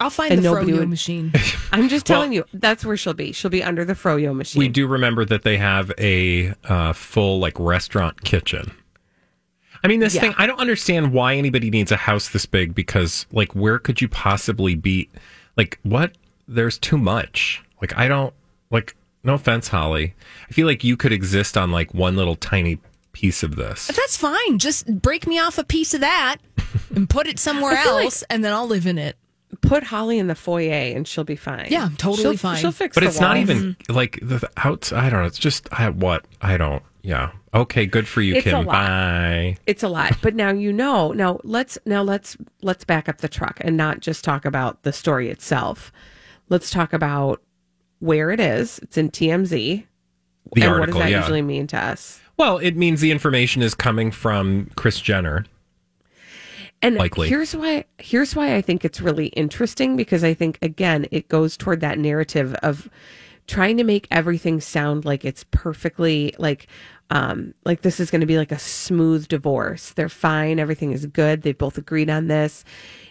I'll 0.00 0.10
find 0.10 0.32
And 0.32 0.40
the 0.40 0.50
nobody 0.50 0.72
froyo 0.72 0.78
would- 0.80 0.90
machine. 0.90 1.32
I'm 1.72 1.88
just 1.88 2.08
Well- 2.08 2.18
telling 2.18 2.32
you, 2.32 2.44
that's 2.52 2.84
where 2.84 2.96
she'll 2.96 3.14
be. 3.14 3.32
She'll 3.32 3.50
be 3.50 3.62
under 3.64 3.84
the 3.84 3.94
froyo 3.94 4.34
machine. 4.34 4.58
We 4.60 4.68
do 4.68 4.86
remember 4.86 5.24
that 5.24 5.42
they 5.42 5.56
have 5.56 5.90
a 5.98 6.52
uh, 6.64 6.92
full 6.92 7.38
like 7.40 7.58
restaurant 7.58 8.22
kitchen. 8.24 8.72
I 9.84 9.88
mean, 9.88 10.00
this 10.00 10.14
Yeah. 10.14 10.20
thing, 10.22 10.34
I 10.38 10.46
don't 10.46 10.58
understand 10.58 11.12
why 11.12 11.36
anybody 11.36 11.70
needs 11.70 11.92
a 11.92 11.96
house 11.96 12.28
this 12.28 12.46
big 12.46 12.74
because, 12.74 13.26
like, 13.32 13.54
where 13.54 13.78
could 13.78 14.00
you 14.00 14.08
possibly 14.08 14.74
be? 14.74 15.08
Like, 15.56 15.78
what? 15.82 16.12
There's 16.46 16.78
too 16.78 16.98
much. 16.98 17.62
Like, 17.80 17.96
I 17.96 18.08
don't, 18.08 18.32
like, 18.70 18.96
no 19.24 19.34
offense, 19.34 19.68
Holly. 19.68 20.14
I 20.48 20.52
feel 20.52 20.66
like 20.66 20.82
you 20.84 20.96
could 20.96 21.12
exist 21.12 21.56
on, 21.56 21.70
like, 21.70 21.92
one 21.94 22.16
little 22.16 22.36
tiny 22.36 22.78
piece 23.12 23.42
of 23.42 23.56
this. 23.56 23.86
That's 23.88 24.16
fine. 24.16 24.58
Just 24.58 24.86
break 25.02 25.26
me 25.26 25.38
off 25.38 25.58
a 25.58 25.64
piece 25.64 25.94
of 25.94 26.00
that 26.00 26.36
and 26.94 27.08
put 27.08 27.26
it 27.26 27.38
somewhere 27.38 27.72
I 27.76 27.82
feel 27.82 27.94
like- 27.94 28.04
else, 28.04 28.24
and 28.30 28.44
then 28.44 28.52
I'll 28.52 28.66
live 28.66 28.86
in 28.86 28.98
it. 28.98 29.16
Put 29.62 29.82
Holly 29.84 30.18
in 30.18 30.26
the 30.26 30.34
foyer 30.34 30.70
and 30.94 31.08
she'll 31.08 31.24
be 31.24 31.34
fine. 31.34 31.68
Yeah, 31.70 31.88
totally 31.96 32.22
She'll- 32.22 32.36
fine. 32.36 32.58
She'll 32.58 32.70
fix 32.70 32.94
But 32.94 33.00
the 33.00 33.06
it's 33.06 33.18
not 33.18 33.36
walls. 33.36 33.50
even 33.50 33.56
mm-hmm. 33.74 33.92
like 33.94 34.18
the 34.20 34.38
the 34.38 34.50
outs. 34.58 34.92
I 34.92 35.08
don't 35.08 35.20
know. 35.20 35.26
It's 35.26 35.38
just 35.38 35.68
I 35.72 35.88
what 35.88 36.26
I 36.42 36.58
don't. 36.58 36.82
Yeah, 37.02 37.30
Okay, 37.54 37.86
good 37.86 38.06
for 38.06 38.20
you, 38.20 38.34
It's 38.34 38.44
Kim. 38.44 38.66
Bye. 38.66 39.56
It's 39.66 39.82
a 39.82 39.88
lot, 39.88 40.18
but 40.20 40.34
now 40.34 40.50
you 40.50 40.72
know. 40.72 41.12
Now 41.12 41.40
let's 41.44 41.78
now 41.86 42.02
let's 42.02 42.36
let's 42.62 42.84
back 42.84 43.08
up 43.08 43.18
the 43.18 43.28
truck 43.28 43.58
and 43.62 43.76
not 43.76 44.00
just 44.00 44.22
talk 44.22 44.44
about 44.44 44.82
the 44.82 44.92
story 44.92 45.30
itself. 45.30 45.90
Let's 46.50 46.70
talk 46.70 46.92
about 46.92 47.42
where 48.00 48.30
it 48.30 48.40
is. 48.40 48.78
It's 48.80 48.98
in 48.98 49.10
TMZ. 49.10 49.84
The 50.54 50.62
and 50.62 50.64
article, 50.64 50.78
what 50.78 50.86
does 50.86 50.96
that 50.96 51.10
yeah. 51.10 51.20
usually 51.20 51.42
mean 51.42 51.66
to 51.68 51.78
us? 51.78 52.20
Well, 52.36 52.58
it 52.58 52.76
means 52.76 53.00
the 53.00 53.10
information 53.10 53.62
is 53.62 53.74
coming 53.74 54.10
from 54.10 54.70
Kris 54.76 55.00
Jenner. 55.00 55.44
And 56.80 56.96
Likely. 56.96 57.28
here's 57.28 57.56
why 57.56 57.84
here's 57.98 58.36
why 58.36 58.54
I 58.54 58.60
think 58.60 58.84
it's 58.84 59.00
really 59.00 59.28
interesting 59.28 59.96
because 59.96 60.22
I 60.22 60.32
think 60.32 60.58
again 60.62 61.06
it 61.10 61.28
goes 61.28 61.56
toward 61.56 61.80
that 61.80 61.98
narrative 61.98 62.54
of 62.62 62.88
trying 63.48 63.78
to 63.78 63.84
make 63.84 64.06
everything 64.10 64.60
sound 64.60 65.04
like 65.04 65.24
it's 65.24 65.44
perfectly 65.50 66.34
like 66.38 66.68
um 67.10 67.54
like 67.64 67.82
this 67.82 68.00
is 68.00 68.10
going 68.10 68.20
to 68.20 68.26
be 68.26 68.38
like 68.38 68.52
a 68.52 68.58
smooth 68.58 69.28
divorce. 69.28 69.90
They're 69.90 70.08
fine, 70.08 70.58
everything 70.58 70.92
is 70.92 71.06
good. 71.06 71.42
They've 71.42 71.56
both 71.56 71.78
agreed 71.78 72.10
on 72.10 72.28
this. 72.28 72.64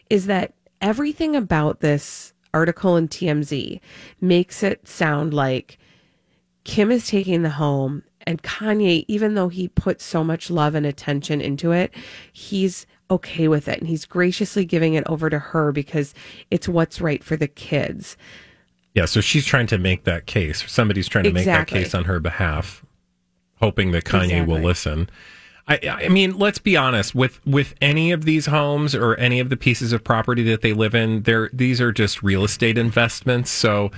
Is 0.10 0.28
that 0.28 0.54
everything 0.82 1.36
about 1.36 1.80
this 1.80 2.34
article 2.54 2.98
in 2.98 3.08
TMZ 3.08 3.80
makes 4.22 4.64
it 4.64 4.88
sound 4.88 5.34
like 5.34 5.78
Kim 6.64 6.92
is 6.92 7.08
taking 7.08 7.44
the 7.44 7.52
home 7.52 8.04
and 8.28 8.44
Kanye, 8.44 9.06
even 9.08 9.36
though 9.36 9.48
he 9.48 9.70
put 9.70 10.02
so 10.02 10.22
much 10.22 10.50
love 10.50 10.76
and 10.76 10.86
attention 10.86 11.40
into 11.40 11.72
it, 11.72 11.94
he's 12.34 12.86
okay 13.10 13.48
with 13.48 13.70
it 13.70 13.80
and 13.80 13.88
he's 13.88 14.04
graciously 14.04 14.66
giving 14.66 14.96
it 14.96 15.06
over 15.08 15.30
to 15.30 15.40
her 15.40 15.72
because 15.72 16.14
it's 16.52 16.68
what's 16.68 17.00
right 17.00 17.24
for 17.24 17.38
the 17.38 17.48
kids. 17.48 18.18
Yeah, 18.94 19.06
so 19.06 19.22
she's 19.22 19.46
trying 19.46 19.68
to 19.68 19.78
make 19.78 20.04
that 20.04 20.26
case. 20.26 20.70
Somebody's 20.70 21.08
trying 21.08 21.24
to 21.24 21.32
make 21.32 21.46
that 21.46 21.68
case 21.68 21.96
on 21.96 22.04
her 22.04 22.20
behalf, 22.20 22.84
hoping 23.60 23.92
that 23.92 24.04
Kanye 24.04 24.46
will 24.46 24.60
listen. 24.60 25.10
I, 25.68 25.80
I 26.06 26.10
mean, 26.10 26.38
let's 26.38 26.60
be 26.60 26.78
honest 26.78 27.14
with 27.14 27.46
with 27.46 27.76
any 27.82 28.12
of 28.12 28.24
these 28.24 28.46
homes 28.46 28.96
or 28.96 29.16
any 29.16 29.40
of 29.40 29.50
the 29.50 29.58
pieces 29.58 29.92
of 29.92 30.04
property 30.04 30.44
that 30.44 30.62
they 30.62 30.74
live 30.74 30.96
in. 30.96 31.24
They're 31.24 31.50
these 31.52 31.82
are 31.82 31.92
just 31.92 32.24
real 32.24 32.46
estate 32.46 32.78
investments. 32.78 33.52
So, 33.52 33.92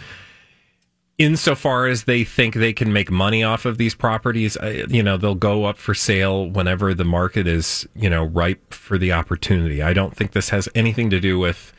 insofar 1.20 1.86
as 1.86 2.06
they 2.06 2.24
think 2.24 2.56
they 2.56 2.74
can 2.74 2.92
make 2.92 3.12
money 3.12 3.44
off 3.44 3.66
of 3.66 3.78
these 3.78 3.94
properties, 3.94 4.58
uh, 4.58 4.88
you 4.90 5.04
know, 5.04 5.16
they'll 5.18 5.36
go 5.36 5.66
up 5.66 5.78
for 5.78 5.94
sale 5.94 6.50
whenever 6.50 6.96
the 6.96 7.06
market 7.06 7.46
is 7.46 7.88
you 7.96 8.10
know 8.10 8.24
ripe 8.24 8.74
for 8.74 8.98
the 8.98 9.12
opportunity. 9.12 9.84
I 9.84 9.94
don't 9.94 10.16
think 10.16 10.32
this 10.32 10.50
has 10.50 10.68
anything 10.74 11.12
to 11.12 11.20
do 11.20 11.38
with 11.38 11.72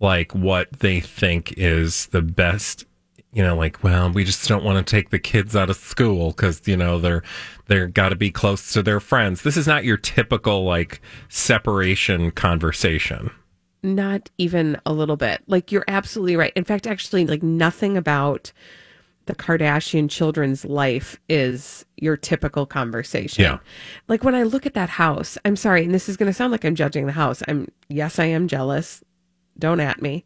like 0.00 0.34
what 0.34 0.72
they 0.80 0.98
think 0.98 1.54
is 1.56 2.06
the 2.06 2.22
best 2.22 2.84
you 3.36 3.42
know 3.42 3.54
like 3.54 3.82
well 3.84 4.10
we 4.10 4.24
just 4.24 4.48
don't 4.48 4.64
want 4.64 4.84
to 4.84 4.90
take 4.90 5.10
the 5.10 5.18
kids 5.18 5.54
out 5.54 5.68
of 5.68 5.76
school 5.76 6.30
because 6.30 6.62
you 6.66 6.76
know 6.76 6.98
they're 6.98 7.22
they're 7.66 7.86
got 7.86 8.08
to 8.08 8.16
be 8.16 8.30
close 8.30 8.72
to 8.72 8.82
their 8.82 8.98
friends 8.98 9.42
this 9.42 9.56
is 9.56 9.66
not 9.66 9.84
your 9.84 9.98
typical 9.98 10.64
like 10.64 11.00
separation 11.28 12.30
conversation 12.30 13.30
Not 13.82 14.30
even 14.38 14.80
a 14.84 14.92
little 14.92 15.16
bit. 15.16 15.42
Like 15.46 15.70
you're 15.70 15.84
absolutely 15.86 16.36
right. 16.36 16.52
In 16.56 16.64
fact, 16.64 16.86
actually 16.86 17.24
like 17.26 17.42
nothing 17.42 17.96
about 17.96 18.52
the 19.26 19.34
Kardashian 19.34 20.08
children's 20.08 20.64
life 20.64 21.20
is 21.28 21.84
your 21.96 22.16
typical 22.16 22.66
conversation. 22.66 23.44
Yeah. 23.44 23.58
Like 24.08 24.24
when 24.24 24.34
I 24.34 24.44
look 24.44 24.66
at 24.66 24.74
that 24.74 24.88
house, 24.88 25.38
I'm 25.44 25.56
sorry, 25.56 25.84
and 25.84 25.94
this 25.94 26.08
is 26.08 26.16
going 26.16 26.28
to 26.28 26.32
sound 26.32 26.52
like 26.52 26.64
I'm 26.64 26.74
judging 26.74 27.06
the 27.06 27.12
house. 27.12 27.42
I'm 27.46 27.70
yes, 27.88 28.18
I 28.18 28.24
am 28.26 28.48
jealous. 28.48 29.04
Don't 29.58 29.80
at 29.80 30.02
me. 30.02 30.24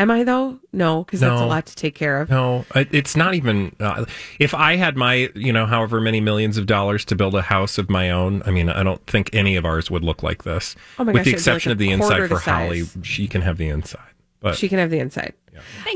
Am 0.00 0.10
I 0.10 0.24
though? 0.24 0.58
No, 0.72 1.04
because 1.04 1.20
that's 1.20 1.40
a 1.40 1.44
lot 1.46 1.66
to 1.66 1.76
take 1.76 1.94
care 1.94 2.20
of. 2.20 2.30
no 2.30 2.64
it's 2.74 3.16
not 3.16 3.34
even 3.34 3.74
uh, 3.80 4.04
if 4.38 4.54
i 4.54 4.76
had 4.76 4.96
my 4.96 5.28
you 5.34 5.52
know 5.52 5.66
however 5.66 6.00
many 6.00 6.20
millions 6.20 6.56
of 6.56 6.66
dollars 6.66 7.04
to 7.06 7.14
build 7.16 7.34
a 7.34 7.42
house 7.42 7.76
of 7.78 7.90
my 7.90 8.10
own 8.10 8.42
i 8.46 8.50
mean 8.50 8.68
i 8.68 8.82
don't 8.82 9.04
think 9.06 9.28
any 9.34 9.56
of 9.56 9.64
ours 9.64 9.90
would 9.90 10.02
look 10.04 10.22
like 10.22 10.44
this 10.44 10.74
Oh 10.98 11.04
my 11.04 11.12
with 11.12 11.20
gosh, 11.20 11.24
the 11.24 11.30
it'd 11.30 11.32
like 11.32 11.38
exception 11.38 11.72
of 11.72 11.78
the 11.78 11.88
quarter 11.96 12.04
inside 12.04 12.22
the 12.22 12.28
for 12.28 12.50
holly 12.50 12.82
size. 12.82 13.06
she 13.06 13.28
can 13.28 13.42
have 13.42 13.58
the 13.58 13.68
inside 13.68 14.00
but 14.40 14.56
she 14.56 14.68
can 14.68 14.78
have 14.78 14.90
the 14.90 14.98
inside. 14.98 15.34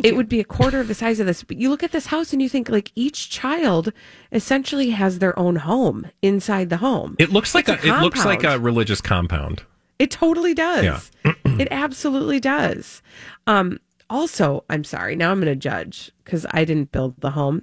it 0.02 0.14
would 0.16 0.28
be 0.28 0.38
a 0.40 0.44
quarter 0.44 0.78
of 0.78 0.86
the 0.88 0.94
size 0.94 1.18
of 1.18 1.24
this. 1.26 1.42
But 1.42 1.56
you 1.56 1.70
look 1.70 1.82
at 1.82 1.92
this 1.92 2.04
house 2.06 2.34
and 2.34 2.42
you 2.42 2.48
think 2.50 2.68
like 2.68 2.92
each 2.94 3.30
child 3.30 3.90
essentially 4.32 4.90
has 4.90 5.18
their 5.18 5.38
own 5.38 5.56
home 5.56 6.08
inside 6.20 6.68
the 6.68 6.76
home. 6.76 7.16
it 7.18 7.30
looks 7.30 7.54
like 7.54 7.70
It's 7.70 7.82
a, 7.82 7.88
it 7.88 8.00
looks 8.02 8.22
like 8.26 8.44
a 8.44 8.58
religious 8.58 9.00
compound 9.00 9.62
It 9.98 10.10
totally 10.10 10.52
does. 10.52 11.10
Yeah. 11.24 11.32
it 11.58 11.68
absolutely 11.70 12.38
does. 12.38 13.00
Um, 13.46 13.78
also, 14.14 14.64
I'm 14.70 14.84
sorry. 14.84 15.16
Now 15.16 15.30
I'm 15.32 15.40
going 15.40 15.52
to 15.52 15.56
judge 15.56 16.12
because 16.24 16.46
I 16.52 16.64
didn't 16.64 16.92
build 16.92 17.20
the 17.20 17.30
home. 17.30 17.62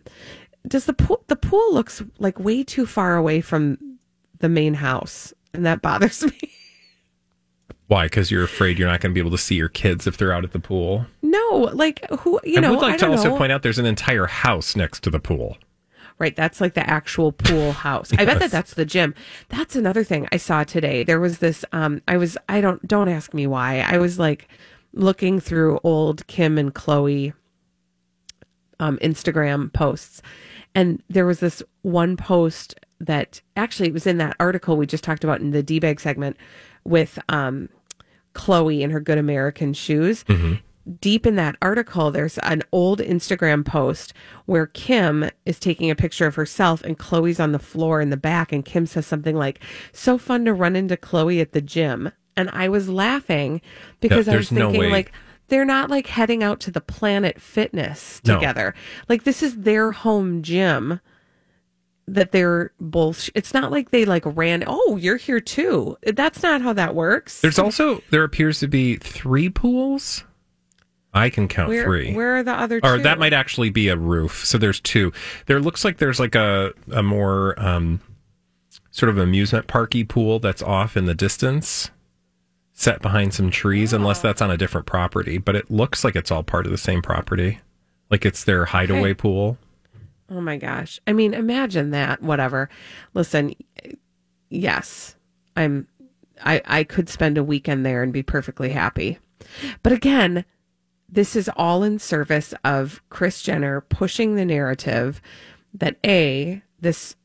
Does 0.68 0.86
the 0.86 0.94
pool? 0.94 1.24
The 1.28 1.36
pool 1.36 1.74
looks 1.74 2.04
like 2.20 2.38
way 2.40 2.64
too 2.64 2.86
far 2.86 3.16
away 3.16 3.42
from 3.42 3.78
the 4.40 4.50
main 4.50 4.74
house, 4.76 5.34
and 5.54 5.66
that 5.66 5.82
bothers 5.82 6.24
me. 6.26 6.40
Why? 7.88 8.06
Because 8.06 8.30
you're 8.32 8.44
afraid 8.44 8.78
you're 8.78 8.88
not 8.88 9.02
going 9.02 9.12
to 9.12 9.14
be 9.14 9.20
able 9.20 9.32
to 9.38 9.38
see 9.38 9.56
your 9.56 9.70
kids 9.70 10.08
if 10.08 10.18
they're 10.18 10.34
out 10.34 10.44
at 10.44 10.52
the 10.52 10.60
pool. 10.60 11.06
No, 11.22 11.70
like 11.74 12.06
who? 12.20 12.40
You 12.44 12.58
I 12.58 12.62
know, 12.62 12.72
would 12.72 12.82
like 12.82 12.94
I 12.96 12.98
to 12.98 13.10
also 13.12 13.30
know. 13.30 13.38
point 13.38 13.52
out 13.52 13.64
there's 13.64 13.80
an 13.80 13.86
entire 13.86 14.28
house 14.28 14.76
next 14.76 15.02
to 15.04 15.10
the 15.10 15.20
pool. 15.20 15.58
Right, 16.20 16.36
that's 16.36 16.62
like 16.62 16.76
the 16.76 16.88
actual 16.88 17.32
pool 17.32 17.72
house. 17.88 18.12
I 18.18 18.26
bet 18.26 18.38
that 18.40 18.52
that's 18.52 18.76
the 18.76 18.86
gym. 18.86 19.16
That's 19.50 19.76
another 19.76 20.04
thing 20.04 20.28
I 20.32 20.38
saw 20.38 20.64
today. 20.64 21.04
There 21.04 21.20
was 21.20 21.40
this 21.40 21.66
um 21.72 22.02
I 22.08 22.18
was 22.18 22.38
I 22.48 22.62
don't 22.62 22.86
don't 22.88 23.10
ask 23.10 23.34
me 23.34 23.48
why. 23.48 23.80
I 23.80 23.98
was 23.98 24.20
like 24.20 24.48
looking 24.94 25.40
through 25.40 25.80
old 25.84 26.26
Kim 26.28 26.58
and 26.58 26.74
Khloe 26.74 27.34
um 28.80 28.98
Instagram 29.02 29.72
posts 29.72 30.22
and 30.74 31.02
there 31.10 31.26
was 31.26 31.40
this 31.40 31.62
one 31.84 32.18
post 32.18 32.76
that 33.00 33.42
actually 33.56 33.90
it 33.90 33.94
was 33.94 34.08
in 34.08 34.18
that 34.18 34.36
article 34.40 34.78
we 34.78 34.86
just 34.86 35.04
talked 35.04 35.24
about 35.24 35.40
in 35.40 35.52
the 35.52 35.64
D-bag 35.64 36.00
segment 36.00 36.36
with 36.84 37.20
um 37.30 37.70
Khloe 38.34 38.82
in 38.82 38.90
her 38.90 39.00
good 39.00 39.18
American 39.18 39.74
shoes 39.74 40.24
deep 41.00 41.26
in 41.26 41.36
that 41.36 41.56
article, 41.62 42.12
there's 42.12 42.38
an 42.40 42.64
old 42.72 43.00
Instagram 43.00 43.66
post 43.66 44.14
where 44.46 44.68
Kim 44.68 45.30
is 45.46 45.60
taking 45.60 45.92
a 45.92 45.96
picture 45.96 46.26
of 46.26 46.36
herself 46.36 46.82
and 46.84 46.98
Khloe's 46.98 47.40
on 47.40 47.52
the 47.52 47.60
floor 47.60 48.02
in 48.02 48.10
the 48.10 48.18
back. 48.18 48.52
And 48.52 48.66
Kim 48.66 48.86
says 48.86 49.06
something 49.06 49.36
like, 49.36 49.60
So 49.92 50.18
fun 50.18 50.46
to 50.46 50.54
run 50.54 50.76
into 50.76 50.98
Khloe 50.98 51.42
at 51.42 51.52
the 51.52 51.62
gym. 51.62 52.12
And 52.38 52.50
I 52.52 52.70
was 52.70 52.88
laughing 52.90 53.62
because 54.00 54.28
I 54.28 54.36
was 54.38 54.50
there's 54.50 54.52
no 54.52 54.72
thinking, 54.72 54.90
like, 54.92 55.12
they're 55.50 55.66
not 55.66 55.90
like 55.90 56.08
heading 56.08 56.44
out 56.44 56.60
to 56.62 56.72
the 56.72 56.82
Planet 56.82 57.42
Fitness 57.42 58.22
No. 58.26 58.36
together. 58.36 58.74
Like, 59.10 59.24
this 59.24 59.44
is 59.44 59.58
their 59.58 59.92
home 59.92 60.42
gym 60.42 61.02
that 62.08 62.32
they're 62.32 62.72
both. 62.80 63.30
It's 63.36 63.54
not 63.54 63.72
like 63.72 63.92
they 63.92 64.06
like 64.06 64.24
ran, 64.26 64.64
Oh, 64.68 64.98
you're 64.98 65.18
here 65.18 65.40
too. 65.40 65.98
That's 66.04 66.42
not 66.44 66.62
how 66.62 66.74
that 66.74 66.96
works. 66.96 67.42
There's 67.42 67.60
also 67.60 68.02
there 68.12 68.24
appears 68.24 68.60
to 68.60 68.68
be 68.68 68.96
three 68.98 69.50
pools. 69.50 70.24
I 71.14 71.30
can 71.30 71.50
count 71.50 71.68
where, 71.70 71.84
three. 71.84 72.14
Where 72.14 72.38
are 72.38 72.44
the 72.44 72.54
other 72.54 72.80
two? 72.80 72.88
or 72.88 72.98
that 73.00 73.20
might 73.20 73.34
actually 73.34 73.70
be 73.70 73.90
a 73.90 73.98
roof. 73.98 74.46
So 74.46 74.58
there's 74.58 74.80
two. 74.80 75.12
There 75.46 75.60
looks 75.60 75.84
like 75.84 75.98
there's 75.98 76.20
like 76.20 76.36
a 76.36 76.74
a 76.92 77.04
more 77.04 77.60
um, 77.62 78.00
sort 78.92 79.10
of 79.10 79.18
amusement 79.18 79.68
parky 79.68 80.04
pool 80.06 80.40
that's 80.40 80.62
off 80.62 80.96
in 80.96 81.06
the 81.06 81.14
distance, 81.16 81.92
set 82.82 83.02
behind 83.02 83.34
some 83.34 83.50
trees. 83.52 83.94
Unless 83.94 84.20
Oh. 84.20 84.28
that's 84.28 84.42
on 84.42 84.52
a 84.52 84.58
different 84.58 84.88
property, 84.88 85.38
but 85.38 85.56
it 85.56 85.70
looks 85.72 86.04
like 86.04 86.16
it's 86.16 86.32
all 86.32 86.44
part 86.44 86.66
of 86.66 86.72
the 86.72 86.78
same 86.78 87.02
property. 87.02 87.60
Like 88.10 88.26
it's 88.26 88.44
their 88.44 88.66
hideaway 88.66 89.12
Okay. 89.12 89.14
pool. 89.16 89.58
Oh 90.30 90.42
my 90.42 90.58
gosh. 90.58 91.00
I 91.06 91.14
mean, 91.14 91.34
imagine 91.34 91.92
that. 91.92 92.22
Whatever. 92.22 92.70
Listen, 93.14 93.54
yes, 94.50 95.16
I'm 95.56 95.88
I 96.44 96.62
I 96.66 96.84
could 96.84 97.10
spend 97.10 97.38
a 97.38 97.44
weekend 97.44 97.86
there 97.86 98.02
and 98.04 98.12
be 98.14 98.24
perfectly 98.24 98.70
happy. 98.70 99.20
But 99.84 99.94
again, 99.94 100.46
this 101.10 101.36
is 101.36 101.50
all 101.58 101.84
in 101.84 102.00
service 102.00 102.54
of 102.64 103.02
Kris 103.10 103.42
Jenner 103.42 103.82
pushing 103.82 104.36
the 104.36 104.46
narrative 104.46 105.22
that 105.74 105.98
A, 106.06 106.62
this 106.80 107.16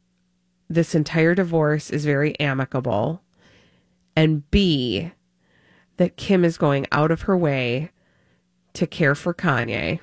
this 0.68 0.94
entire 0.94 1.34
divorce 1.34 1.90
is 1.90 2.04
very 2.04 2.38
amicable 2.40 3.22
and 4.16 4.48
B, 4.50 5.12
that 5.96 6.16
Kim 6.16 6.44
is 6.44 6.58
going 6.58 6.86
out 6.92 7.10
of 7.10 7.22
her 7.22 7.36
way 7.36 7.90
to 8.74 8.86
care 8.86 9.14
for 9.14 9.32
Kanye. 9.34 10.00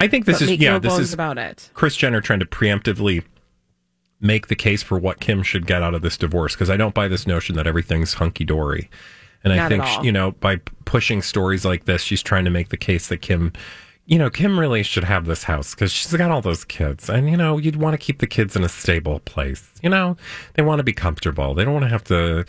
I 0.00 0.06
think 0.06 0.26
this 0.26 0.40
is 0.40 0.50
yeah. 0.52 0.72
no 0.72 0.78
this 0.78 0.98
is 0.98 1.12
about 1.12 1.38
it. 1.38 1.70
Kris 1.74 1.96
Jenner 1.96 2.20
trying 2.20 2.40
to 2.40 2.46
preemptively 2.46 3.24
make 4.20 4.48
the 4.48 4.54
case 4.56 4.82
for 4.82 4.98
what 4.98 5.20
Kim 5.20 5.42
should 5.42 5.66
get 5.66 5.82
out 5.82 5.94
of 5.94 6.02
this 6.02 6.16
divorce 6.16 6.54
because 6.54 6.70
I 6.70 6.76
don't 6.76 6.94
buy 6.94 7.08
this 7.08 7.26
notion 7.26 7.56
that 7.56 7.66
everything's 7.66 8.14
hunky 8.14 8.44
dory. 8.44 8.90
And 9.44 9.52
I 9.52 9.56
Not 9.56 9.64
at 9.64 9.68
think 9.68 9.84
all. 9.84 10.04
you 10.04 10.12
know 10.12 10.32
by 10.32 10.56
pushing 10.84 11.22
stories 11.22 11.64
like 11.64 11.84
this, 11.84 12.02
she's 12.02 12.22
trying 12.22 12.44
to 12.44 12.50
make 12.50 12.68
the 12.68 12.76
case 12.76 13.08
that 13.08 13.18
Kim, 13.18 13.52
you 14.08 14.18
know, 14.18 14.30
Kim 14.30 14.58
really 14.58 14.82
should 14.82 15.04
have 15.04 15.26
this 15.26 15.42
house 15.42 15.74
because 15.74 15.92
she's 15.92 16.10
got 16.14 16.30
all 16.30 16.40
those 16.40 16.64
kids, 16.64 17.10
and 17.10 17.28
you 17.28 17.36
know, 17.36 17.58
you'd 17.58 17.76
want 17.76 17.92
to 17.92 17.98
keep 17.98 18.20
the 18.20 18.26
kids 18.26 18.56
in 18.56 18.64
a 18.64 18.68
stable 18.68 19.20
place. 19.20 19.70
You 19.82 19.90
know, 19.90 20.16
they 20.54 20.62
want 20.62 20.78
to 20.78 20.82
be 20.82 20.94
comfortable. 20.94 21.52
They 21.52 21.62
don't 21.62 21.74
want 21.74 21.84
to 21.84 21.90
have 21.90 22.04
to 22.04 22.46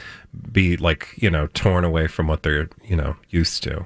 be 0.54 0.78
like 0.78 1.10
you 1.18 1.30
know 1.30 1.48
torn 1.48 1.84
away 1.84 2.08
from 2.08 2.28
what 2.28 2.44
they're 2.44 2.70
you 2.86 2.96
know 2.96 3.18
used 3.30 3.62
to. 3.64 3.86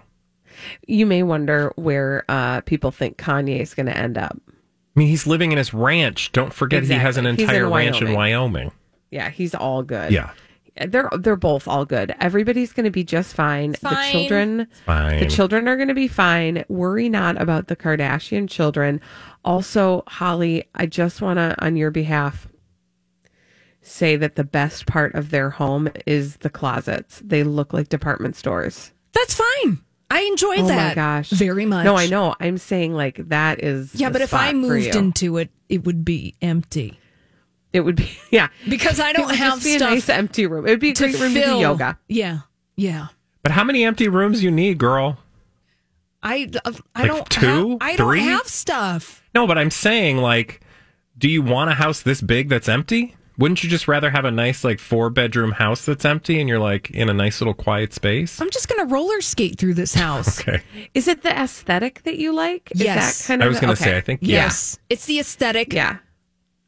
You 0.86 1.08
may 1.08 1.24
wonder 1.24 1.74
where 1.76 2.26
uh, 2.30 2.62
people 2.62 2.92
think 2.92 3.18
Kanye 3.18 3.60
is 3.60 3.74
going 3.74 3.88
to 3.88 3.98
end 3.98 4.20
up. 4.20 4.38
I 4.48 5.00
mean, 5.00 5.08
he's 5.08 5.26
living 5.26 5.52
in 5.52 5.58
his 5.58 5.74
ranch. 5.74 6.32
Don't 6.32 6.54
forget 6.54 6.84
he 6.84 6.94
has 6.94 7.18
an 7.18 7.26
Exactly. 7.26 7.44
He's 7.44 7.50
in 7.50 7.56
entire 7.56 7.76
ranch 7.76 8.02
in. 8.04 8.14
Wyoming. 8.14 8.72
Yeah, 9.10 9.32
he's 9.32 9.56
all 9.56 9.82
good. 9.82 10.12
Yeah. 10.12 10.30
They're 10.88 11.10
they're 11.20 11.36
both 11.36 11.68
all 11.68 11.86
good. 11.86 12.16
Everybody's 12.20 12.74
going 12.74 12.86
to 12.86 12.90
be 12.92 13.04
just 13.04 13.36
fine. 13.36 13.72
The 13.74 13.78
Fine. 13.78 14.12
children 14.12 14.68
Fine. 14.86 15.20
the 15.20 15.28
children 15.28 15.68
are 15.68 15.76
going 15.76 15.88
to 15.90 15.94
be 15.94 16.08
fine. 16.08 16.66
Worry 16.68 17.10
not 17.10 17.40
about 17.40 17.68
the 17.68 17.76
Kardashian 17.76 18.50
children. 18.50 19.00
Also, 19.46 20.04
Holly, 20.08 20.64
I 20.74 20.88
just 20.88 21.22
want 21.22 21.38
to 21.38 21.56
on 21.64 21.76
your 21.76 21.92
behalf 21.92 22.48
say 23.82 24.16
that 24.16 24.36
the 24.36 24.44
best 24.44 24.88
part 24.88 25.14
of 25.14 25.30
their 25.30 25.52
home 25.52 25.90
is 26.08 26.38
the 26.38 26.50
closets. 26.50 27.22
They 27.24 27.44
look 27.44 27.74
like 27.74 27.90
department 27.90 28.36
stores. 28.36 28.94
That's 29.14 29.36
fine. 29.36 29.80
I 30.10 30.22
enjoy 30.22 30.56
oh 30.56 30.56
that. 30.56 30.64
oh 30.64 30.68
that 30.68 30.88
my 30.90 30.96
gosh. 30.96 31.30
very 31.32 31.66
much. 31.66 31.86
No, 31.86 31.96
I 31.96 32.08
know. 32.08 32.36
I'm 32.40 32.58
saying 32.58 32.94
like 32.94 33.18
that 33.30 33.64
is 33.64 33.94
Yeah, 33.96 34.10
the 34.10 34.14
but 34.14 34.22
if 34.22 34.34
I 34.34 34.54
moved 34.54 34.96
into 34.96 35.38
it, 35.38 35.50
it 35.70 35.86
would 35.86 36.04
be 36.06 36.36
empty 36.42 37.00
it 37.74 37.82
would 37.82 37.96
be 37.98 38.18
yeah. 38.32 38.48
because 38.70 39.00
I 39.00 39.12
don't 39.14 39.26
would 39.28 39.36
have 39.36 39.56
just 39.56 39.66
be 39.66 39.78
stuff 39.78 39.92
a 39.92 39.94
nice 39.96 40.10
empty 40.10 40.46
room. 40.48 40.66
It 40.66 40.70
would 40.72 40.80
be 40.80 40.92
a 40.92 40.94
to 40.94 41.10
great 41.10 41.20
room 41.20 41.34
to 41.34 41.42
do 41.44 41.56
yoga. 41.58 42.00
Yeah, 42.08 42.40
yeah. 42.76 43.08
But 43.42 43.52
how 43.52 43.64
many 43.64 43.84
empty 43.84 44.08
rooms 44.08 44.44
you 44.44 44.52
need, 44.52 44.78
girl? 44.78 45.18
I 46.22 46.50
uh, 46.64 46.72
I 46.96 47.02
Like 47.02 47.08
don't 47.12 47.30
two? 47.30 47.70
have, 47.72 47.78
I 47.82 47.96
don't 47.96 48.18
have 48.18 48.48
stuff. 48.48 49.22
No, 49.36 49.46
but 49.48 49.58
I'm 49.58 49.72
saying, 49.72 50.18
like, 50.18 50.62
do 51.18 51.28
you 51.28 51.42
want 51.42 51.70
a 51.70 51.74
house 51.74 52.02
this 52.02 52.22
big 52.22 52.48
that's 52.50 52.70
empty? 52.70 53.16
Wouldn't 53.38 53.64
you 53.64 53.70
just 53.70 53.88
rather 53.88 54.12
have 54.12 54.26
a 54.26 54.32
nice, 54.32 54.64
like, 54.64 54.80
four 54.80 55.10
bedroom 55.10 55.54
house 55.54 55.86
that's 55.86 56.06
empty 56.06 56.40
and 56.40 56.48
you're, 56.48 56.60
like, 56.60 56.92
in 56.92 57.10
a 57.10 57.14
nice 57.16 57.42
little 57.42 57.56
quiet 57.56 57.92
space? 57.92 58.40
I'm 58.40 58.52
just 58.52 58.70
gonna 58.70 58.86
roller 58.86 59.22
skate 59.22 59.58
through 59.58 59.74
this 59.74 59.96
house. 59.96 60.40
Okay. 60.48 60.62
Is 60.94 61.08
it 61.08 61.24
the 61.24 61.36
aesthetic 61.38 62.04
that 62.04 62.18
you 62.20 62.32
like? 62.32 62.72
Is 62.72 62.82
Yes. 62.82 63.24
that 63.24 63.28
kind 63.28 63.42
of 63.42 63.48
I 63.48 63.50
was 63.50 63.60
going 63.60 63.76
to 63.76 63.82
okay. 63.82 63.92
say, 63.92 63.98
I 63.98 64.02
think, 64.02 64.20
yeah. 64.22 64.44
Yes, 64.44 64.78
it's 64.90 65.06
the 65.08 65.20
aesthetic. 65.20 65.74
Yeah. 65.74 65.98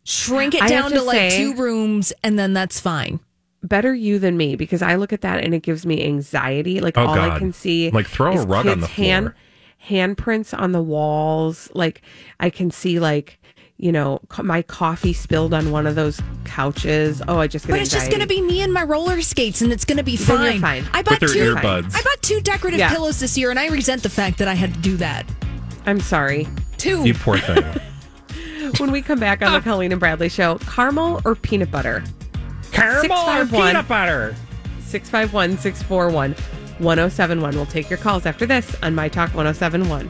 Shrink 0.06 0.54
it 0.56 0.62
I 0.62 0.68
down 0.70 0.92
to 0.92 0.98
to, 0.98 1.02
like 1.04 1.32
two 1.34 1.56
rooms, 1.56 2.14
and 2.24 2.38
then 2.40 2.54
that's 2.54 2.80
fine. 2.80 3.20
Better 3.64 3.94
you 3.94 4.20
than 4.20 4.38
me 4.38 4.56
because 4.56 4.82
I 4.84 4.96
look 4.96 5.12
at 5.12 5.22
that 5.22 5.44
and 5.44 5.54
it 5.56 5.64
gives 5.64 5.86
me 5.86 6.06
anxiety. 6.06 6.80
Like 6.80 6.98
Oh, 6.98 7.08
all 7.08 7.20
I 7.20 7.38
can 7.40 7.52
see, 7.52 7.90
Like, 7.90 8.06
throw 8.08 8.32
a 8.38 8.46
rug 8.46 8.68
on 8.68 8.80
the 8.82 8.88
floor. 8.88 9.06
hand 9.06 9.34
handprints 9.90 10.58
on 10.58 10.72
the 10.72 10.82
walls. 10.82 11.70
Like 11.74 12.02
I 12.40 12.50
can 12.52 12.70
see 12.72 13.00
like 13.00 13.40
you 13.78 13.92
know 13.92 14.22
my 14.42 14.62
coffee 14.62 15.14
spilled 15.14 15.54
on 15.54 15.72
one 15.72 15.88
of 15.88 15.96
those 15.96 16.22
couches. 16.44 17.22
Oh, 17.28 17.40
I 17.40 17.48
just 17.48 17.66
get 17.66 17.74
But 17.74 17.82
it's 17.82 17.90
just 17.92 18.12
gonna 18.12 18.28
be 18.28 18.42
me 18.42 18.62
and 18.62 18.72
my 18.72 18.84
roller 18.84 19.20
skates, 19.22 19.62
and 19.62 19.72
it's 19.72 19.86
gonna 19.86 20.04
be 20.04 20.16
Then 20.18 20.40
you're 20.44 20.52
fine. 20.62 20.84
fine. 20.84 20.90
I 20.94 21.02
bought 21.02 21.20
two. 21.20 21.26
earbuds. 21.26 21.96
I 21.96 22.02
bought 22.04 22.22
two 22.22 22.40
decorative 22.42 22.80
Yeah. 22.80 22.90
pillows 22.94 23.20
this 23.20 23.36
year, 23.38 23.50
and 23.50 23.60
I 23.60 23.68
resent 23.70 24.04
the 24.04 24.10
fact 24.10 24.38
that 24.38 24.48
I 24.48 24.54
had 24.54 24.74
to 24.76 24.80
do 24.82 24.98
that. 24.98 25.26
I'm 25.88 26.00
sorry. 26.00 26.48
Two. 26.78 27.04
You 27.06 27.16
poor 27.16 27.40
thing. 27.40 27.64
When 28.78 28.92
we 28.92 29.02
come 29.02 29.20
back 29.20 29.42
on 29.42 29.54
the 29.54 29.60
Colleen 29.64 29.92
and 29.92 30.00
Bradley 30.00 30.30
show, 30.30 30.58
caramel 30.58 31.22
or 31.24 31.36
peanut 31.36 31.70
butter? 31.72 32.04
Caramel 32.72 33.18
or 33.18 33.46
651. 33.46 33.72
peanut 33.72 33.88
butter? 33.88 34.36
651 34.82 35.58
641 35.58 36.34
1071. 36.80 37.56
We'll 37.56 37.66
take 37.68 37.90
your 37.90 38.00
calls 38.00 38.26
after 38.26 38.46
this 38.46 38.76
on 38.82 38.96
My 38.96 39.08
Talk 39.08 39.34
1071. 39.36 40.10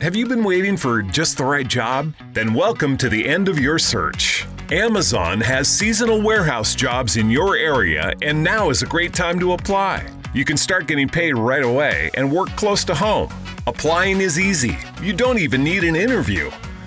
Have 0.00 0.16
you 0.16 0.26
been 0.26 0.42
waiting 0.42 0.76
for 0.76 1.02
just 1.02 1.36
the 1.36 1.44
right 1.44 1.68
job? 1.68 2.14
Then 2.32 2.54
welcome 2.54 2.96
to 2.96 3.08
the 3.08 3.28
end 3.28 3.48
of 3.48 3.58
your 3.58 3.78
search. 3.78 4.46
Amazon 4.72 5.40
has 5.40 5.68
seasonal 5.68 6.22
warehouse 6.22 6.74
jobs 6.74 7.16
in 7.18 7.28
your 7.30 7.56
area, 7.56 8.12
and 8.22 8.42
now 8.42 8.70
is 8.70 8.82
a 8.82 8.86
great 8.86 9.12
time 9.12 9.38
to 9.38 9.52
apply. 9.52 10.06
You 10.32 10.44
can 10.44 10.56
start 10.56 10.86
getting 10.86 11.08
paid 11.08 11.34
right 11.36 11.62
away 11.64 12.10
and 12.14 12.32
work 12.32 12.48
close 12.50 12.84
to 12.84 12.94
home. 12.94 13.32
Applying 13.66 14.20
is 14.20 14.40
easy. 14.40 14.78
You 15.02 15.12
don't 15.12 15.38
even 15.38 15.62
need 15.62 15.84
an 15.84 15.96
interview. 15.96 16.50